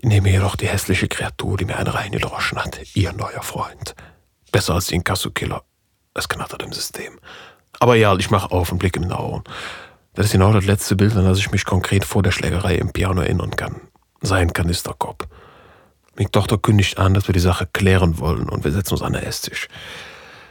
Ich 0.00 0.04
nehme 0.04 0.30
jedoch 0.30 0.54
die 0.54 0.68
hässliche 0.68 1.08
Kreatur, 1.08 1.56
die 1.56 1.64
mir 1.64 1.76
eine 1.76 1.92
reingedroschen 1.92 2.56
hat, 2.56 2.78
ihr 2.94 3.12
neuer 3.12 3.42
Freund. 3.42 3.96
Besser 4.52 4.74
als 4.74 4.86
die 4.86 4.94
Inkasso-Killer. 4.94 5.64
Es 6.14 6.28
knattert 6.28 6.62
im 6.62 6.72
System. 6.72 7.18
Aber 7.80 7.96
ja, 7.96 8.14
ich 8.14 8.30
mache 8.30 8.52
auf 8.52 8.70
und 8.70 8.78
blicke 8.78 9.00
in 9.00 9.08
die 9.08 9.14
Augen. 9.14 9.42
Das 10.14 10.26
ist 10.26 10.32
genau 10.32 10.52
das 10.52 10.66
letzte 10.66 10.94
Bild, 10.94 11.16
an 11.16 11.24
das 11.24 11.38
ich 11.38 11.50
mich 11.50 11.64
konkret 11.64 12.04
vor 12.04 12.22
der 12.22 12.30
Schlägerei 12.30 12.76
im 12.76 12.92
Piano 12.92 13.22
erinnern 13.22 13.56
kann. 13.56 13.80
Sein 14.20 14.52
Kanisterkopf. 14.52 15.26
Meine 16.14 16.30
Tochter 16.30 16.58
kündigt 16.58 16.98
an, 16.98 17.14
dass 17.14 17.26
wir 17.26 17.32
die 17.32 17.40
Sache 17.40 17.66
klären 17.66 18.20
wollen 18.20 18.48
und 18.48 18.62
wir 18.62 18.70
setzen 18.70 18.94
uns 18.94 19.02
an 19.02 19.14
den 19.14 19.24
Esstisch. 19.24 19.66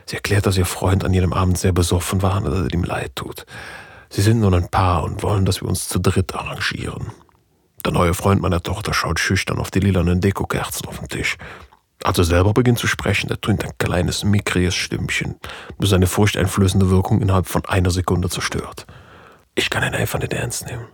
Sie 0.08 0.18
erklärt, 0.18 0.46
dass 0.46 0.58
ihr 0.58 0.66
Freund 0.66 1.06
an 1.06 1.14
jedem 1.14 1.32
Abend 1.32 1.58
sehr 1.58 1.72
besoffen 1.72 2.22
war 2.22 2.36
und 2.36 2.48
dass 2.48 2.60
es 2.60 2.74
ihm 2.74 2.84
leid 2.84 3.16
tut. 3.16 3.46
Sie 4.10 4.22
sind 4.22 4.42
nun 4.42 4.54
ein 4.54 4.68
Paar 4.68 5.06
und 5.06 5.24
wollen, 5.24 5.46
dass 5.46 5.62
wir 5.62 5.70
uns 5.70 5.88
zu 5.88 6.00
dritt 6.00 6.36
arrangieren. 6.36 7.14
Der 7.88 7.93
neue 7.93 8.13
Freund 8.13 8.41
meiner 8.41 8.62
Tochter 8.62 8.93
schaut 8.93 9.17
schüchtern 9.17 9.60
auf 9.60 9.71
die 9.71 9.80
lilanen 9.80 10.19
Dekokerzen 10.19 10.89
auf 10.89 11.00
dem 11.00 11.08
Tisch. 11.08 11.38
Als 12.04 12.17
er 12.17 12.26
selber 12.26 12.52
beginnt 12.52 12.80
zu 12.80 12.86
sprechen, 12.86 13.30
er 13.30 13.39
tönt 13.39 13.63
ein 13.63 13.71
kleines, 13.78 14.26
mickriges 14.26 14.76
Stimmchen, 14.76 15.39
das 15.80 15.91
seine 15.91 16.06
furchteinflößende 16.06 16.89
Wirkung 16.89 17.21
innerhalb 17.21 17.47
von 17.47 17.63
einer 17.63 17.89
Sekunde 17.89 18.30
zerstört. 18.30 18.86
Ich 19.56 19.69
kann 19.69 19.84
ihn 19.84 19.95
einfach 19.95 20.19
nicht 20.19 20.34
ernst 20.34 20.65
nehmen. 20.65 20.86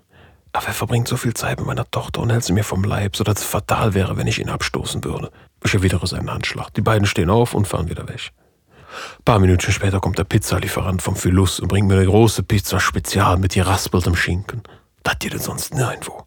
Aber 0.51 0.67
er 0.67 0.73
verbringt 0.73 1.07
so 1.07 1.17
viel 1.17 1.33
Zeit 1.33 1.57
mit 1.57 1.65
meiner 1.65 1.89
Tochter 1.89 2.21
und 2.21 2.29
hält 2.29 2.43
sie 2.43 2.53
mir 2.53 2.63
vom 2.63 2.83
Leib, 2.83 3.15
sodass 3.15 3.39
es 3.39 3.43
fatal 3.43 3.95
wäre, 3.95 4.15
wenn 4.15 4.27
ich 4.27 4.37
ihn 4.37 4.49
abstoßen 4.49 5.03
würde. 5.03 5.31
Ich 5.65 5.73
erwidere 5.73 6.05
seinen 6.05 6.29
Anschlag. 6.29 6.75
Die 6.75 6.81
beiden 6.81 7.07
stehen 7.07 7.31
auf 7.31 7.55
und 7.55 7.67
fahren 7.67 7.89
wieder 7.89 8.07
weg. 8.07 8.29
Ein 9.17 9.23
paar 9.25 9.39
Minuten 9.39 9.71
später 9.71 9.99
kommt 9.99 10.19
der 10.19 10.25
Pizzalieferant 10.25 11.01
vom 11.01 11.15
Philus 11.15 11.59
und 11.59 11.69
bringt 11.69 11.87
mir 11.87 11.95
eine 11.95 12.05
große 12.05 12.43
Pizza 12.43 12.79
Spezial 12.79 13.37
mit 13.37 13.53
geraspeltem 13.53 14.15
Schinken. 14.15 14.61
Das 15.01 15.17
geht 15.17 15.41
sonst 15.41 15.73
nirgendwo 15.73 16.22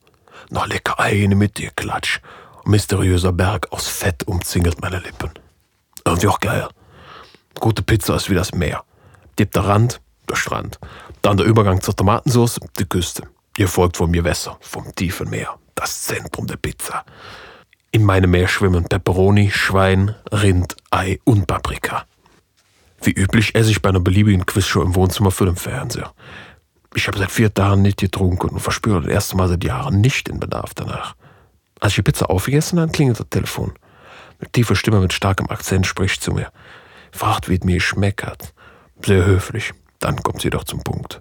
noch 0.50 0.66
lecker 0.66 1.00
Ei 1.00 1.26
mit 1.28 1.59
dir 1.59 1.70
Klatsch. 1.74 2.20
Und 2.62 2.70
mysteriöser 2.70 3.32
Berg 3.32 3.72
aus 3.72 3.88
Fett 3.88 4.24
umzingelt 4.24 4.80
meine 4.80 4.98
Lippen. 4.98 5.30
Irgendwie 6.04 6.28
auch 6.28 6.40
geil. 6.40 6.68
Gute 7.59 7.82
Pizza 7.82 8.16
ist 8.16 8.30
wie 8.30 8.35
das 8.35 8.52
Meer. 8.52 8.85
Dip 9.38 9.52
der 9.52 9.64
Rand, 9.64 10.00
der 10.28 10.37
Strand. 10.37 10.78
Dann 11.22 11.37
der 11.37 11.46
Übergang 11.46 11.80
zur 11.80 11.96
Tomatensauce, 11.96 12.61
die 12.78 12.85
Küste. 12.85 13.24
Ihr 13.56 13.68
folgt 13.68 13.96
vom 13.96 14.12
Gewässer, 14.12 14.59
vom 14.61 14.94
tiefen 14.94 15.30
Meer. 15.30 15.59
Das 15.74 16.02
Zentrum 16.02 16.46
der 16.46 16.56
Pizza. 16.56 17.04
In 17.90 18.04
meinem 18.04 18.30
Meer 18.30 18.48
schwimmen 18.48 18.85
Peperoni, 18.85 19.50
Schwein, 19.50 20.14
Rind, 20.30 20.76
Ei 20.90 21.18
und 21.24 21.46
Paprika. 21.46 22.04
Wie 23.02 23.12
üblich 23.12 23.54
esse 23.54 23.70
ich 23.70 23.82
bei 23.82 23.88
einer 23.88 24.00
beliebigen 24.00 24.44
Quizshow 24.46 24.82
im 24.82 24.94
Wohnzimmer 24.94 25.30
für 25.30 25.46
den 25.46 25.56
Fernseher. 25.56 26.12
Ich 26.94 27.07
habe 27.09 27.18
seit 27.18 27.31
vier 27.31 27.53
Tagen 27.53 27.83
nicht 27.83 27.99
getrunken 27.99 28.51
und 28.51 28.61
verspüre 28.61 29.03
das 29.03 29.11
erste 29.11 29.37
Mal 29.37 29.49
seit 29.49 29.64
Jahren 29.64 30.01
nicht 30.01 30.29
den 30.29 30.40
Bedarf 30.40 30.75
danach. 30.75 31.14
Als 31.81 31.92
ich 31.92 31.96
die 31.96 32.03
Pizza 32.03 32.31
aufgegessen 32.31 32.81
habe, 32.81 32.92
klingelt 32.92 33.20
das 33.20 33.29
Telefon. 33.29 33.72
Mit 34.40 34.53
tiefer 34.53 34.77
Stimme 34.77 35.01
mit 35.01 35.12
starkem 35.12 35.49
Akzent 35.49 35.87
spricht 35.87 36.22
zu 36.22 36.33
mir. 36.33 36.51
Fragt, 37.12 37.49
wie 37.49 37.57
es 37.57 37.64
mir 37.64 37.81
schmeckt. 37.81 38.55
Sehr 39.05 39.25
höflich. 39.25 39.72
Dann 39.99 40.22
kommt 40.22 40.42
sie 40.42 40.51
doch 40.51 40.64
zum 40.64 40.83
Punkt. 40.83 41.20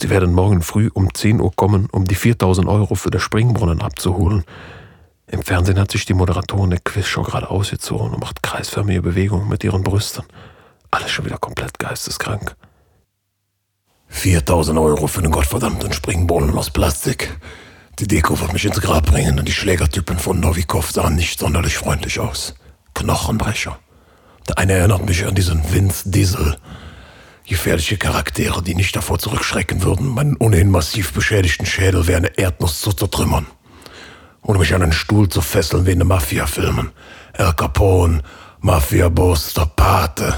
Sie 0.00 0.10
werden 0.10 0.32
morgen 0.32 0.62
früh 0.62 0.90
um 0.92 1.12
10 1.12 1.40
Uhr 1.40 1.54
kommen, 1.54 1.88
um 1.92 2.06
die 2.06 2.14
4000 2.14 2.68
Euro 2.68 2.94
für 2.94 3.10
den 3.10 3.20
Springbrunnen 3.20 3.82
abzuholen. 3.82 4.44
Im 5.26 5.42
Fernsehen 5.42 5.78
hat 5.78 5.92
sich 5.92 6.06
die 6.06 6.14
Moderatorin 6.14 6.70
der 6.70 6.80
Quizshow 6.80 7.22
gerade 7.22 7.50
ausgezogen 7.50 8.14
und 8.14 8.20
macht 8.20 8.42
kreisförmige 8.42 9.02
Bewegungen 9.02 9.48
mit 9.48 9.62
ihren 9.62 9.82
Brüsten. 9.82 10.24
Alles 10.90 11.10
schon 11.10 11.26
wieder 11.26 11.38
komplett 11.38 11.78
geisteskrank. 11.78 12.56
4000 14.10 14.78
Euro 14.78 15.06
für 15.06 15.20
einen 15.20 15.30
gottverdammten 15.30 15.92
Springbrunnen 15.92 16.56
aus 16.58 16.70
Plastik. 16.70 17.38
Die 17.98 18.06
Deko 18.06 18.38
wird 18.38 18.52
mich 18.52 18.64
ins 18.64 18.80
Grab 18.80 19.06
bringen 19.06 19.38
und 19.38 19.48
die 19.48 19.52
Schlägertypen 19.52 20.18
von 20.18 20.40
Novikov 20.40 20.90
sahen 20.90 21.14
nicht 21.14 21.38
sonderlich 21.38 21.78
freundlich 21.78 22.20
aus. 22.20 22.54
Knochenbrecher. 22.94 23.78
Der 24.48 24.58
eine 24.58 24.74
erinnert 24.74 25.06
mich 25.06 25.24
an 25.24 25.34
diesen 25.34 25.72
Vince 25.72 26.10
Diesel. 26.10 26.56
Gefährliche 27.46 27.96
Charaktere, 27.96 28.62
die 28.62 28.74
nicht 28.74 28.94
davor 28.94 29.18
zurückschrecken 29.18 29.82
würden, 29.82 30.08
meinen 30.08 30.36
ohnehin 30.38 30.70
massiv 30.70 31.12
beschädigten 31.12 31.66
Schädel 31.66 32.06
wie 32.06 32.14
eine 32.14 32.36
Erdnuss 32.38 32.80
zu 32.80 32.92
zertrümmern. 32.92 33.46
Oder 34.42 34.58
mich 34.58 34.74
an 34.74 34.82
einen 34.82 34.92
Stuhl 34.92 35.28
zu 35.28 35.40
fesseln 35.40 35.86
wie 35.86 35.92
in 35.92 35.98
den 36.00 36.08
Mafia-Filmen. 36.08 36.90
El 37.32 37.52
Capone, 37.54 38.22
Mafia-Boss, 38.60 39.54
Pate 39.76 40.34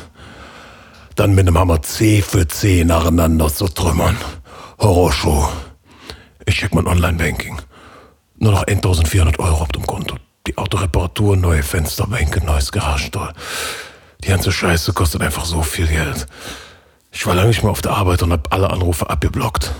dann 1.16 1.34
mit 1.34 1.46
dem 1.46 1.58
Hammer 1.58 1.82
C 1.82 2.22
für 2.22 2.46
C 2.46 2.84
nacheinander 2.84 3.48
zu 3.48 3.68
trümmern. 3.68 4.16
Horrorshow. 4.78 5.48
Ich 6.46 6.56
check 6.56 6.74
mein 6.74 6.86
Online-Banking. 6.86 7.60
Nur 8.38 8.52
noch 8.52 8.64
1400 8.64 9.38
Euro 9.38 9.62
auf 9.62 9.68
dem 9.68 9.86
Konto. 9.86 10.16
Die 10.46 10.58
Autoreparatur, 10.58 11.36
neue 11.36 11.62
Fensterbänke, 11.62 12.44
neues 12.44 12.72
Garagentor. 12.72 13.32
Die 14.24 14.28
ganze 14.28 14.50
Scheiße 14.50 14.92
kostet 14.92 15.22
einfach 15.22 15.44
so 15.44 15.62
viel 15.62 15.86
Geld. 15.86 16.26
Ich 17.12 17.26
war 17.26 17.34
lange 17.34 17.48
nicht 17.48 17.62
mehr 17.62 17.70
auf 17.70 17.82
der 17.82 17.92
Arbeit 17.92 18.22
und 18.22 18.32
habe 18.32 18.50
alle 18.50 18.70
Anrufe 18.70 19.08
abgeblockt. 19.08 19.72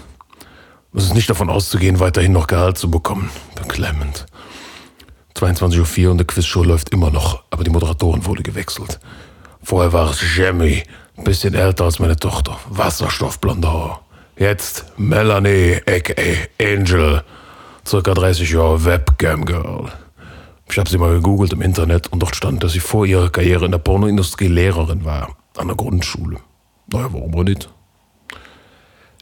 Es 0.95 1.05
ist 1.05 1.14
nicht 1.14 1.30
davon 1.30 1.49
auszugehen, 1.49 2.01
weiterhin 2.01 2.33
noch 2.33 2.47
Gehalt 2.47 2.76
zu 2.76 2.91
bekommen. 2.91 3.30
Beklemmend. 3.55 4.26
22.04 5.37 6.05
Uhr 6.05 6.11
und 6.12 6.18
der 6.18 6.26
Quizshow 6.26 6.62
läuft 6.62 6.91
immer 6.91 7.11
noch, 7.11 7.43
aber 7.51 7.64
die 7.64 7.70
Moderatorin 7.70 8.26
wurde 8.26 8.43
gewechselt. 8.43 9.01
Vorher 9.62 9.93
war 9.93 10.11
es 10.11 10.22
Jamie, 10.37 10.83
Bisschen 11.25 11.55
älter 11.55 11.85
als 11.85 11.99
meine 11.99 12.16
Tochter. 12.16 12.59
Wasserstoffblonde 12.68 13.73
Haar. 13.73 14.03
Jetzt 14.37 14.87
Melanie, 14.97 15.81
a.k.a. 15.87 16.64
Angel. 16.64 17.23
Circa 17.87 18.14
30 18.14 18.51
Jahre 18.51 18.85
Webcam 18.85 19.45
Girl. 19.45 19.93
Ich 20.68 20.79
habe 20.79 20.89
sie 20.89 20.99
mal 20.99 21.14
gegoogelt 21.14 21.53
im 21.53 21.62
Internet 21.62 22.09
und 22.09 22.20
dort 22.20 22.35
stand, 22.35 22.64
dass 22.64 22.73
sie 22.73 22.81
vor 22.81 23.07
ihrer 23.07 23.31
Karriere 23.31 23.64
in 23.66 23.70
der 23.70 23.79
Pornoindustrie 23.79 24.49
Lehrerin 24.49 25.05
war. 25.05 25.37
An 25.57 25.68
der 25.68 25.77
Grundschule. 25.77 26.39
Naja, 26.89 27.09
warum 27.12 27.35
auch 27.35 27.45
nicht? 27.45 27.68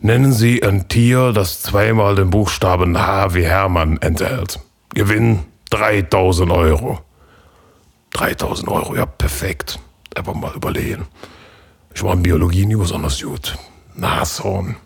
Nennen 0.01 0.33
Sie 0.33 0.63
ein 0.63 0.89
Tier, 0.89 1.33
das 1.33 1.61
zweimal 1.61 2.15
den 2.15 2.31
Buchstaben 2.31 2.99
H 2.99 3.35
wie 3.35 3.45
Hermann 3.45 3.99
enthält. 3.99 4.59
Gewinn 4.95 5.41
3000 5.69 6.51
Euro. 6.51 7.01
3000 8.13 8.69
Euro, 8.71 8.97
ja, 8.97 9.05
perfekt. 9.05 9.79
Einfach 10.17 10.35
mal 10.35 10.55
überlegen. 10.55 11.07
Ich 11.95 12.03
war 12.03 12.15
in 12.15 12.23
Biologie 12.23 12.67
nie 12.67 12.77
besonders 12.77 13.21
gut. 13.21 13.57
Nashorn. 13.95 14.77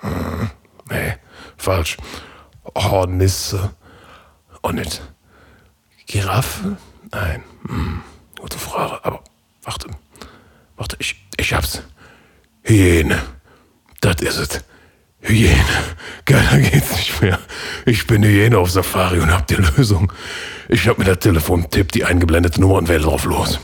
Hm, 0.00 0.50
nee, 0.90 1.14
falsch. 1.56 1.96
Hornisse. 2.74 3.74
Auch 4.62 4.72
nicht. 4.72 5.02
Giraffe? 6.06 6.76
Nein. 7.10 7.42
Hm, 7.68 8.02
gute 8.40 8.58
Frage. 8.58 9.04
Aber 9.04 9.22
warte. 9.62 9.88
Warte, 10.76 10.96
ich, 10.98 11.26
ich 11.36 11.52
hab's. 11.52 11.82
Hyäne. 12.62 13.18
Das 14.00 14.20
ist 14.20 14.38
es. 14.38 14.64
Hyäne. 15.20 15.56
Geiler 16.24 16.58
geht's 16.58 16.96
nicht 16.96 17.20
mehr. 17.22 17.38
Ich 17.84 18.06
bin 18.06 18.22
Hyäne 18.22 18.58
auf 18.58 18.70
Safari 18.70 19.20
und 19.20 19.32
hab 19.32 19.46
die 19.46 19.54
Lösung. 19.56 20.12
Ich 20.68 20.86
hab 20.88 20.98
mir 20.98 21.04
das 21.04 21.20
Telefon, 21.20 21.70
tipp 21.70 21.92
die 21.92 22.04
eingeblendete 22.04 22.60
Nummer 22.60 22.74
und 22.74 22.88
wähle 22.88 23.04
drauf 23.04 23.24
los. 23.24 23.60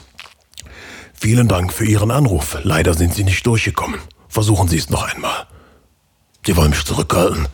Vielen 1.22 1.46
Dank 1.46 1.72
für 1.72 1.84
Ihren 1.84 2.10
Anruf. 2.10 2.58
Leider 2.64 2.94
sind 2.94 3.14
Sie 3.14 3.22
nicht 3.22 3.46
durchgekommen. 3.46 4.00
Versuchen 4.28 4.66
Sie 4.66 4.76
es 4.76 4.90
noch 4.90 5.04
einmal. 5.04 5.46
Sie 6.44 6.56
wollen 6.56 6.70
mich 6.70 6.84
zurückhalten. 6.84 7.46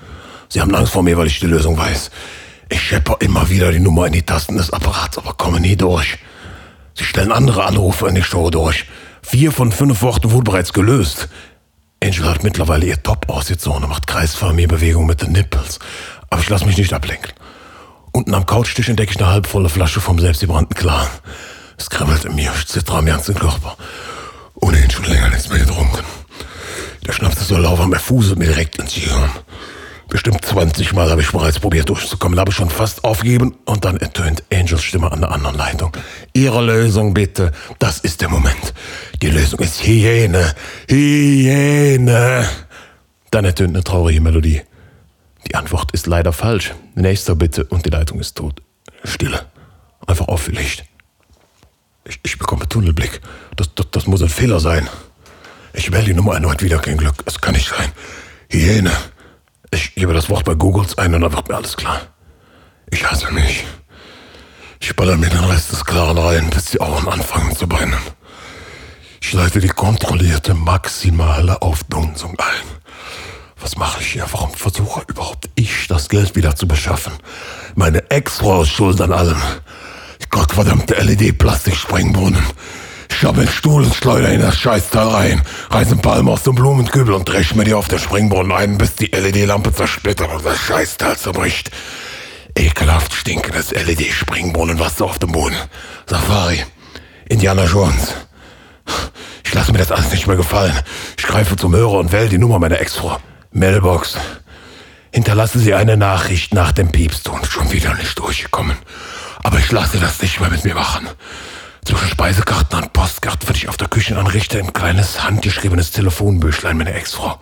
Sie 0.49 0.63
haben 0.63 0.75
Angst 0.75 0.95
vor 0.95 1.03
mir, 1.03 1.19
weil 1.19 1.27
ich 1.27 1.39
die 1.39 1.49
Lösung 1.49 1.77
weiß. 1.77 2.11
Ich 2.71 2.81
schepper 2.81 3.19
immer 3.21 3.51
wieder 3.51 3.71
die 3.71 3.79
Nummer 3.79 4.07
in 4.07 4.15
die 4.15 4.23
Tasten 4.23 4.57
des 4.57 4.73
Apparats, 4.73 5.19
aber 5.19 5.35
komme 5.35 5.61
nie 5.61 5.77
durch. 5.77 6.17
Sie 6.95 7.05
stellen 7.05 7.31
andere 7.31 7.67
Anrufe 7.67 8.09
in 8.09 8.15
die 8.15 8.23
Show 8.23 8.49
durch. 8.49 8.87
Vier 9.21 9.53
von 9.53 9.71
fünf 9.71 10.01
Worten 10.01 10.31
wurden 10.31 10.45
bereits 10.45 10.73
gelöst. 10.73 11.29
Angel 12.03 12.25
hat 12.25 12.43
mittlerweile 12.45 12.87
ihr 12.87 13.03
Top 13.03 13.29
ausgezogen 13.29 13.83
und 13.83 13.91
macht 13.91 14.07
Bewegungen 14.07 15.07
mit 15.07 15.21
den 15.21 15.33
Nippels. 15.33 15.79
Aber 16.31 16.41
ich 16.41 16.49
lasse 16.49 16.65
mich 16.65 16.79
nicht 16.79 16.95
ablenken. 16.95 17.33
Unten 18.13 18.33
am 18.33 18.47
Couchtisch 18.47 18.89
entdecke 18.89 19.13
ich 19.13 19.21
eine 19.21 19.31
halbvolle 19.31 19.69
Flasche 19.69 20.01
vom 20.01 20.19
selbstgebrannten 20.19 20.75
Clan. 20.75 21.07
Es 21.79 21.89
kribbelt 21.89 22.25
in 22.25 22.35
mir, 22.35 22.53
ich 22.59 22.67
zittere 22.67 22.99
am 22.99 23.07
ganzen 23.07 23.35
Körper. 23.35 23.77
Ohnehin 24.57 24.91
schon 24.91 25.05
länger 25.05 25.31
nichts 25.31 25.49
mehr 25.49 25.61
getrunken. 25.61 26.05
Der 27.07 27.13
Schnaps 27.13 27.41
ist 27.41 27.49
so 27.49 27.57
lauwarm, 27.57 27.93
er 27.93 28.01
fuselt 28.01 28.39
mir 28.39 28.49
direkt 28.49 28.77
ins 28.79 28.95
Gehirn. 28.95 29.31
Bestimmt 30.09 30.45
20 30.45 30.95
Mal 30.95 31.11
habe 31.11 31.21
ich 31.21 31.31
bereits 31.31 31.61
probiert 31.61 31.89
durchzukommen, 31.89 32.41
habe 32.41 32.51
schon 32.51 32.71
fast 32.71 33.05
aufgegeben 33.05 33.57
und 33.67 33.85
dann 33.85 33.99
ertönt 33.99 34.43
Angels 34.53 34.83
Stimme 34.83 35.13
an 35.13 35.21
der 35.21 35.31
anderen 35.31 35.57
Leitung. 35.57 35.93
Ihre 36.33 36.65
Lösung 36.65 37.15
bitte, 37.15 37.53
das 37.79 38.01
ist 38.01 38.23
der 38.23 38.31
Moment. 38.31 38.75
Die 39.21 39.31
Lösung 39.31 39.61
ist 39.61 39.87
Hyäne, 39.87 40.55
Hyäne. 40.89 42.49
Dann 43.31 43.45
ertönt 43.45 43.75
eine 43.75 43.85
traurige 43.85 44.23
Melodie. 44.23 44.63
Die 45.47 45.55
Antwort 45.55 45.93
ist 45.93 46.07
leider 46.07 46.33
falsch. 46.33 46.75
Nächster 46.95 47.35
bitte 47.35 47.65
und 47.65 47.85
die 47.85 47.91
Leitung 47.91 48.19
ist 48.19 48.37
tot. 48.37 48.63
Stille. 49.05 49.47
Einfach 50.07 50.29
aufgelegt. 50.29 50.88
Ich, 52.09 52.19
ich 52.25 52.39
bekomme 52.39 52.69
Tunnelblick. 52.69 53.21
Das, 53.57 53.75
das, 53.75 53.87
das 53.91 54.07
muss 54.07 54.23
ein 54.23 54.29
Fehler 54.29 54.61
sein. 54.61 54.89
Ich 55.75 55.93
wähle 55.93 56.05
die 56.05 56.15
Nummer 56.15 56.35
erneut 56.35 56.63
wieder, 56.63 56.79
kein 56.79 56.97
Glück. 56.97 57.23
Es 57.27 57.41
kann 57.41 57.55
nicht 57.55 57.69
sein. 57.69 57.93
Hyäne. 58.49 58.93
Ich 59.71 59.95
gebe 59.95 60.15
das 60.15 60.31
Wort 60.31 60.45
bei 60.45 60.55
Googles 60.55 60.97
ein 60.97 61.15
und 61.15 61.21
dann 61.21 61.33
wird 61.33 61.49
mir 61.49 61.57
alles 61.57 61.77
klar. 61.77 62.01
Ich 62.91 63.09
hasse 63.09 63.31
mich. 63.33 63.65
Ich 64.81 64.97
baller 64.97 65.17
mir 65.17 65.29
den 65.29 65.45
Rest 65.45 65.71
des 65.73 65.85
Klaren 65.85 66.17
rein, 66.17 66.51
bis 66.51 66.67
die 66.67 66.81
Augen 66.81 67.07
anfangen 67.09 67.55
zu 67.55 67.69
brennen. 67.69 67.99
Ich 69.21 69.33
leite 69.35 69.61
die 69.61 69.69
kontrollierte 69.69 70.55
maximale 70.55 71.61
Aufdunzung 71.61 72.39
ein. 72.39 72.79
Was 73.61 73.77
mache 73.77 74.01
ich 74.01 74.13
hier? 74.13 74.27
Warum 74.31 74.53
versuche 74.55 75.03
überhaupt 75.09 75.51
ich, 75.57 75.89
das 75.89 76.09
Geld 76.09 76.37
wieder 76.37 76.57
zu 76.57 76.67
beschaffen? 76.67 77.13
Meine 77.75 78.11
Ex-Frau 78.11 78.63
ist 78.63 78.71
schuld 78.71 79.01
an 79.01 79.13
allem. 79.13 79.43
Gottverdammte 80.31 80.95
LED-Plastikspringbrunnen. 80.95 82.43
Ich 83.11 83.25
habe 83.25 83.41
einen 83.41 83.51
Stuhl 83.51 83.83
und 83.85 83.95
schleuder 83.95 84.29
in 84.31 84.41
das 84.41 84.57
Scheißteil 84.57 85.09
rein, 85.09 85.43
reiße 85.71 85.97
Palmen 85.97 86.29
aus 86.29 86.45
dem 86.45 86.55
Blumenkübel 86.55 87.15
und 87.15 87.29
dresch 87.29 87.55
mir 87.55 87.65
die 87.65 87.75
auf 87.75 87.89
der 87.89 87.99
Springbrunnen 87.99 88.53
ein, 88.53 88.79
bis 88.79 88.95
die 88.95 89.07
LED-Lampe 89.07 89.73
zersplittert 89.73 90.33
und 90.33 90.45
das 90.45 90.59
Scheißteil 90.59 91.17
zerbricht. 91.17 91.71
Ekelhaft 92.57 93.15
stinkendes 93.15 93.73
LED-Springbrunnenwasser 93.73 95.05
auf 95.05 95.19
dem 95.19 95.33
Boden. 95.33 95.57
Safari. 96.07 96.65
Indiana 97.29 97.65
Jones. 97.65 98.15
Ich 99.45 99.55
lasse 99.55 99.73
mir 99.73 99.79
das 99.79 99.93
alles 99.93 100.11
nicht 100.11 100.27
mehr 100.27 100.37
gefallen. 100.37 100.79
Ich 101.17 101.25
greife 101.25 101.57
zum 101.57 101.75
Hörer 101.75 101.99
und 101.99 102.13
wähle 102.13 102.29
die 102.29 102.39
Nummer 102.39 102.59
meiner 102.59 102.81
Ex-Frau. 102.81 103.19
Mailbox. 103.51 104.17
Hinterlassen 105.11 105.61
Sie 105.61 105.75
eine 105.75 105.97
Nachricht 105.97 106.53
nach 106.53 106.73
dem 106.73 106.93
Piepston. 106.93 107.45
Schon 107.45 107.73
wieder 107.73 107.95
nicht 107.95 108.19
durchgekommen. 108.19 108.77
Aber 109.43 109.59
ich 109.59 109.71
lasse 109.71 109.99
das 109.99 110.21
nicht 110.21 110.41
mehr 110.41 110.51
mit 110.51 110.65
mir 110.65 110.75
machen. 110.75 111.09
Zwischen 111.85 112.09
Speisekarten 112.09 112.83
und 112.83 112.93
Postkarten 112.93 113.49
würde 113.49 113.59
ich 113.59 113.69
auf 113.69 113.77
der 113.77 113.89
Küche 113.89 114.19
anrichten 114.19 114.61
ein 114.61 114.73
kleines 114.73 115.25
handgeschriebenes 115.25 115.91
Telefonbüchlein 115.93 116.77
meiner 116.77 116.95
Ex-Frau. 116.95 117.41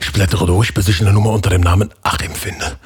Ich 0.00 0.12
blättere 0.12 0.46
durch, 0.46 0.74
bis 0.74 0.88
ich 0.88 1.00
eine 1.00 1.12
Nummer 1.12 1.30
unter 1.30 1.50
dem 1.50 1.62
Namen 1.62 1.92
Achim 2.02 2.34
finde. 2.34 2.78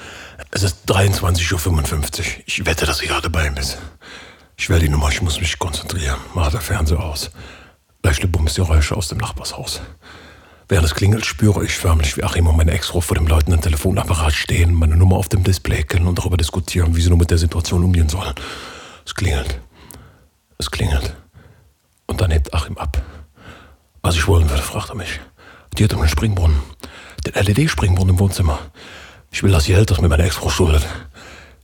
Es 0.50 0.62
ist 0.62 0.88
23.55 0.88 2.20
Uhr. 2.20 2.24
Ich 2.46 2.64
wette, 2.64 2.86
dass 2.86 2.98
sie 2.98 3.06
gerade 3.06 3.28
bei 3.28 3.46
ihm 3.46 3.56
ist. 3.56 3.78
Ich 4.56 4.68
wähle 4.70 4.80
die 4.80 4.88
Nummer, 4.88 5.08
ich 5.08 5.20
muss 5.20 5.40
mich 5.40 5.58
konzentrieren. 5.58 6.18
Mach 6.34 6.50
der 6.50 6.60
Fernseher 6.60 7.00
aus. 7.00 7.30
Leichte 8.02 8.28
Bumsgeräusche 8.28 8.96
aus 8.96 9.08
dem 9.08 9.18
Nachbarshaus. 9.18 9.80
Während 10.68 10.86
es 10.86 10.94
klingelt, 10.94 11.24
spüre 11.24 11.64
ich 11.64 11.78
förmlich, 11.78 12.18
wie 12.18 12.24
Achim 12.24 12.46
und 12.46 12.56
meine 12.56 12.72
Ex-Frau 12.72 13.00
vor 13.00 13.16
dem 13.16 13.26
läutenden 13.26 13.62
Telefonapparat 13.62 14.34
stehen, 14.34 14.74
meine 14.74 14.96
Nummer 14.96 15.16
auf 15.16 15.30
dem 15.30 15.42
Display 15.42 15.82
kennen 15.82 16.06
und 16.06 16.18
darüber 16.18 16.36
diskutieren, 16.36 16.94
wie 16.94 17.00
sie 17.00 17.08
nur 17.08 17.16
mit 17.16 17.30
der 17.30 17.38
Situation 17.38 17.82
umgehen 17.82 18.10
sollen. 18.10 18.34
Es 19.06 19.14
klingelt. 19.14 19.60
Es 20.58 20.70
klingelt. 20.70 21.16
Und 22.06 22.20
dann 22.20 22.30
hebt 22.30 22.52
Achim 22.52 22.76
ab. 22.76 23.00
Was 24.02 24.16
ich 24.16 24.28
wollen 24.28 24.50
würde, 24.50 24.62
fragt 24.62 24.90
er 24.90 24.96
mich. 24.96 25.20
Die 25.78 25.84
hat 25.84 25.94
um 25.94 26.00
den 26.00 26.08
Springbrunnen. 26.08 26.58
Den 27.26 27.32
LED-Springbrunnen 27.34 28.14
im 28.14 28.18
Wohnzimmer. 28.18 28.58
Ich 29.30 29.42
will, 29.42 29.52
dass 29.52 29.64
sie 29.64 29.74
hält, 29.74 29.90
das 29.90 30.02
mir 30.02 30.08
meine 30.08 30.24
Ex-Frau 30.24 30.50
schuldet. 30.50 30.86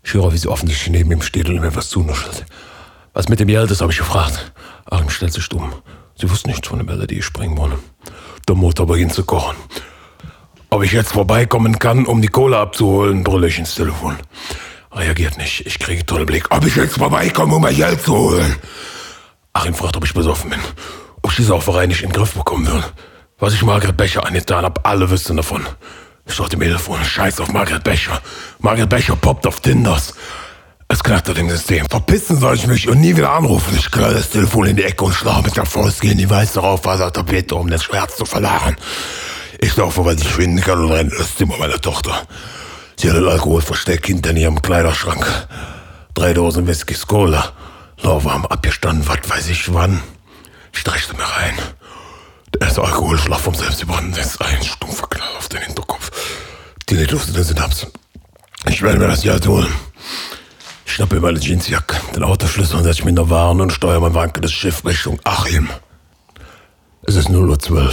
Ich 0.02 0.14
höre, 0.14 0.32
wie 0.32 0.38
sie 0.38 0.48
offensichtlich 0.48 0.90
neben 0.90 1.12
ihm 1.12 1.22
steht 1.22 1.48
und 1.48 1.60
mir 1.60 1.74
was 1.76 1.90
zunuschelt. 1.90 2.46
Was 3.12 3.28
mit 3.28 3.38
dem 3.38 3.48
Geld 3.48 3.70
ist, 3.70 3.82
habe 3.82 3.92
ich 3.92 3.98
gefragt. 3.98 4.52
Achim 4.86 5.10
stellt 5.10 5.34
sich 5.34 5.44
stumm. 5.44 5.74
Sie 6.16 6.30
wusste 6.30 6.48
nichts 6.48 6.68
von 6.68 6.78
dem 6.78 6.88
LED-Springbrunnen. 6.88 7.78
Der 8.46 8.54
Motor 8.54 8.86
beginnt 8.86 9.14
zu 9.14 9.24
kochen. 9.24 9.56
Ob 10.68 10.82
ich 10.82 10.92
jetzt 10.92 11.12
vorbeikommen 11.12 11.78
kann, 11.78 12.04
um 12.04 12.20
die 12.20 12.28
Kohle 12.28 12.58
abzuholen, 12.58 13.24
brülle 13.24 13.46
ich 13.46 13.58
ins 13.58 13.74
Telefon. 13.74 14.16
Reagiert 14.92 15.38
nicht. 15.38 15.66
Ich 15.66 15.78
kriege 15.78 16.04
Tunnelblick. 16.04 16.46
Ob 16.50 16.66
ich 16.66 16.76
jetzt 16.76 16.98
vorbeikomme, 16.98 17.54
um 17.54 17.62
mein 17.62 17.74
Geld 17.74 18.02
zu 18.02 18.14
holen? 18.14 18.56
Achim 19.52 19.74
fragt, 19.74 19.96
ob 19.96 20.04
ich 20.04 20.12
besoffen 20.12 20.50
bin. 20.50 20.60
Ob 21.22 21.30
ich 21.30 21.36
diese 21.36 21.48
Sauferei 21.48 21.86
nicht 21.86 22.02
in 22.02 22.10
den 22.10 22.16
Griff 22.16 22.34
bekommen 22.34 22.66
würde. 22.66 22.84
Was 23.38 23.54
ich 23.54 23.62
Margret 23.62 23.96
Becher 23.96 24.26
angetan 24.26 24.64
habe, 24.64 24.84
alle 24.84 25.10
wüssten 25.10 25.36
davon. 25.36 25.66
Ich 26.26 26.34
sollte 26.34 26.56
mir 26.56 26.66
Telefon. 26.66 27.02
Scheiß 27.02 27.40
auf 27.40 27.52
Margret 27.52 27.82
Becher. 27.82 28.20
Margret 28.58 28.88
Becher 28.88 29.16
poppt 29.16 29.46
auf 29.46 29.60
Tinders. 29.60 30.14
Es 30.88 31.02
knattert 31.02 31.38
im 31.38 31.50
System. 31.50 31.86
Verpissen 31.88 32.38
soll 32.38 32.56
ich 32.56 32.66
mich 32.66 32.88
und 32.88 33.00
nie 33.00 33.16
wieder 33.16 33.32
anrufen. 33.32 33.74
Ich 33.76 33.90
knall 33.90 34.14
das 34.14 34.30
Telefon 34.30 34.66
in 34.66 34.76
die 34.76 34.84
Ecke 34.84 35.04
und 35.04 35.14
schlage 35.14 35.42
mit 35.42 35.56
der 35.56 35.66
Faust 35.66 36.00
gegen 36.00 36.18
die 36.18 36.28
weiße 36.28 36.60
Raufasertapete, 36.60 37.54
um 37.54 37.68
den 37.68 37.80
Schmerz 37.80 38.16
zu 38.16 38.24
verlachen. 38.24 38.76
Ich 39.60 39.76
laufe, 39.76 40.04
weil 40.04 40.18
ich 40.18 40.28
finden 40.28 40.60
kann 40.60 40.84
und 40.84 40.92
renne 40.92 41.10
das 41.16 41.36
Zimmer 41.36 41.56
meiner 41.58 41.80
Tochter. 41.80 42.26
Sie 42.96 43.08
hat 43.08 43.16
den 43.16 43.26
Alkohol 43.26 43.62
versteckt 43.62 44.06
hinter 44.06 44.32
ihrem 44.32 44.60
Kleiderschrank. 44.60 45.26
Drei 46.14 46.32
Dosen 46.32 46.66
Whisky 46.66 46.94
Cola. 46.94 47.52
Lauwarm 48.00 48.44
abgestanden, 48.46 49.06
was 49.08 49.18
weiß 49.28 49.48
ich 49.48 49.72
wann. 49.72 50.02
Ich 50.72 50.80
streichte 50.80 51.14
mir 51.16 51.24
rein. 51.24 51.54
Der 52.52 52.62
erste 52.62 52.82
Alkoholschlag 52.82 53.40
vom 53.40 53.54
Selbstgebrannten 53.54 54.14
setzt 54.14 54.40
ein. 54.42 54.62
Stumpfer 54.62 55.06
Knall 55.08 55.36
auf 55.38 55.48
den 55.48 55.62
Hinterkopf. 55.62 56.10
Die 56.88 56.96
Litos 56.96 57.28
in 57.28 57.34
den 57.34 57.44
Synapsen. 57.44 57.90
Ich 58.68 58.82
werde 58.82 58.98
mir 58.98 59.08
das 59.08 59.22
Geld 59.22 59.46
holen. 59.46 59.72
Ich 60.94 60.98
schnappe 60.98 61.18
meine 61.18 61.40
Jeansjacke, 61.40 61.96
den 62.14 62.22
Autoschlüssel 62.22 62.76
und 62.76 62.84
setze 62.84 63.02
mich 63.02 63.08
in 63.08 63.16
der 63.16 63.28
Waren 63.28 63.60
und 63.60 63.72
steuere 63.72 63.98
mein 63.98 64.14
wankendes 64.14 64.52
Schiff 64.52 64.84
Richtung 64.84 65.18
Achim. 65.24 65.68
Es 67.02 67.16
ist 67.16 67.28
0.12 67.28 67.72
Uhr. 67.72 67.92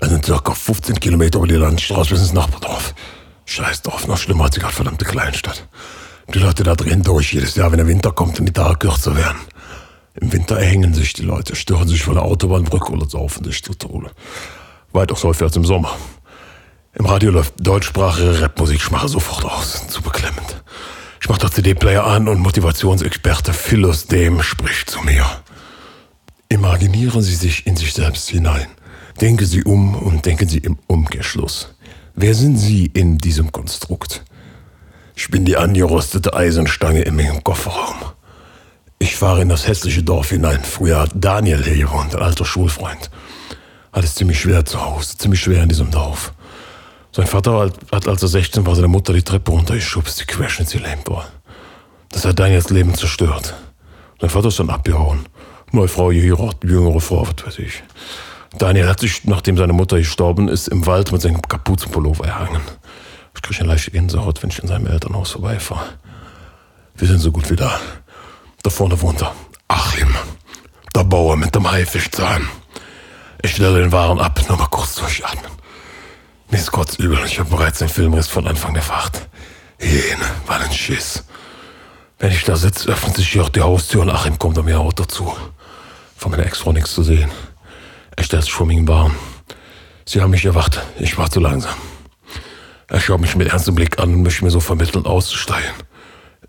Es 0.00 0.08
sind 0.08 0.24
circa 0.24 0.54
15 0.54 1.00
Kilometer 1.00 1.36
über 1.36 1.46
die 1.46 1.56
Landstraße 1.56 2.08
bis 2.08 2.20
ins 2.20 2.32
Nachbardorf. 2.32 2.94
Scheiß 3.44 3.82
drauf, 3.82 4.08
noch 4.08 4.16
schlimmer 4.16 4.44
als 4.44 4.54
die 4.54 4.60
verdammte 4.60 5.04
Kleinstadt. 5.04 5.68
Die 6.32 6.38
Leute 6.38 6.62
da 6.62 6.74
drehen 6.74 7.02
durch 7.02 7.34
jedes 7.34 7.56
Jahr, 7.56 7.72
wenn 7.72 7.76
der 7.78 7.86
Winter 7.86 8.10
kommt 8.10 8.40
und 8.40 8.46
die 8.46 8.54
Tage 8.54 8.78
kürzer 8.78 9.14
werden. 9.14 9.40
Im 10.14 10.32
Winter 10.32 10.58
erhängen 10.58 10.94
sich 10.94 11.12
die 11.12 11.24
Leute, 11.24 11.56
stören 11.56 11.88
sich 11.88 12.02
von 12.02 12.14
der 12.14 12.22
Autobahnbrücke 12.22 12.90
oder 12.90 13.06
saufen 13.06 13.44
sich 13.44 13.62
zu 13.62 13.74
Tode. 13.74 14.10
Weitaus 14.92 15.24
häufiger 15.24 15.44
als 15.44 15.56
im 15.56 15.66
Sommer. 15.66 15.94
Im 16.94 17.04
Radio 17.04 17.32
läuft 17.32 17.52
deutschsprachige 17.58 18.40
Rapmusik, 18.40 18.76
ich 18.76 18.90
mache 18.90 19.08
sofort 19.08 19.44
aus. 19.44 19.86
Zu 19.88 20.00
beklemmend. 20.00 20.62
Ich 21.20 21.28
mache 21.28 21.40
den 21.40 21.50
CD-Player 21.50 22.04
an 22.04 22.28
und 22.28 22.38
Motivationsexperte 22.38 23.52
Philos 23.52 24.06
Dem 24.06 24.42
spricht 24.42 24.90
zu 24.90 25.00
mir. 25.00 25.26
Imaginieren 26.48 27.22
Sie 27.22 27.34
sich 27.34 27.66
in 27.66 27.76
sich 27.76 27.92
selbst 27.92 28.30
hinein. 28.30 28.68
Denken 29.20 29.44
Sie 29.44 29.64
um 29.64 29.96
und 29.96 30.24
denken 30.24 30.48
Sie 30.48 30.58
im 30.58 30.78
Umkehrschluss. 30.86 31.74
Wer 32.14 32.34
sind 32.34 32.56
Sie 32.56 32.86
in 32.86 33.18
diesem 33.18 33.50
Konstrukt? 33.50 34.22
Ich 35.16 35.28
bin 35.28 35.44
die 35.44 35.56
angerostete 35.56 36.34
Eisenstange 36.34 37.02
meinem 37.10 37.42
Kofferraum. 37.42 37.96
Ich 39.00 39.16
fahre 39.16 39.42
in 39.42 39.48
das 39.48 39.66
hässliche 39.66 40.04
Dorf 40.04 40.30
hinein. 40.30 40.60
Früher 40.62 41.00
hat 41.00 41.10
Daniel 41.14 41.64
hier 41.64 41.86
gewohnt, 41.86 42.14
ein 42.14 42.22
alter 42.22 42.44
Schulfreund. 42.44 43.10
Hat 43.92 44.04
es 44.04 44.14
ziemlich 44.14 44.40
schwer 44.40 44.64
zu 44.64 44.80
Hause, 44.84 45.16
ziemlich 45.18 45.40
schwer 45.40 45.64
in 45.64 45.68
diesem 45.68 45.90
Dorf. 45.90 46.32
Sein 47.18 47.26
Vater 47.26 47.72
hat, 47.90 48.06
als 48.06 48.22
er 48.22 48.28
16 48.28 48.64
war, 48.64 48.76
seine 48.76 48.86
Mutter 48.86 49.12
die 49.12 49.24
Treppe 49.24 49.50
runtergeschubst, 49.50 50.20
die 50.20 50.24
querschnittsgelähmt 50.24 51.10
war. 51.10 51.26
Das 52.12 52.24
hat 52.24 52.38
Daniels 52.38 52.70
Leben 52.70 52.94
zerstört. 52.94 53.54
Sein 54.20 54.30
Vater 54.30 54.46
ist 54.46 54.60
dann 54.60 54.70
abgehauen. 54.70 55.26
Neue 55.72 55.88
Frau 55.88 56.10
geheiratet, 56.10 56.62
jüngere 56.62 57.00
Frau, 57.00 57.26
was 57.26 57.44
weiß 57.44 57.58
ich. 57.58 57.82
Daniel 58.56 58.86
hat 58.88 59.00
sich, 59.00 59.24
nachdem 59.24 59.56
seine 59.56 59.72
Mutter 59.72 59.98
gestorben 59.98 60.46
ist, 60.46 60.68
im 60.68 60.86
Wald 60.86 61.10
mit 61.10 61.20
seinem 61.20 61.42
Kapuzenpullover 61.42 62.24
erhangen. 62.24 62.62
Ich 63.34 63.42
kriege 63.42 63.58
eine 63.62 63.70
leichte 63.70 63.90
Gänsehaut, 63.90 64.40
wenn 64.44 64.50
ich 64.50 64.60
in 64.60 64.68
seinem 64.68 64.86
Elternhaus 64.86 65.32
vorbeifahre. 65.32 65.86
Wir 66.94 67.08
sind 67.08 67.18
so 67.18 67.32
gut 67.32 67.50
wie 67.50 67.56
da. 67.56 67.80
Da 68.62 68.70
vorne 68.70 69.02
wohnt 69.02 69.22
er. 69.22 69.34
Achim. 69.66 70.14
Der 70.94 71.02
Bauer 71.02 71.36
mit 71.36 71.52
dem 71.52 71.68
Haifischzahn. 71.68 72.48
Ich 73.42 73.56
stelle 73.56 73.80
den 73.80 73.90
Waren 73.90 74.20
ab, 74.20 74.40
nur 74.48 74.56
mal 74.56 74.68
kurz 74.68 74.94
durchatmen. 74.94 75.57
Mir 76.50 76.58
ist 76.58 76.72
kurz 76.72 76.96
übel, 76.96 77.18
ich 77.26 77.38
habe 77.38 77.50
bereits 77.50 77.78
den 77.78 77.90
Filmriss 77.90 78.26
von 78.26 78.46
Anfang 78.46 78.72
der 78.72 78.82
Fahrt. 78.82 79.28
Jene, 79.78 80.24
war 80.46 80.58
ein 80.58 80.72
Schiss. 80.72 81.24
Wenn 82.18 82.32
ich 82.32 82.44
da 82.44 82.56
sitze, 82.56 82.88
öffnet 82.88 83.16
sich 83.16 83.28
hier 83.28 83.42
auch 83.42 83.50
die 83.50 83.60
Haustür 83.60 84.00
und 84.00 84.10
Achim 84.10 84.38
kommt 84.38 84.56
an 84.58 84.64
mir 84.64 84.80
auch 84.80 84.94
dazu. 84.94 85.36
Von 86.16 86.30
meiner 86.30 86.46
Ex-Frau 86.46 86.72
nichts 86.72 86.94
zu 86.94 87.02
sehen. 87.02 87.30
Er 88.16 88.24
stellt 88.24 88.44
sich 88.44 88.52
vor 88.52 88.68
in 88.70 88.86
Bahn. 88.86 89.14
Sie 90.06 90.22
haben 90.22 90.30
mich 90.30 90.46
erwacht, 90.46 90.80
ich 90.98 91.18
war 91.18 91.30
zu 91.30 91.38
langsam. 91.38 91.74
Er 92.88 92.98
schaut 92.98 93.20
mich 93.20 93.36
mit 93.36 93.48
ernstem 93.48 93.74
Blick 93.74 93.98
an 93.98 94.14
und 94.14 94.22
möchte 94.22 94.42
mir 94.42 94.50
so 94.50 94.60
vermitteln, 94.60 95.04
auszusteigen. 95.04 95.74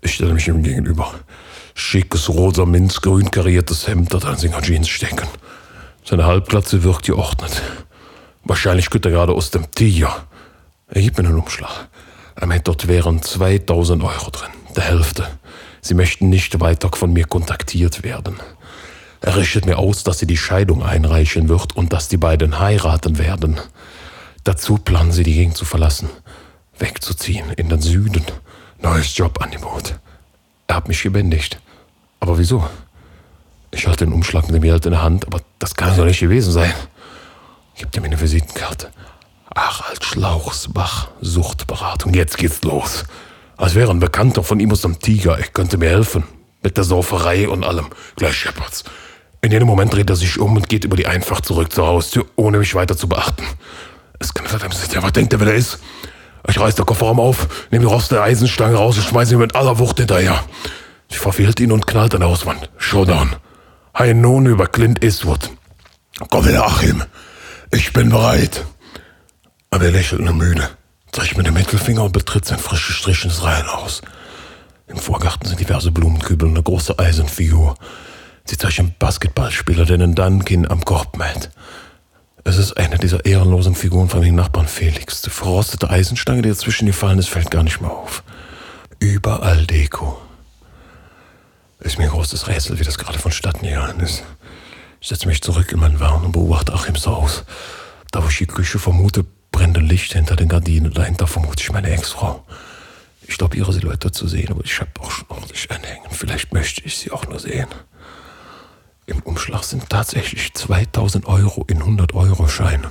Ich 0.00 0.14
stelle 0.14 0.32
mich 0.32 0.48
ihm 0.48 0.62
gegenüber. 0.62 1.14
Schickes, 1.74 2.30
rosa 2.30 2.64
Minz, 2.64 3.02
grün 3.02 3.30
kariertes 3.30 3.86
Hemd, 3.86 4.14
das 4.14 4.24
an 4.24 4.38
seiner 4.38 4.62
Jeans 4.62 4.88
stecken. 4.88 5.28
Seine 6.04 6.24
Halbglatze 6.24 6.82
wirkt 6.82 7.04
geordnet. 7.04 7.62
Wahrscheinlich 8.50 8.90
kommt 8.90 9.04
er 9.04 9.12
gerade 9.12 9.32
aus 9.32 9.52
dem 9.52 9.70
Tiger. 9.70 10.26
Er 10.88 11.00
gibt 11.00 11.16
mir 11.16 11.24
einen 11.24 11.38
Umschlag. 11.38 11.86
Er 12.34 12.48
meint, 12.48 12.66
dort 12.66 12.88
wären 12.88 13.22
2000 13.22 14.02
Euro 14.02 14.30
drin. 14.30 14.50
Der 14.74 14.82
Hälfte. 14.82 15.28
Sie 15.80 15.94
möchten 15.94 16.30
nicht 16.30 16.58
weiter 16.58 16.90
von 16.92 17.12
mir 17.12 17.26
kontaktiert 17.26 18.02
werden. 18.02 18.40
Er 19.20 19.36
richtet 19.36 19.66
mir 19.66 19.78
aus, 19.78 20.02
dass 20.02 20.18
sie 20.18 20.26
die 20.26 20.36
Scheidung 20.36 20.82
einreichen 20.82 21.48
wird 21.48 21.76
und 21.76 21.92
dass 21.92 22.08
die 22.08 22.16
beiden 22.16 22.58
heiraten 22.58 23.18
werden. 23.18 23.60
Dazu 24.42 24.78
planen 24.78 25.12
sie, 25.12 25.22
die 25.22 25.34
Gegend 25.34 25.56
zu 25.56 25.64
verlassen, 25.64 26.10
wegzuziehen 26.76 27.52
in 27.52 27.68
den 27.68 27.80
Süden. 27.80 28.24
Neues 28.82 29.16
Jobangebot. 29.16 29.94
Er 30.66 30.74
hat 30.74 30.88
mich 30.88 31.04
gebändigt. 31.04 31.60
Aber 32.18 32.36
wieso? 32.36 32.68
Ich 33.70 33.86
halte 33.86 34.06
den 34.06 34.12
Umschlag 34.12 34.46
mit 34.46 34.56
dem 34.56 34.62
Geld 34.62 34.86
in 34.86 34.90
der 34.90 35.02
Hand, 35.04 35.24
aber 35.28 35.40
das 35.60 35.76
kann 35.76 35.96
doch 35.96 36.04
nicht 36.04 36.18
gewesen 36.18 36.50
sein. 36.50 36.74
Gibt 37.80 37.96
ihm 37.96 38.04
eine 38.04 38.20
Visitenkarte. 38.20 38.90
Harald 39.56 40.04
Schlauchsbach, 40.04 41.08
Suchtberatung. 41.22 42.12
Jetzt 42.12 42.36
geht's 42.36 42.62
los. 42.62 43.04
Als 43.56 43.74
wäre 43.74 43.90
ein 43.90 44.00
Bekannter 44.00 44.42
von 44.42 44.60
ihm 44.60 44.70
aus 44.70 44.82
dem 44.82 44.98
Tiger. 44.98 45.38
Ich 45.40 45.54
könnte 45.54 45.78
mir 45.78 45.88
helfen. 45.88 46.24
Mit 46.62 46.76
der 46.76 46.84
Sauferei 46.84 47.48
und 47.48 47.64
allem. 47.64 47.86
Gleich 48.16 48.34
Shepherds. 48.34 48.84
In 49.40 49.50
jedem 49.50 49.66
Moment 49.66 49.94
dreht 49.94 50.10
er 50.10 50.16
sich 50.16 50.38
um 50.38 50.56
und 50.56 50.68
geht 50.68 50.84
über 50.84 50.94
die 50.94 51.06
einfach 51.06 51.40
zurück 51.40 51.72
zur 51.72 51.86
Haustür, 51.86 52.26
ohne 52.36 52.58
mich 52.58 52.74
weiter 52.74 52.98
zu 52.98 53.08
beachten. 53.08 53.44
Es 54.18 54.34
kann 54.34 54.46
verdammt 54.46 54.74
sein, 54.74 55.02
was 55.02 55.12
denkt 55.12 55.32
er, 55.32 55.40
wer 55.40 55.46
der 55.46 55.56
ist? 55.56 55.78
Ich 56.50 56.60
reiß 56.60 56.74
den 56.74 56.84
Kofferraum 56.84 57.18
auf, 57.18 57.48
nehme 57.70 57.86
die 57.86 57.90
Rost 57.90 58.12
der 58.12 58.22
Eisenstange 58.22 58.76
raus 58.76 58.98
und 58.98 59.04
schmeiße 59.04 59.32
ihn 59.32 59.40
mit 59.40 59.56
aller 59.56 59.78
Wucht 59.78 59.96
hinterher. 59.96 60.44
Ich 61.08 61.18
verfehlt 61.18 61.58
ihn 61.60 61.72
und 61.72 61.86
knallt 61.86 62.12
an 62.12 62.20
der 62.20 62.28
Hauswand. 62.28 62.68
Showdown. 62.76 63.36
Ein 63.94 64.20
Nun 64.20 64.44
über 64.44 64.66
Clint 64.66 65.02
Eastwood. 65.02 65.48
Komm 66.28 66.46
wieder, 66.46 66.66
Achim. 66.66 67.04
Ich 67.72 67.92
bin 67.92 68.08
bereit. 68.08 68.64
Aber 69.70 69.84
er 69.84 69.92
lächelt 69.92 70.20
nur 70.20 70.34
müde, 70.34 70.68
zeigt 71.12 71.36
mir 71.36 71.44
den 71.44 71.54
Mittelfinger 71.54 72.02
und 72.02 72.12
betritt 72.12 72.44
sein 72.44 72.58
frisch 72.58 72.88
gestrichenes 72.88 73.44
Reihenhaus. 73.44 74.02
Im 74.88 74.96
Vorgarten 74.96 75.48
sind 75.48 75.60
diverse 75.60 75.92
Blumenkübel 75.92 76.48
und 76.48 76.54
eine 76.54 76.64
große 76.64 76.98
Eisenfigur. 76.98 77.76
Sie 78.44 78.58
zeigt 78.58 78.80
einen 78.80 78.94
Basketballspieler, 78.98 79.84
der 79.84 79.94
einen 79.94 80.16
Dunkin 80.16 80.68
am 80.68 80.84
Korb 80.84 81.16
mäht. 81.16 81.50
Es 82.42 82.56
ist 82.56 82.76
eine 82.76 82.98
dieser 82.98 83.24
ehrenlosen 83.24 83.76
Figuren 83.76 84.08
von 84.08 84.22
dem 84.22 84.34
Nachbarn 84.34 84.66
Felix. 84.66 85.22
Die 85.22 85.30
verrostete 85.30 85.90
Eisenstange, 85.90 86.42
die 86.42 86.48
dazwischen 86.48 86.86
gefallen 86.86 87.20
ist, 87.20 87.28
fällt 87.28 87.52
gar 87.52 87.62
nicht 87.62 87.80
mehr 87.80 87.92
auf. 87.92 88.24
Überall 88.98 89.66
Deko. 89.66 90.20
Ist 91.78 91.98
mir 91.98 92.04
ein 92.04 92.10
großes 92.10 92.48
Rätsel, 92.48 92.80
wie 92.80 92.84
das 92.84 92.98
gerade 92.98 93.18
vonstatten 93.20 93.64
gegangen 93.64 94.00
ist. 94.00 94.24
Ich 95.00 95.08
setze 95.08 95.26
mich 95.26 95.40
zurück 95.40 95.72
in 95.72 95.80
meinen 95.80 95.98
Wagen 95.98 96.26
und 96.26 96.32
beobachte 96.32 96.74
Achims 96.74 97.06
Haus. 97.06 97.44
Da, 98.10 98.22
wo 98.22 98.28
ich 98.28 98.36
die 98.36 98.46
Küche 98.46 98.78
vermute, 98.78 99.24
brennt 99.50 99.78
ein 99.78 99.86
Licht 99.86 100.12
hinter 100.12 100.36
den 100.36 100.48
Gardinen. 100.48 100.92
Dahinter 100.92 101.26
vermute 101.26 101.62
ich 101.62 101.72
meine 101.72 101.90
Ex-Frau. 101.90 102.44
Ich 103.26 103.38
glaube, 103.38 103.56
ihre 103.56 103.72
Silhouette 103.72 104.12
zu 104.12 104.28
sehen, 104.28 104.50
aber 104.50 104.62
ich 104.62 104.78
habe 104.78 104.90
auch 105.00 105.10
schon 105.10 105.24
ordentlich 105.30 105.70
anhängen. 105.70 106.10
Vielleicht 106.10 106.52
möchte 106.52 106.82
ich 106.84 106.98
sie 106.98 107.10
auch 107.12 107.26
nur 107.26 107.38
sehen. 107.38 107.68
Im 109.06 109.20
Umschlag 109.22 109.64
sind 109.64 109.88
tatsächlich 109.88 110.52
2000 110.52 111.26
Euro 111.26 111.64
in 111.66 111.82
100-Euro-Scheinen. 111.82 112.90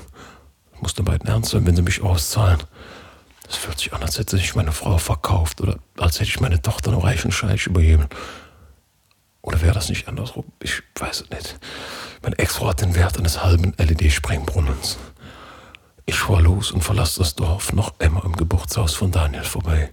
Ich 0.73 0.81
muss 0.81 0.95
dabei 0.95 1.17
ernst 1.23 1.51
sein, 1.51 1.67
wenn 1.67 1.75
sie 1.75 1.83
mich 1.83 2.01
auszahlen. 2.01 2.59
Es 3.47 3.55
fühlt 3.55 3.77
sich 3.77 3.93
an, 3.93 4.01
als 4.01 4.17
hätte 4.17 4.37
sich 4.37 4.55
meine 4.55 4.71
Frau 4.71 4.97
verkauft 4.97 5.61
oder 5.61 5.77
als 5.97 6.15
hätte 6.19 6.29
ich 6.29 6.39
meine 6.39 6.61
Tochter 6.61 6.91
einem 6.91 7.01
reichen 7.01 7.31
Scheich 7.31 7.67
übergeben. 7.67 8.07
Oder 9.41 9.61
wäre 9.61 9.73
das 9.73 9.89
nicht 9.89 10.07
andersrum? 10.07 10.45
Ich 10.61 10.83
weiß 10.95 11.21
es 11.21 11.29
nicht. 11.29 11.59
Mein 12.21 12.33
Ex-Frau 12.33 12.67
hat 12.67 12.81
den 12.81 12.95
Wert 12.95 13.17
eines 13.17 13.43
halben 13.43 13.73
LED-Sprengbrunnens. 13.77 14.97
Ich 16.05 16.19
fahr 16.19 16.41
los 16.41 16.71
und 16.71 16.83
verlasse 16.83 17.19
das 17.19 17.35
Dorf 17.35 17.71
noch 17.71 17.93
immer 17.99 18.25
im 18.25 18.35
Geburtshaus 18.35 18.93
von 18.93 19.11
Daniel 19.11 19.43
vorbei. 19.43 19.89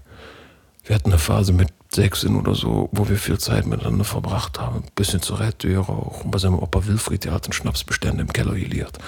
Wir 0.84 0.94
hatten 0.96 1.10
eine 1.10 1.18
Phase 1.18 1.52
mit 1.52 1.68
16 1.92 2.36
oder 2.36 2.54
so, 2.54 2.88
wo 2.92 3.08
wir 3.08 3.16
viel 3.16 3.38
Zeit 3.38 3.66
miteinander 3.66 4.04
verbracht 4.04 4.58
haben. 4.58 4.76
Ein 4.78 4.90
bisschen 4.94 5.22
zur 5.22 5.40
Rettung 5.40 5.88
auch. 5.88 6.24
Und 6.24 6.30
bei 6.30 6.38
seinem 6.38 6.58
Opa 6.58 6.86
Wilfried, 6.86 7.24
der 7.24 7.32
hat 7.32 7.44
einen 7.44 7.52
Schnapsbestände 7.52 8.22
im 8.22 8.32
Keller 8.32 8.54
geliert. 8.54 8.98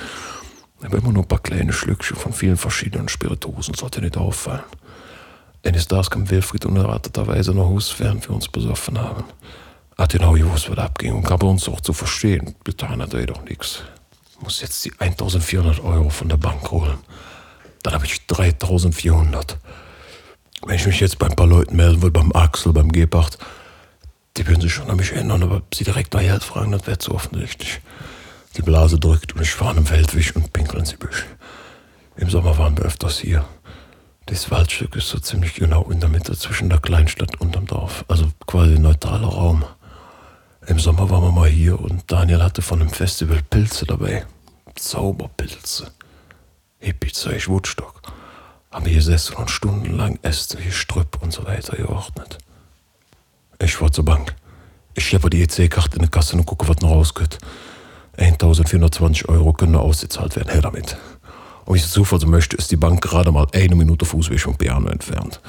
Aber 0.82 0.98
immer 0.98 1.12
nur 1.12 1.24
ein 1.24 1.28
paar 1.28 1.40
kleine 1.40 1.72
Schlückchen 1.72 2.16
von 2.16 2.32
vielen 2.32 2.56
verschiedenen 2.56 3.08
Spirituosen, 3.08 3.74
sollte 3.74 4.00
nicht 4.00 4.16
auffallen. 4.16 4.62
Eines 5.64 5.88
Tages 5.88 6.10
kam 6.10 6.30
Wilfried 6.30 6.66
unerwarteterweise 6.66 7.52
nach 7.52 7.66
Hus, 7.66 7.98
während 7.98 8.28
wir 8.28 8.34
uns 8.34 8.48
besoffen 8.48 8.98
haben 9.00 9.24
hat 9.98 10.12
genau 10.12 10.32
gewusst, 10.32 10.70
was 10.70 10.78
abging 10.78 11.12
und 11.14 11.24
gab 11.24 11.42
uns 11.42 11.68
auch 11.68 11.80
zu 11.80 11.92
verstehen. 11.92 12.54
Getan 12.64 13.02
hat 13.02 13.12
er 13.14 13.20
jedoch 13.20 13.42
nichts. 13.42 13.82
Muss 14.40 14.60
jetzt 14.60 14.84
die 14.84 14.92
1400 14.98 15.82
Euro 15.82 16.08
von 16.10 16.28
der 16.28 16.36
Bank 16.36 16.70
holen. 16.70 16.98
Dann 17.82 17.94
habe 17.94 18.06
ich 18.06 18.26
3400. 18.26 19.58
Wenn 20.64 20.76
ich 20.76 20.86
mich 20.86 21.00
jetzt 21.00 21.18
bei 21.18 21.26
ein 21.26 21.36
paar 21.36 21.46
Leuten 21.46 21.76
melden 21.76 22.02
will, 22.02 22.10
beim 22.10 22.32
Axel, 22.32 22.72
beim 22.72 22.92
Gebhardt, 22.92 23.38
die 24.36 24.46
würden 24.46 24.60
sich 24.60 24.72
schon 24.72 24.88
an 24.88 24.96
mich 24.96 25.12
ändern, 25.12 25.42
aber 25.42 25.62
sie 25.74 25.84
direkt 25.84 26.14
nach 26.14 26.20
Geld 26.20 26.44
fragen, 26.44 26.70
das 26.72 26.86
wäre 26.86 26.98
zu 26.98 27.14
offensichtlich. 27.14 27.80
Die 28.56 28.62
Blase 28.62 28.98
drückt 28.98 29.34
und 29.34 29.42
ich 29.42 29.50
fahre 29.50 29.76
im 29.76 29.86
Feldwig 29.86 30.34
und 30.36 30.52
pinkel 30.52 30.80
ins 30.80 30.94
Büsch. 30.94 31.26
Im 32.16 32.30
Sommer 32.30 32.56
waren 32.58 32.76
wir 32.76 32.84
öfters 32.84 33.18
hier. 33.18 33.44
Das 34.26 34.50
Waldstück 34.50 34.94
ist 34.96 35.08
so 35.08 35.18
ziemlich 35.18 35.54
genau 35.54 35.88
in 35.90 36.00
der 36.00 36.08
Mitte 36.08 36.36
zwischen 36.36 36.68
der 36.68 36.80
Kleinstadt 36.80 37.40
und 37.40 37.54
dem 37.54 37.66
Dorf. 37.66 38.04
Also 38.08 38.26
quasi 38.46 38.78
neutraler 38.78 39.28
Raum. 39.28 39.64
Im 40.68 40.78
Sommer 40.78 41.08
waren 41.08 41.22
wir 41.22 41.32
mal 41.32 41.48
hier 41.48 41.80
und 41.80 42.12
Daniel 42.12 42.42
hatte 42.42 42.60
von 42.60 42.82
einem 42.82 42.90
Festival 42.90 43.40
Pilze 43.48 43.86
dabei. 43.86 44.26
Zauberpilze. 44.74 45.90
Hippie-Zeug, 46.80 47.48
Woodstock. 47.48 48.02
Haben 48.70 48.84
wir 48.84 48.92
gesessen 48.92 49.36
und 49.36 49.50
stundenlang 49.50 50.18
Äste, 50.20 50.58
Strüpp 50.70 51.22
und 51.22 51.32
so 51.32 51.46
weiter 51.46 51.74
geordnet. 51.74 52.36
Ich 53.58 53.76
fahr 53.76 53.90
zur 53.90 54.04
Bank. 54.04 54.36
Ich 54.92 55.06
schleppe 55.06 55.30
die 55.30 55.42
EC-Karte 55.42 55.96
in 55.96 56.02
die 56.02 56.10
Kasse 56.10 56.36
und 56.36 56.44
gucke, 56.44 56.68
was 56.68 56.82
noch 56.82 56.90
rausgeht. 56.90 57.38
1420 58.18 59.26
Euro 59.30 59.54
können 59.54 59.74
ausgezahlt 59.74 60.36
werden. 60.36 60.50
Her 60.50 60.60
damit. 60.60 60.98
Und 61.64 61.76
ich 61.76 61.84
es 61.84 61.92
Zufall 61.92 62.20
so 62.20 62.26
möchte, 62.26 62.58
ist 62.58 62.70
die 62.70 62.76
Bank 62.76 63.00
gerade 63.00 63.32
mal 63.32 63.46
eine 63.54 63.74
Minute 63.74 64.04
Fußweg 64.04 64.40
vom 64.40 64.58
Piano 64.58 64.88
entfernt. 64.90 65.40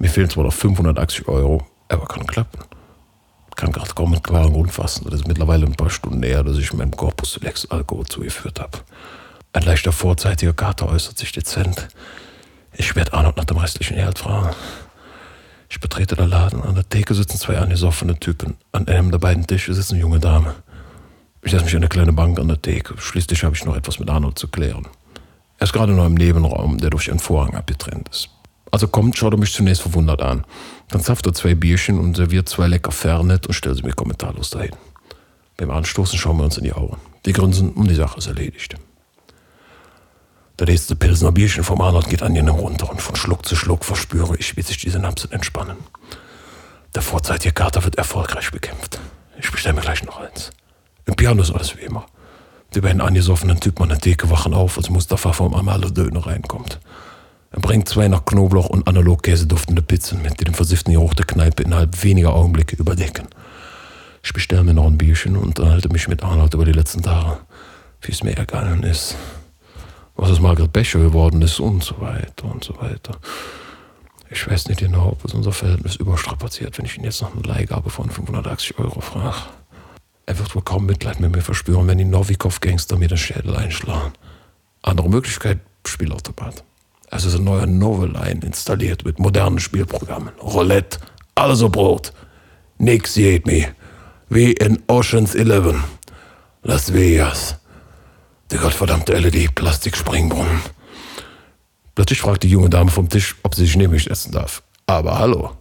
Mir 0.00 0.10
fehlen 0.10 0.30
zwar 0.30 0.42
noch 0.42 0.52
580 0.52 1.28
Euro, 1.28 1.64
aber 1.88 2.06
kann 2.06 2.26
klappen 2.26 2.73
kann 3.56 3.72
gerade 3.72 3.92
kaum 3.94 4.10
mit 4.10 4.24
klarem 4.24 4.52
Grund 4.52 4.72
fassen. 4.72 5.04
Das 5.04 5.20
ist 5.20 5.28
mittlerweile 5.28 5.66
ein 5.66 5.74
paar 5.74 5.90
Stunden 5.90 6.20
näher, 6.20 6.42
dass 6.42 6.58
ich 6.58 6.72
meinem 6.72 6.96
Corpus 6.96 7.38
Lex 7.40 7.66
Alkohol 7.70 8.06
zugeführt 8.06 8.60
habe. 8.60 8.78
Ein 9.52 9.62
leichter 9.62 9.92
vorzeitiger 9.92 10.52
Kater 10.52 10.88
äußert 10.88 11.18
sich 11.18 11.32
dezent. 11.32 11.88
Ich 12.72 12.96
werde 12.96 13.12
Arnold 13.12 13.36
nach 13.36 13.44
dem 13.44 13.56
restlichen 13.56 13.96
Geld 13.96 14.18
fragen. 14.18 14.54
Ich 15.68 15.80
betrete 15.80 16.16
den 16.16 16.28
Laden. 16.28 16.62
An 16.62 16.74
der 16.74 16.88
Theke 16.88 17.14
sitzen 17.14 17.38
zwei 17.38 17.58
angesoffene 17.58 18.18
Typen. 18.18 18.56
An 18.72 18.88
einem 18.88 19.10
der 19.10 19.18
beiden 19.18 19.46
Tische 19.46 19.74
sitzt 19.74 19.92
eine 19.92 20.00
junge 20.00 20.20
Dame. 20.20 20.54
Ich 21.42 21.50
setze 21.50 21.64
mich 21.64 21.74
an 21.74 21.82
eine 21.82 21.88
kleine 21.88 22.12
Bank 22.12 22.38
an 22.38 22.48
der 22.48 22.60
Theke. 22.60 22.94
Schließlich 22.98 23.44
habe 23.44 23.54
ich 23.54 23.64
noch 23.64 23.76
etwas 23.76 23.98
mit 23.98 24.08
Arnold 24.10 24.38
zu 24.38 24.48
klären. 24.48 24.88
Er 25.58 25.64
ist 25.64 25.72
gerade 25.72 25.92
noch 25.92 26.06
im 26.06 26.14
Nebenraum, 26.14 26.78
der 26.78 26.90
durch 26.90 27.10
einen 27.10 27.20
Vorhang 27.20 27.54
abgetrennt 27.54 28.08
ist. 28.08 28.30
Also 28.74 28.88
kommt, 28.88 29.16
schaut 29.16 29.32
er 29.32 29.38
mich 29.38 29.52
zunächst 29.52 29.82
verwundert 29.82 30.20
an. 30.20 30.44
Dann 30.88 31.00
zapft 31.00 31.24
er 31.26 31.32
zwei 31.32 31.54
Bierchen 31.54 31.96
und 31.96 32.16
serviert 32.16 32.48
zwei 32.48 32.66
lecker 32.66 32.90
Fernet 32.90 33.46
und 33.46 33.52
stellt 33.54 33.76
sie 33.76 33.84
mir 33.84 33.92
kommentarlos 33.92 34.50
dahin. 34.50 34.72
Beim 35.56 35.70
Anstoßen 35.70 36.18
schauen 36.18 36.38
wir 36.38 36.44
uns 36.44 36.58
in 36.58 36.64
die 36.64 36.72
Augen. 36.72 36.96
Wir 37.22 37.34
grinsen 37.34 37.70
und 37.70 37.88
die 37.88 37.94
Sache 37.94 38.18
ist 38.18 38.26
erledigt. 38.26 38.74
Der 40.58 40.66
nächste 40.66 40.96
Pilsner 40.96 41.30
Bierchen 41.30 41.62
vom 41.62 41.80
Arnold 41.82 42.08
geht 42.08 42.24
an 42.24 42.34
ihn 42.34 42.48
runter 42.48 42.90
und 42.90 43.00
von 43.00 43.14
Schluck 43.14 43.46
zu 43.46 43.54
Schluck 43.54 43.84
verspüre 43.84 44.36
ich, 44.38 44.56
wie 44.56 44.62
sich 44.62 44.78
diese 44.78 44.98
Napsen 44.98 45.30
entspannen. 45.30 45.76
Der 46.96 47.02
vorzeitige 47.02 47.54
Kater 47.54 47.84
wird 47.84 47.94
erfolgreich 47.94 48.50
bekämpft. 48.50 48.98
Ich 49.38 49.52
bestelle 49.52 49.76
mir 49.76 49.82
gleich 49.82 50.02
noch 50.02 50.18
eins. 50.18 50.50
Im 51.06 51.14
Piano 51.14 51.42
ist 51.42 51.52
alles 51.52 51.76
wie 51.76 51.82
immer. 51.82 52.06
Die 52.74 52.80
beiden 52.80 53.00
angesoffenen 53.00 53.60
Typen 53.60 53.84
an 53.84 53.90
der 53.90 54.00
Theke 54.00 54.30
wachen 54.30 54.52
auf, 54.52 54.78
als 54.78 54.90
Mustafa 54.90 55.32
vom 55.32 55.54
Amalo 55.54 55.90
Döner 55.90 56.26
reinkommt. 56.26 56.80
Er 57.54 57.60
bringt 57.60 57.88
zwei 57.88 58.08
nach 58.08 58.24
Knoblauch 58.24 58.68
und 58.68 58.88
Analogkäse 58.88 59.46
duftende 59.46 59.80
Pizzen 59.80 60.22
mit, 60.22 60.40
die 60.40 60.44
den 60.44 60.54
versifften 60.54 60.92
Geruch 60.92 61.14
der 61.14 61.26
Kneipe 61.26 61.62
innerhalb 61.62 62.02
weniger 62.02 62.34
Augenblicke 62.34 62.76
überdecken. 62.76 63.28
Ich 64.22 64.32
bestelle 64.32 64.64
mir 64.64 64.74
noch 64.74 64.86
ein 64.86 64.98
Bierchen 64.98 65.36
und 65.36 65.58
unterhalte 65.58 65.88
mich 65.88 66.08
mit 66.08 66.22
Arnold 66.22 66.54
über 66.54 66.64
die 66.64 66.72
letzten 66.72 67.02
Tage, 67.02 67.38
wie 68.00 68.12
es 68.12 68.22
mir 68.22 68.36
ergangen 68.36 68.82
ist 68.82 69.16
was 70.16 70.30
aus 70.30 70.40
Margaret 70.40 70.72
Becher 70.72 71.00
geworden 71.00 71.42
ist 71.42 71.60
und 71.60 71.82
so 71.82 72.00
weiter 72.00 72.44
und 72.44 72.64
so 72.64 72.76
weiter. 72.80 73.18
Ich 74.30 74.48
weiß 74.48 74.68
nicht 74.68 74.80
genau, 74.80 75.10
ob 75.10 75.24
es 75.24 75.34
unser 75.34 75.52
Verhältnis 75.52 75.96
überstrapaziert, 75.96 76.78
wenn 76.78 76.86
ich 76.86 76.96
ihn 76.96 77.04
jetzt 77.04 77.22
noch 77.22 77.32
eine 77.32 77.42
Leihgabe 77.42 77.90
von 77.90 78.10
580 78.10 78.78
Euro 78.78 79.00
frage. 79.00 79.36
Er 80.26 80.38
wird 80.38 80.54
wohl 80.54 80.62
kaum 80.62 80.86
Mitleid 80.86 81.20
mit 81.20 81.34
mir 81.34 81.42
verspüren, 81.42 81.86
wenn 81.86 81.98
die 81.98 82.04
Novikov-Gangster 82.04 82.96
mir 82.96 83.08
den 83.08 83.18
Schädel 83.18 83.54
einschlagen. 83.54 84.12
Andere 84.82 85.08
Möglichkeit, 85.08 85.60
Spielautomat. 85.86 86.64
Ist 87.14 87.36
ein 87.36 87.44
neuer 87.44 87.66
Noveline 87.66 88.40
installiert 88.44 89.04
mit 89.04 89.18
modernen 89.18 89.58
Spielprogrammen. 89.58 90.34
Roulette, 90.42 90.98
alles 91.34 91.60
so 91.60 91.68
Brot. 91.68 92.12
Nix 92.78 93.14
jed 93.14 93.46
me. 93.46 93.68
Wie 94.28 94.52
in 94.52 94.82
Oceans 94.88 95.34
11. 95.34 95.76
Las 96.64 96.92
Vegas. 96.92 97.56
Der 98.50 98.58
gottverdammte 98.58 99.16
LED-Plastikspringbrunnen. 99.16 100.60
Plötzlich 101.94 102.20
fragt 102.20 102.42
die 102.42 102.50
junge 102.50 102.68
Dame 102.68 102.90
vom 102.90 103.08
Tisch, 103.08 103.36
ob 103.42 103.54
sie 103.54 103.64
sich 103.64 103.76
mich 103.76 104.04
setzen 104.04 104.32
darf. 104.32 104.62
Aber 104.86 105.18
hallo, 105.18 105.52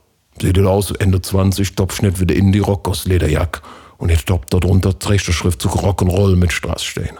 ihr 0.41 0.65
aus, 0.67 0.91
Ende 0.91 1.21
20, 1.21 1.75
Topschnitt 1.75 2.19
wie 2.19 2.25
der 2.25 2.35
Indie-Rock 2.35 2.89
aus 2.89 3.05
Lederjack 3.05 3.61
und 3.97 4.09
jetzt 4.09 4.25
toppt 4.25 4.53
darunter 4.53 4.97
trägt 4.97 5.27
der 5.27 5.33
Schriftzug 5.33 5.75
Rock'n'Roll 5.75 6.35
mit 6.35 6.51
Straß 6.51 6.83
stehen. 6.83 7.17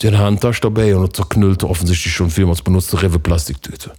Sie 0.00 0.08
hat 0.08 0.14
eine 0.14 0.24
Handtasche 0.24 0.62
dabei 0.62 0.94
und 0.94 1.02
eine 1.02 1.12
zerknüllte, 1.12 1.68
offensichtlich 1.68 2.12
schon 2.12 2.30
vielmals 2.30 2.62
benutzte 2.62 3.00
Rewe-Plastiktüte. 3.00 3.92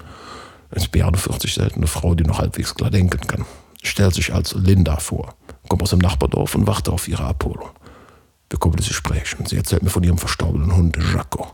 Eine 0.71 0.87
Beate 0.87 1.17
40 1.17 1.53
seltene 1.53 1.87
Frau, 1.87 2.15
die 2.15 2.23
noch 2.23 2.39
halbwegs 2.39 2.75
klar 2.75 2.89
denken 2.89 3.21
kann. 3.27 3.45
Stellt 3.81 4.13
sich 4.13 4.33
als 4.33 4.53
Linda 4.53 4.97
vor, 4.97 5.35
kommt 5.69 5.83
aus 5.83 5.91
dem 5.91 5.99
Nachbardorf 5.99 6.55
und 6.55 6.67
wartet 6.67 6.89
auf 6.89 7.07
ihre 7.07 7.23
Abholung. 7.23 7.69
Wir 8.49 8.59
kommen 8.59 8.77
ins 8.77 8.87
Gespräch 8.87 9.37
und 9.39 9.49
sie 9.49 9.57
erzählt 9.57 9.83
mir 9.83 9.89
von 9.89 10.03
ihrem 10.03 10.17
verstorbenen 10.17 10.75
Hund, 10.75 10.97
Jaco. 11.13 11.53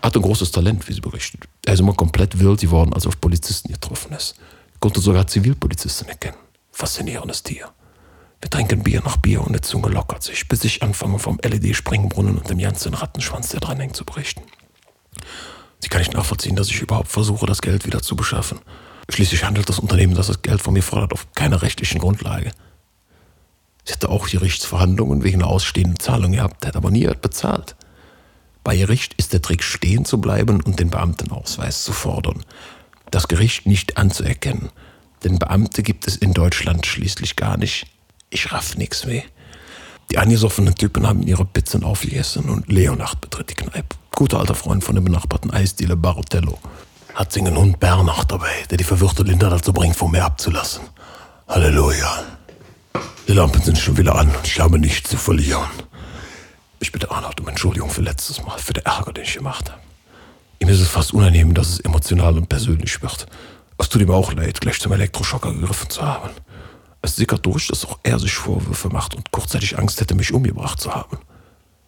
Er 0.00 0.06
hat 0.06 0.16
ein 0.16 0.22
großes 0.22 0.52
Talent, 0.52 0.88
wie 0.88 0.92
sie 0.92 1.00
berichtet. 1.00 1.48
Er 1.64 1.74
ist 1.74 1.80
immer 1.80 1.94
komplett 1.94 2.38
wild 2.38 2.60
geworden, 2.60 2.92
als 2.92 3.04
er 3.04 3.08
auf 3.08 3.20
Polizisten 3.20 3.72
getroffen 3.72 4.12
ist. 4.12 4.36
Er 4.74 4.78
konnte 4.78 5.00
sogar 5.00 5.26
Zivilpolizisten 5.26 6.08
erkennen. 6.08 6.36
Faszinierendes 6.70 7.42
Tier. 7.42 7.68
Wir 8.40 8.50
trinken 8.50 8.82
Bier 8.82 9.02
nach 9.04 9.16
Bier 9.16 9.42
und 9.42 9.54
die 9.54 9.60
Zunge 9.60 9.88
lockert 9.88 10.22
sich, 10.22 10.46
bis 10.48 10.64
ich 10.64 10.82
anfange, 10.82 11.18
vom 11.18 11.38
LED-Springbrunnen 11.42 12.38
und 12.38 12.48
dem 12.48 12.58
ganzen 12.58 12.94
Rattenschwanz, 12.94 13.48
der 13.48 13.60
dran 13.60 13.80
hängt, 13.80 13.96
zu 13.96 14.04
berichten. 14.04 14.42
Sie 15.80 15.88
kann 15.88 16.00
nicht 16.00 16.14
nachvollziehen, 16.14 16.56
dass 16.56 16.68
ich 16.68 16.80
überhaupt 16.80 17.08
versuche, 17.08 17.46
das 17.46 17.60
Geld 17.60 17.86
wieder 17.86 18.02
zu 18.02 18.16
beschaffen. 18.16 18.60
Schließlich 19.10 19.44
handelt 19.44 19.68
das 19.68 19.78
Unternehmen, 19.78 20.14
das 20.14 20.28
das 20.28 20.42
Geld 20.42 20.60
von 20.60 20.74
mir 20.74 20.82
fordert, 20.82 21.12
auf 21.12 21.26
keiner 21.34 21.62
rechtlichen 21.62 22.00
Grundlage. 22.00 22.52
Sie 23.84 23.94
hätte 23.94 24.10
auch 24.10 24.28
Gerichtsverhandlungen 24.28 25.24
wegen 25.24 25.42
einer 25.42 25.50
ausstehenden 25.50 25.98
Zahlung 25.98 26.32
gehabt, 26.32 26.66
hätte 26.66 26.76
aber 26.76 26.90
nie 26.90 27.08
bezahlt. 27.20 27.74
Bei 28.62 28.76
Gericht 28.76 29.14
ist 29.14 29.32
der 29.32 29.40
Trick 29.40 29.62
stehen 29.62 30.04
zu 30.04 30.20
bleiben 30.20 30.60
und 30.60 30.78
den 30.78 30.90
Beamtenausweis 30.90 31.84
zu 31.84 31.92
fordern. 31.92 32.44
Das 33.10 33.28
Gericht 33.28 33.66
nicht 33.66 33.96
anzuerkennen. 33.96 34.68
Denn 35.24 35.38
Beamte 35.38 35.82
gibt 35.82 36.06
es 36.06 36.16
in 36.16 36.34
Deutschland 36.34 36.86
schließlich 36.86 37.36
gar 37.36 37.56
nicht. 37.56 37.86
Ich 38.30 38.52
raff 38.52 38.76
nix 38.76 39.06
mehr. 39.06 39.22
Die 40.10 40.18
angesoffenen 40.18 40.74
Typen 40.74 41.06
haben 41.06 41.22
ihre 41.22 41.44
Pizzen 41.44 41.82
aufgegessen 41.82 42.48
und 42.50 42.70
Leonard 42.70 43.20
betritt 43.20 43.50
die 43.50 43.54
Kneipe. 43.54 43.96
Guter 44.14 44.40
alter 44.40 44.54
Freund 44.54 44.84
von 44.84 44.94
dem 44.94 45.04
benachbarten 45.04 45.50
Eisdealer 45.50 45.96
Barotello. 45.96 46.58
Hat 47.14 47.32
seinen 47.32 47.56
Hund 47.56 47.80
Bernhard 47.80 48.30
dabei, 48.30 48.52
der 48.70 48.76
die 48.76 48.84
verwirrte 48.84 49.22
Linda 49.22 49.48
dazu 49.48 49.72
bringt, 49.72 49.96
vor 49.96 50.10
mir 50.10 50.24
abzulassen. 50.24 50.82
Halleluja. 51.48 52.24
Die 53.26 53.32
Lampen 53.32 53.62
sind 53.62 53.78
schon 53.78 53.96
wieder 53.96 54.14
an 54.14 54.28
und 54.28 54.46
ich 54.46 54.60
habe 54.60 54.78
nichts 54.78 55.10
zu 55.10 55.16
verlieren. 55.16 55.68
Ich 56.80 56.92
bitte 56.92 57.10
Arnold 57.10 57.40
um 57.40 57.48
Entschuldigung 57.48 57.90
für 57.90 58.02
letztes 58.02 58.42
Mal, 58.44 58.58
für 58.58 58.72
den 58.74 58.84
Ärger, 58.84 59.12
den 59.12 59.24
ich 59.24 59.34
gemacht 59.34 59.70
habe. 59.70 59.80
Ihm 60.58 60.68
ist 60.68 60.80
es 60.80 60.88
fast 60.88 61.14
unangenehm, 61.14 61.54
dass 61.54 61.70
es 61.70 61.80
emotional 61.80 62.36
und 62.36 62.48
persönlich 62.48 63.00
wird. 63.02 63.26
Es 63.78 63.88
tut 63.88 64.02
ihm 64.02 64.10
auch 64.10 64.32
leid, 64.32 64.60
gleich 64.60 64.80
zum 64.80 64.92
Elektroschocker 64.92 65.52
gegriffen 65.52 65.88
zu 65.88 66.02
haben. 66.02 66.30
Es 67.08 67.16
sickert 67.16 67.46
durch, 67.46 67.68
dass 67.68 67.86
auch 67.86 67.98
er 68.02 68.18
sich 68.18 68.34
Vorwürfe 68.34 68.90
macht 68.90 69.14
und 69.14 69.32
kurzzeitig 69.32 69.78
Angst 69.78 69.98
hätte, 69.98 70.14
mich 70.14 70.34
umgebracht 70.34 70.78
zu 70.78 70.94
haben. 70.94 71.16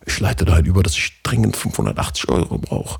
Ich 0.07 0.19
leite 0.19 0.47
dahin 0.47 0.65
über, 0.65 0.83
dass 0.83 0.97
ich 0.97 1.21
dringend 1.23 1.59
580 1.59 2.31
Euro 2.31 2.57
brauche. 2.57 2.99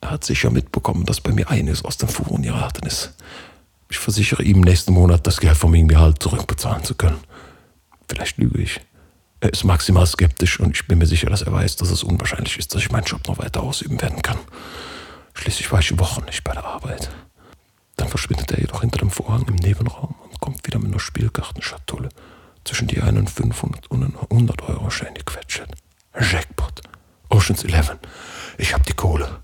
Er 0.00 0.12
hat 0.12 0.24
sicher 0.24 0.48
mitbekommen, 0.48 1.04
dass 1.04 1.20
bei 1.20 1.30
mir 1.30 1.50
eines 1.50 1.84
aus 1.84 1.98
den 1.98 2.08
Fuhren 2.08 2.40
geraten 2.40 2.86
ist. 2.86 3.12
Ich 3.90 3.98
versichere 3.98 4.42
ihm 4.42 4.62
nächsten 4.62 4.94
Monat 4.94 5.26
das 5.26 5.40
Geld 5.40 5.58
vom 5.58 5.74
Gehalt 5.88 6.22
zurückbezahlen 6.22 6.84
zu 6.84 6.94
können. 6.94 7.20
Vielleicht 8.08 8.38
lüge 8.38 8.62
ich. 8.62 8.80
Er 9.40 9.52
ist 9.52 9.64
maximal 9.64 10.06
skeptisch 10.06 10.58
und 10.60 10.74
ich 10.74 10.86
bin 10.86 10.96
mir 10.96 11.06
sicher, 11.06 11.28
dass 11.28 11.42
er 11.42 11.52
weiß, 11.52 11.76
dass 11.76 11.90
es 11.90 12.02
unwahrscheinlich 12.02 12.58
ist, 12.58 12.74
dass 12.74 12.80
ich 12.80 12.90
meinen 12.90 13.04
Job 13.04 13.28
noch 13.28 13.36
weiter 13.36 13.62
ausüben 13.62 14.00
werden 14.00 14.22
kann. 14.22 14.38
Schließlich 15.34 15.70
war 15.70 15.80
ich 15.80 15.98
Wochen 15.98 16.24
nicht 16.24 16.44
bei 16.44 16.54
der 16.54 16.64
Arbeit. 16.64 17.10
Dann 17.96 18.08
verschwindet 18.08 18.52
er 18.52 18.60
jedoch 18.60 18.80
hinter 18.80 19.00
dem 19.00 19.10
Vorhang 19.10 19.44
im 19.48 19.56
Nebenraum 19.56 20.14
kommt 20.38 20.66
wieder 20.66 20.78
mit 20.78 20.90
einer 20.90 21.00
Spielkartenschatulle, 21.00 22.08
zwischen 22.64 22.88
die 22.88 23.00
einen 23.00 23.26
500 23.26 23.90
und 23.90 24.02
einen 24.02 24.16
100 24.30 24.62
Euro 24.62 24.90
Schein 24.90 25.14
gequetscht. 25.14 25.64
Jackpot. 26.18 26.82
Oceans 27.30 27.64
11. 27.64 27.96
Ich 28.58 28.74
hab 28.74 28.84
die 28.84 28.94
Kohle. 28.94 29.40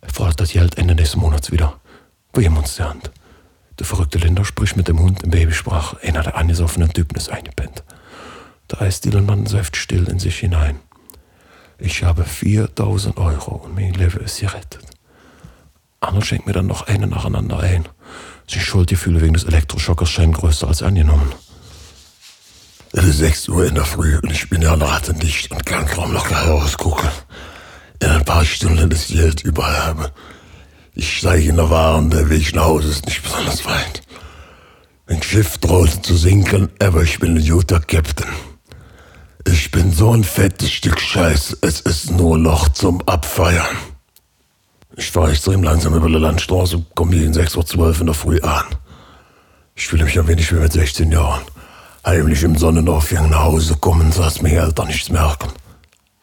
Er 0.00 0.12
fordert 0.12 0.40
das 0.40 0.52
Geld 0.52 0.76
Ende 0.76 0.94
nächsten 0.94 1.20
Monats 1.20 1.50
wieder. 1.50 1.80
Wir 2.32 2.42
geben 2.44 2.56
uns 2.56 2.76
die 2.76 2.82
Hand. 2.82 3.10
Der 3.78 3.86
verrückte 3.86 4.18
Linda 4.18 4.44
spricht 4.44 4.76
mit 4.76 4.88
dem 4.88 5.00
Hund 5.00 5.22
in 5.22 5.30
Babysprache. 5.30 5.98
Einer 6.02 6.22
der 6.22 6.36
angesoffenen 6.36 6.92
Typen 6.92 7.16
ist 7.16 7.30
eingepennt. 7.30 7.82
Der 8.70 8.82
Eisdielenmann 8.82 9.46
säuft 9.46 9.76
still 9.76 10.08
in 10.08 10.18
sich 10.18 10.38
hinein. 10.38 10.78
Ich 11.78 12.04
habe 12.04 12.24
4000 12.24 13.16
Euro 13.18 13.56
und 13.56 13.74
mein 13.74 13.94
Leben 13.94 14.20
ist 14.20 14.40
gerettet. 14.40 14.84
Arnold 16.00 16.26
schenkt 16.26 16.46
mir 16.46 16.52
dann 16.52 16.66
noch 16.66 16.86
einen 16.86 17.10
nacheinander 17.10 17.58
ein. 17.58 17.88
Die 18.50 18.60
Schuldgefühle 18.60 19.20
wegen 19.20 19.34
des 19.34 19.44
Elektroschockers 19.44 20.10
scheinen 20.10 20.32
größer 20.32 20.68
als 20.68 20.82
angenommen. 20.82 21.32
Es 22.92 23.04
ist 23.04 23.18
6 23.18 23.48
Uhr 23.48 23.66
in 23.66 23.74
der 23.74 23.84
Früh 23.84 24.18
und 24.18 24.30
ich 24.30 24.48
bin 24.48 24.62
ja 24.62 24.74
rattendicht 24.74 25.50
und 25.50 25.66
kann 25.66 25.86
kaum 25.86 26.12
noch 26.12 26.30
herausgucken. 26.30 27.08
In 28.00 28.08
ein 28.08 28.24
paar 28.24 28.44
Stunden 28.44 28.90
das 28.90 29.08
Geld 29.08 29.42
überall 29.42 29.86
habe. 29.86 30.12
Ich 30.92 31.18
steige 31.18 31.48
in 31.48 31.56
der 31.56 31.70
Waren, 31.70 32.10
der 32.10 32.30
Weg 32.30 32.54
nach 32.54 32.66
Hause 32.66 32.90
ist 32.90 33.06
nicht 33.06 33.22
besonders 33.22 33.64
weit. 33.64 34.02
Mein 35.08 35.22
Schiff 35.22 35.58
droht 35.58 36.06
zu 36.06 36.16
sinken, 36.16 36.68
aber 36.80 37.02
ich 37.02 37.18
bin 37.18 37.36
ein 37.36 37.46
guter 37.46 37.80
Captain. 37.80 38.30
Ich 39.46 39.70
bin 39.70 39.92
so 39.92 40.12
ein 40.12 40.24
fettes 40.24 40.70
Stück 40.70 41.00
Scheiß, 41.00 41.58
es 41.62 41.80
ist 41.80 42.10
nur 42.12 42.38
noch 42.38 42.68
zum 42.68 43.02
Abfeiern. 43.08 43.76
Ich 44.96 45.10
fahre 45.10 45.30
extrem 45.30 45.62
langsam 45.62 45.94
über 45.94 46.08
die 46.08 46.14
Landstraße, 46.14 46.84
komme 46.94 47.16
hier 47.16 47.26
in 47.26 47.34
6.12 47.34 47.76
Uhr 47.78 48.00
in 48.00 48.06
der 48.06 48.14
Früh 48.14 48.40
an. 48.40 48.64
Ich 49.74 49.88
fühle 49.88 50.04
mich 50.04 50.18
ein 50.18 50.28
wenig 50.28 50.52
wie 50.52 50.56
mit 50.56 50.72
16 50.72 51.10
Jahren. 51.10 51.42
Heimlich 52.06 52.42
im 52.44 52.56
Sonnenaufgang 52.56 53.28
nach 53.28 53.44
Hause 53.44 53.76
kommen, 53.76 54.12
so 54.12 54.22
dass 54.22 54.40
meine 54.40 54.56
Eltern 54.56 54.86
nichts 54.86 55.10
merken. 55.10 55.48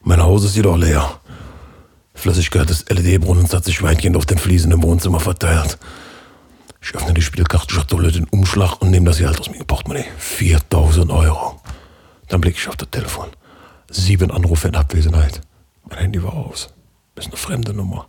Mein 0.04 0.22
Haus 0.24 0.46
ist 0.46 0.56
jedoch 0.56 0.78
leer. 0.78 1.20
Flüssigkeit 2.14 2.70
des 2.70 2.86
LED-Brunnens 2.88 3.54
hat 3.54 3.66
sich 3.66 3.82
weitgehend 3.84 4.16
auf 4.16 4.26
den 4.26 4.38
Fliesen 4.38 4.72
im 4.72 4.84
Wohnzimmer 4.84 5.20
verteilt. 5.20 5.78
Ich 6.82 6.96
öffne 6.96 7.14
die 7.14 7.22
Spielkartenschatulle, 7.22 8.12
den 8.12 8.26
Umschlag 8.26 8.82
und 8.82 8.92
nehme 8.92 9.08
das 9.08 9.18
Geld 9.18 9.40
aus 9.40 9.50
meinem 9.50 9.66
Portemonnaie. 9.66 10.06
4000 10.18 11.12
Euro. 11.12 11.62
Dann 12.30 12.42
blicke 12.42 12.58
ich 12.58 12.68
auf 12.70 12.78
das 12.78 12.90
Telefon. 12.90 13.28
Sieben 13.90 14.32
Anrufe 14.32 14.70
in 14.70 14.76
Abwesenheit. 14.76 15.42
Mein 15.90 16.00
Handy 16.00 16.24
war 16.24 16.34
aus. 16.34 16.70
Ist 17.16 17.28
eine 17.28 17.38
fremde 17.38 17.74
Nummer. 17.74 18.08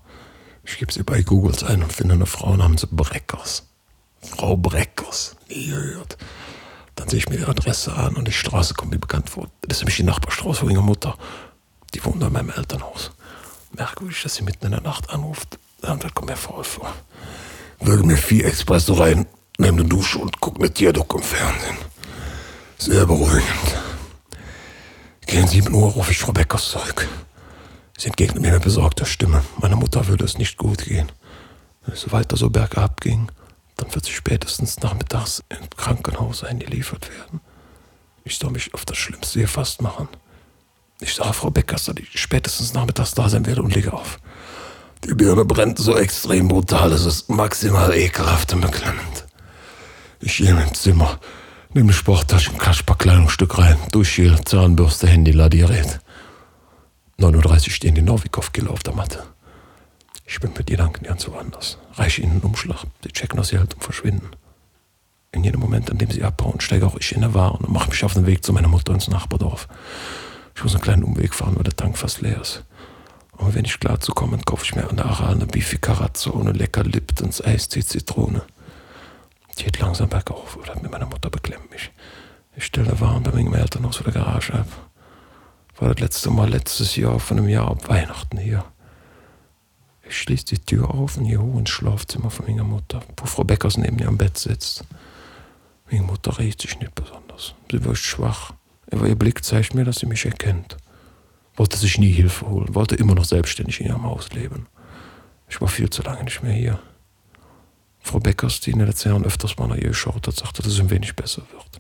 Ich 0.65 0.79
gebe 0.79 0.93
sie 0.93 1.03
bei 1.03 1.23
Googles 1.23 1.65
ein 1.65 1.83
und 1.83 1.93
finde 1.93 2.15
eine 2.15 2.27
Frau 2.27 2.57
namens 2.57 2.87
Breckers. 2.91 3.65
Frau 4.21 4.57
Breckers. 4.57 5.37
Nie. 5.49 5.75
Dann 6.95 7.09
sehe 7.09 7.19
ich 7.19 7.29
mir 7.29 7.39
ihre 7.39 7.51
Adresse 7.51 7.95
an 7.95 8.15
und 8.15 8.29
die 8.29 8.33
Straße 8.33 8.75
kommt 8.75 8.93
mir 8.93 8.99
bekannt 8.99 9.31
vor. 9.31 9.49
Das 9.63 9.79
ist 9.79 9.83
nämlich 9.83 9.97
die 9.97 10.05
Nachbarstraße 10.05 10.61
von 10.61 10.71
ihrer 10.71 10.83
Mutter. 10.83 11.17
Die 11.95 12.05
wohnt 12.05 12.23
in 12.23 12.33
meinem 12.33 12.51
Elternhaus. 12.51 13.11
Merkwürdig, 13.73 14.23
dass 14.23 14.37
sie 14.37 14.45
mitten 14.45 14.67
in 14.67 14.73
der 14.73 14.83
Nacht 14.83 15.11
anruft. 15.11 15.59
Ja, 15.83 15.97
das 15.97 16.15
kommt 16.15 16.29
mir 16.29 16.37
voll 16.37 16.65
vor. 16.65 16.93
Würde 17.81 18.05
mir 18.05 18.17
vier 18.17 18.45
Espresso 18.47 18.95
rein, 18.95 19.27
nehme 19.59 19.81
eine 19.81 19.89
Dusche 19.89 20.19
und 20.19 20.41
guck 20.41 20.59
eine 20.59 20.73
Tierdoku 20.73 21.19
im 21.19 21.25
Fernsehen. 21.25 21.77
Sehr 22.79 23.07
beruhigend. 23.07 23.77
Gegen 25.27 25.49
7 25.49 25.73
Uhr 25.75 25.91
rufe 25.91 26.13
ich 26.13 26.19
Frau 26.19 26.33
Beckers 26.33 26.71
zurück. 26.71 27.09
Sie 27.97 28.09
entgegnet 28.09 28.43
mir 28.43 28.53
mit 28.53 28.63
besorgter 28.63 29.05
Stimme. 29.05 29.43
Meiner 29.61 29.77
Mutter 29.77 30.07
würde 30.09 30.25
es 30.25 30.39
nicht 30.39 30.57
gut 30.57 30.85
gehen. 30.85 31.11
Wenn 31.85 31.95
es 31.95 32.11
weiter 32.13 32.37
so 32.37 32.51
bergab 32.51 33.01
ging, 33.01 33.31
dann 33.77 33.95
wird 33.95 34.05
sie 34.05 34.13
spätestens 34.13 34.81
nachmittags 34.81 35.43
im 35.49 35.71
Krankenhaus 35.77 36.45
eingeliefert 36.45 37.11
werden. 37.11 37.41
Ich 38.25 38.39
soll 38.39 38.51
mich 38.51 38.73
auf 38.75 38.85
das 38.85 38.97
Schlimmste 38.97 39.41
gefasst 39.41 39.83
machen. 39.83 40.09
Ich 41.01 41.15
sage 41.15 41.33
Frau 41.33 41.51
Beckers, 41.51 41.87
dass 41.87 41.97
ich 41.97 42.21
spätestens 42.21 42.75
nachmittags 42.75 43.13
da 43.13 43.29
sein 43.29 43.47
werde 43.47 43.63
und 43.63 43.75
lege 43.75 43.93
auf. 43.93 44.21
Die 45.05 45.15
Birne 45.15 45.45
brennt 45.45 45.79
so 45.79 45.97
extrem 45.97 46.47
brutal, 46.47 46.93
es 46.93 47.05
ist 47.05 47.29
maximal 47.29 47.93
ekelhaft 47.93 48.53
und 48.53 48.61
beklemmend. 48.61 49.27
Ich 50.21 50.37
gehe 50.37 50.51
ins 50.51 50.83
Zimmer, 50.83 51.19
nehme 51.75 51.87
eine 51.87 51.93
Sporttasche, 51.93 52.53
ein 52.53 52.59
Kasper 52.59 52.95
Kleidungsstück 52.95 53.59
rein, 53.59 53.77
Duschgel, 53.91 54.41
Zahnbürste, 54.45 55.09
Handy, 55.09 55.33
Ladegerät. 55.33 55.99
9.30 57.23 57.53
Uhr 57.53 57.71
stehen 57.71 57.95
die 57.95 58.03
Novikov-Killer 58.03 58.73
auf 58.73 58.83
der 58.83 58.95
Matte. 58.95 59.23
Ich 60.27 60.41
bin 60.41 60.53
mit 60.57 60.67
Gedanken 60.67 61.05
ganz 61.05 61.29
woanders. 61.29 61.79
Reiche 61.95 62.23
ihnen 62.23 62.33
einen 62.33 62.41
Umschlag. 62.41 62.85
Sie 63.05 63.11
checken 63.11 63.39
aus 63.39 63.53
ihr 63.53 63.61
halt 63.61 63.75
und 63.75 63.85
verschwinden. 63.85 64.31
In 65.31 65.45
jedem 65.45 65.61
Moment, 65.61 65.89
in 65.89 65.99
dem 65.99 66.11
sie 66.11 66.25
abhauen, 66.25 66.61
steige 66.61 66.85
auch 66.85 66.97
ich 66.97 67.13
in 67.13 67.21
der 67.21 67.33
Waren 67.33 67.65
und 67.65 67.73
mache 67.73 67.91
mich 67.91 68.05
auf 68.05 68.15
den 68.15 68.27
Weg 68.27 68.45
zu 68.45 68.53
meiner 68.53 68.67
Mutter 68.67 68.93
ins 68.93 69.07
Nachbardorf. 69.07 69.69
Ich 70.57 70.65
muss 70.65 70.75
einen 70.75 70.83
kleinen 70.83 71.05
Umweg 71.05 71.33
fahren, 71.33 71.55
weil 71.55 71.63
der 71.63 71.77
Tank 71.77 71.97
fast 71.97 72.23
leer 72.23 72.41
ist. 72.41 72.65
Aber 73.39 73.55
wenn 73.55 73.65
ich 73.65 73.79
klar 73.79 74.01
zu 74.01 74.13
kommen, 74.13 74.45
kaufe 74.45 74.65
ich 74.65 74.75
mir 74.75 74.91
an 74.91 74.97
der 74.97 75.07
Aral 75.07 75.35
eine 75.35 75.47
Beefy 75.47 75.79
Carazzo 75.79 76.33
ohne 76.33 76.51
lecker 76.51 76.83
Liptons 76.83 77.43
Eistee 77.45 77.85
Zitrone. 77.85 78.43
Die 79.59 79.65
geht 79.65 79.79
langsam 79.79 80.09
bergauf 80.09 80.57
oder 80.57 80.75
mit 80.81 80.91
meiner 80.91 81.07
Mutter 81.07 81.31
beklemmt 81.31 81.71
mich. 81.71 81.93
Ich 82.57 82.65
stelle 82.65 83.01
Waren 83.01 83.23
bei 83.23 83.31
meinem 83.31 83.55
Elternhaus 83.55 83.97
vor 83.97 84.11
der 84.11 84.21
Garage 84.21 84.55
ab. 84.55 84.67
War 85.79 85.89
das 85.89 86.01
letzte 86.01 86.31
Mal 86.31 86.51
letztes 86.51 86.97
Jahr 86.97 87.19
von 87.19 87.39
einem 87.39 87.49
Jahr 87.49 87.69
ab 87.71 87.89
Weihnachten 87.89 88.39
hier. 88.39 88.65
Ich 90.07 90.19
schließe 90.19 90.45
die 90.45 90.59
Tür 90.59 90.91
auf 90.91 91.17
und 91.17 91.27
gehe 91.27 91.41
hoch 91.41 91.59
ins 91.59 91.71
Schlafzimmer 91.71 92.31
von 92.31 92.47
meiner 92.47 92.65
Mutter, 92.65 93.03
wo 93.17 93.25
Frau 93.25 93.45
Beckers 93.45 93.79
neben 93.79 93.97
mir 93.97 94.09
am 94.09 94.19
Bett 94.19 94.37
sitzt. 94.37 94.85
Meine 95.91 96.05
Mutter 96.05 96.39
riecht 96.39 96.61
sich 96.61 96.79
nicht 96.79 96.95
besonders. 96.95 97.55
Sie 97.71 97.83
wirkt 97.85 97.99
schwach, 97.99 98.53
aber 98.91 99.09
ihr 99.09 99.17
Blick 99.17 99.45
zeigt 99.45 99.75
mir, 99.75 99.85
dass 99.85 100.01
sie 100.01 100.07
mich 100.07 100.25
erkennt. 100.27 100.77
Wollte 101.57 101.77
sich 101.79 101.99
nie 101.99 102.13
Hilfe 102.13 102.47
holen, 102.47 102.75
wollte 102.75 102.95
immer 102.95 103.15
noch 103.15 103.25
selbstständig 103.25 103.81
in 103.81 103.87
ihrem 103.87 104.05
Haus 104.05 104.31
leben. 104.33 104.67
Ich 105.49 105.61
war 105.61 105.69
viel 105.69 105.91
zu 105.91 106.03
lange 106.03 106.25
nicht 106.25 106.43
mehr 106.43 106.53
hier. 106.53 106.79
Frau 108.01 108.21
Beckers, 108.21 108.61
die 108.61 108.71
in 108.71 108.79
den 108.79 108.89
letzten 108.89 109.11
Jahren 109.11 109.25
öfters 109.25 109.57
mal 109.57 109.69
nach 109.69 109.77
ihr 109.77 109.89
geschaut 109.89 110.27
hat, 110.27 110.35
sagte, 110.35 110.63
dass 110.63 110.73
es 110.73 110.81
ein 110.81 110.91
wenig 110.91 111.15
besser 111.15 111.43
wird. 111.53 111.79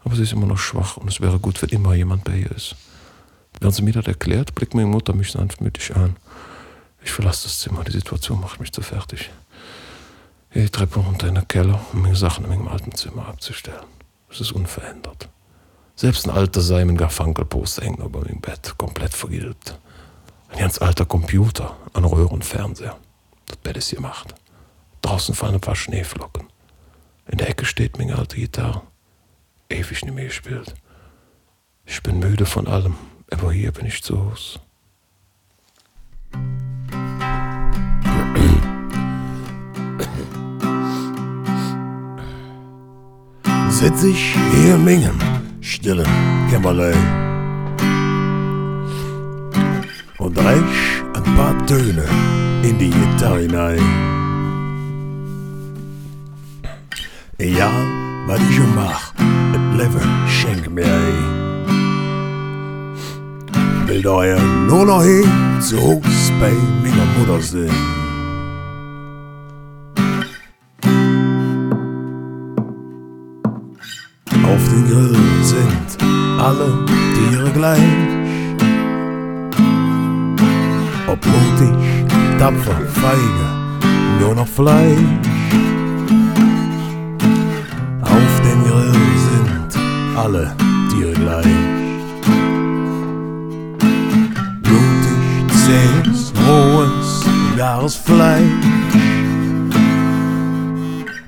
Aber 0.00 0.14
sie 0.14 0.22
ist 0.22 0.32
immer 0.32 0.46
noch 0.46 0.58
schwach 0.58 0.96
und 0.96 1.08
es 1.08 1.20
wäre 1.20 1.38
gut, 1.38 1.60
wenn 1.62 1.70
immer 1.70 1.94
jemand 1.94 2.24
bei 2.24 2.36
ihr 2.36 2.50
ist. 2.50 2.76
Während 3.60 3.74
sie 3.74 3.82
mir 3.82 3.92
das 3.92 4.06
erklärt, 4.06 4.54
blickt 4.54 4.74
meine 4.74 4.86
Mutter 4.88 5.14
mich 5.14 5.32
sanftmütig 5.32 5.94
an. 5.96 6.16
Ich 7.02 7.10
verlasse 7.10 7.44
das 7.44 7.58
Zimmer, 7.58 7.84
die 7.84 7.92
Situation 7.92 8.40
macht 8.40 8.60
mich 8.60 8.72
zu 8.72 8.82
fertig. 8.82 9.30
Ich 10.50 10.70
Treppe 10.70 11.00
runter 11.00 11.28
in 11.28 11.34
den 11.34 11.48
Keller, 11.48 11.80
um 11.92 12.02
meine 12.02 12.16
Sachen 12.16 12.44
in 12.44 12.50
meinem 12.50 12.68
alten 12.68 12.94
Zimmer 12.94 13.26
abzustellen. 13.26 13.84
Es 14.30 14.40
ist 14.40 14.52
unverändert. 14.52 15.28
Selbst 15.96 16.26
ein 16.26 16.34
alter 16.34 16.60
Simon 16.60 16.96
Garfunkel-Poster 16.96 17.82
hängt 17.84 18.00
über 18.00 18.20
meinem 18.20 18.40
Bett, 18.40 18.74
komplett 18.78 19.14
vergilbt. 19.14 19.78
Ein 20.48 20.58
ganz 20.58 20.80
alter 20.80 21.04
Computer, 21.04 21.76
ein 21.92 22.04
Röhrenfernseher. 22.04 22.96
Das 23.46 23.56
Bett 23.58 23.76
ist 23.76 23.90
gemacht. 23.90 24.34
Draußen 25.02 25.34
fallen 25.34 25.54
ein 25.54 25.60
paar 25.60 25.76
Schneeflocken. 25.76 26.48
In 27.26 27.38
der 27.38 27.48
Ecke 27.48 27.64
steht 27.64 27.98
meine 27.98 28.16
alte 28.16 28.36
Gitarre. 28.36 28.82
Ewig 29.68 30.04
nicht 30.04 30.14
mehr 30.14 30.26
gespielt. 30.26 30.74
Ich 31.86 32.02
bin 32.02 32.18
müde 32.18 32.46
von 32.46 32.66
allem, 32.66 32.96
aber 33.30 33.52
hier 33.52 33.72
bin 33.72 33.86
ich 33.86 34.02
zu 34.02 34.18
Hause. 34.18 34.60
Sitz 43.70 44.04
ich 44.04 44.36
hier 44.52 44.76
in 44.76 44.84
Mingen, 44.84 45.20
stillen 45.60 46.06
Kämmerlein. 46.48 46.94
Und 50.18 50.38
reich 50.38 51.02
ein 51.14 51.36
paar 51.36 51.66
Töne 51.66 52.04
in 52.62 52.78
die 52.78 52.90
Gitarre 52.90 53.40
hinein. 53.40 54.14
Egal, 57.38 57.84
was 58.26 58.40
ich 58.48 58.58
mach, 58.74 59.12
das 59.52 59.76
Leben 59.76 60.28
schenkt 60.28 60.70
mir 60.70 60.86
ein. 60.86 61.43
Will 63.86 64.02
daher 64.02 64.40
nur 64.66 64.86
noch 64.86 65.02
hin 65.02 65.28
zu 65.60 65.76
Hause 65.76 66.32
bei 66.40 66.52
meiner 66.82 67.04
Mutter 67.18 67.40
sein. 67.42 67.70
Auf 74.42 74.68
den 74.70 74.88
Grill 74.88 75.16
sind 75.42 75.98
alle 76.40 76.84
Tiere 77.14 77.50
gleich. 77.50 77.80
Ob 81.06 81.18
mutig, 81.26 81.74
tapfer, 82.38 82.80
feige, 83.02 83.46
nur 84.18 84.34
noch 84.34 84.48
Fleisch. 84.48 84.98
Auf 88.00 88.40
dem 88.46 88.64
Grill 88.64 88.92
sind 89.26 90.16
alle 90.16 90.56
Tiere 90.90 91.12
gleich. 91.12 91.63
Zähes, 95.64 96.30
rohes, 96.46 97.24
gares 97.56 97.96
Fleisch. 97.96 98.42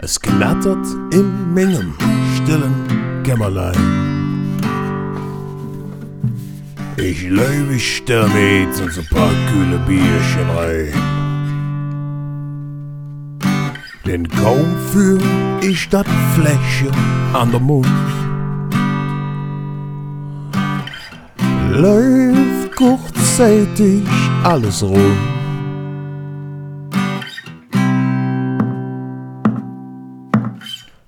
Es 0.00 0.20
knattert 0.20 0.86
in 1.10 1.54
Mengem 1.54 1.94
stillen 2.36 3.22
Kämmerlein. 3.24 3.80
Ich 6.98 7.22
löwe 7.30 7.76
ich 7.76 8.04
damit 8.04 8.78
und 8.78 8.92
so 8.92 9.00
paar 9.10 9.32
kühle 9.50 9.78
Bierchen 9.86 10.50
rein. 10.54 10.92
Denn 14.04 14.28
kaum 14.28 14.66
fühl 14.92 15.22
ich 15.62 15.88
dat 15.88 16.06
Fläschchen 16.34 16.94
an 17.32 17.52
der 17.52 17.60
Mund. 17.60 17.88
Läuft 21.72 22.35
kurzzeitig 22.76 24.02
alles 24.44 24.82
rund. 24.82 25.00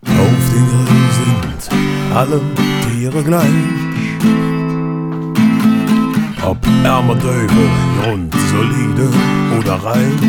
Auf 0.03 0.45
den 0.53 0.67
Grill 0.67 1.11
sind 1.19 2.17
alle 2.17 2.41
Tiere 2.83 3.23
gleich. 3.23 3.45
Ob 6.43 6.57
ärmer 6.85 7.15
Döbel, 7.17 7.69
rund, 8.07 8.35
solide 8.51 9.11
oder 9.59 9.75
reich. 9.75 10.23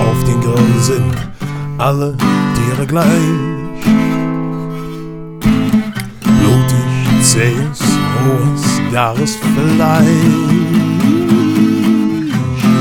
Auf 0.00 0.24
den 0.24 0.40
Grill 0.40 0.80
sind 0.80 1.14
alle 1.78 2.14
Tiere 2.54 2.86
gleich. 2.86 3.06
Blutig, 6.20 7.22
zähes, 7.22 7.97
rohes, 8.24 8.80
gares 8.92 9.36
Fleisch. 9.36 10.06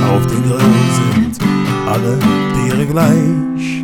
Auf 0.10 0.26
den 0.28 0.44
Grill 0.44 0.60
sind 0.94 1.40
alle 1.88 2.20
Tiere 2.54 2.86
gleich. 2.86 3.77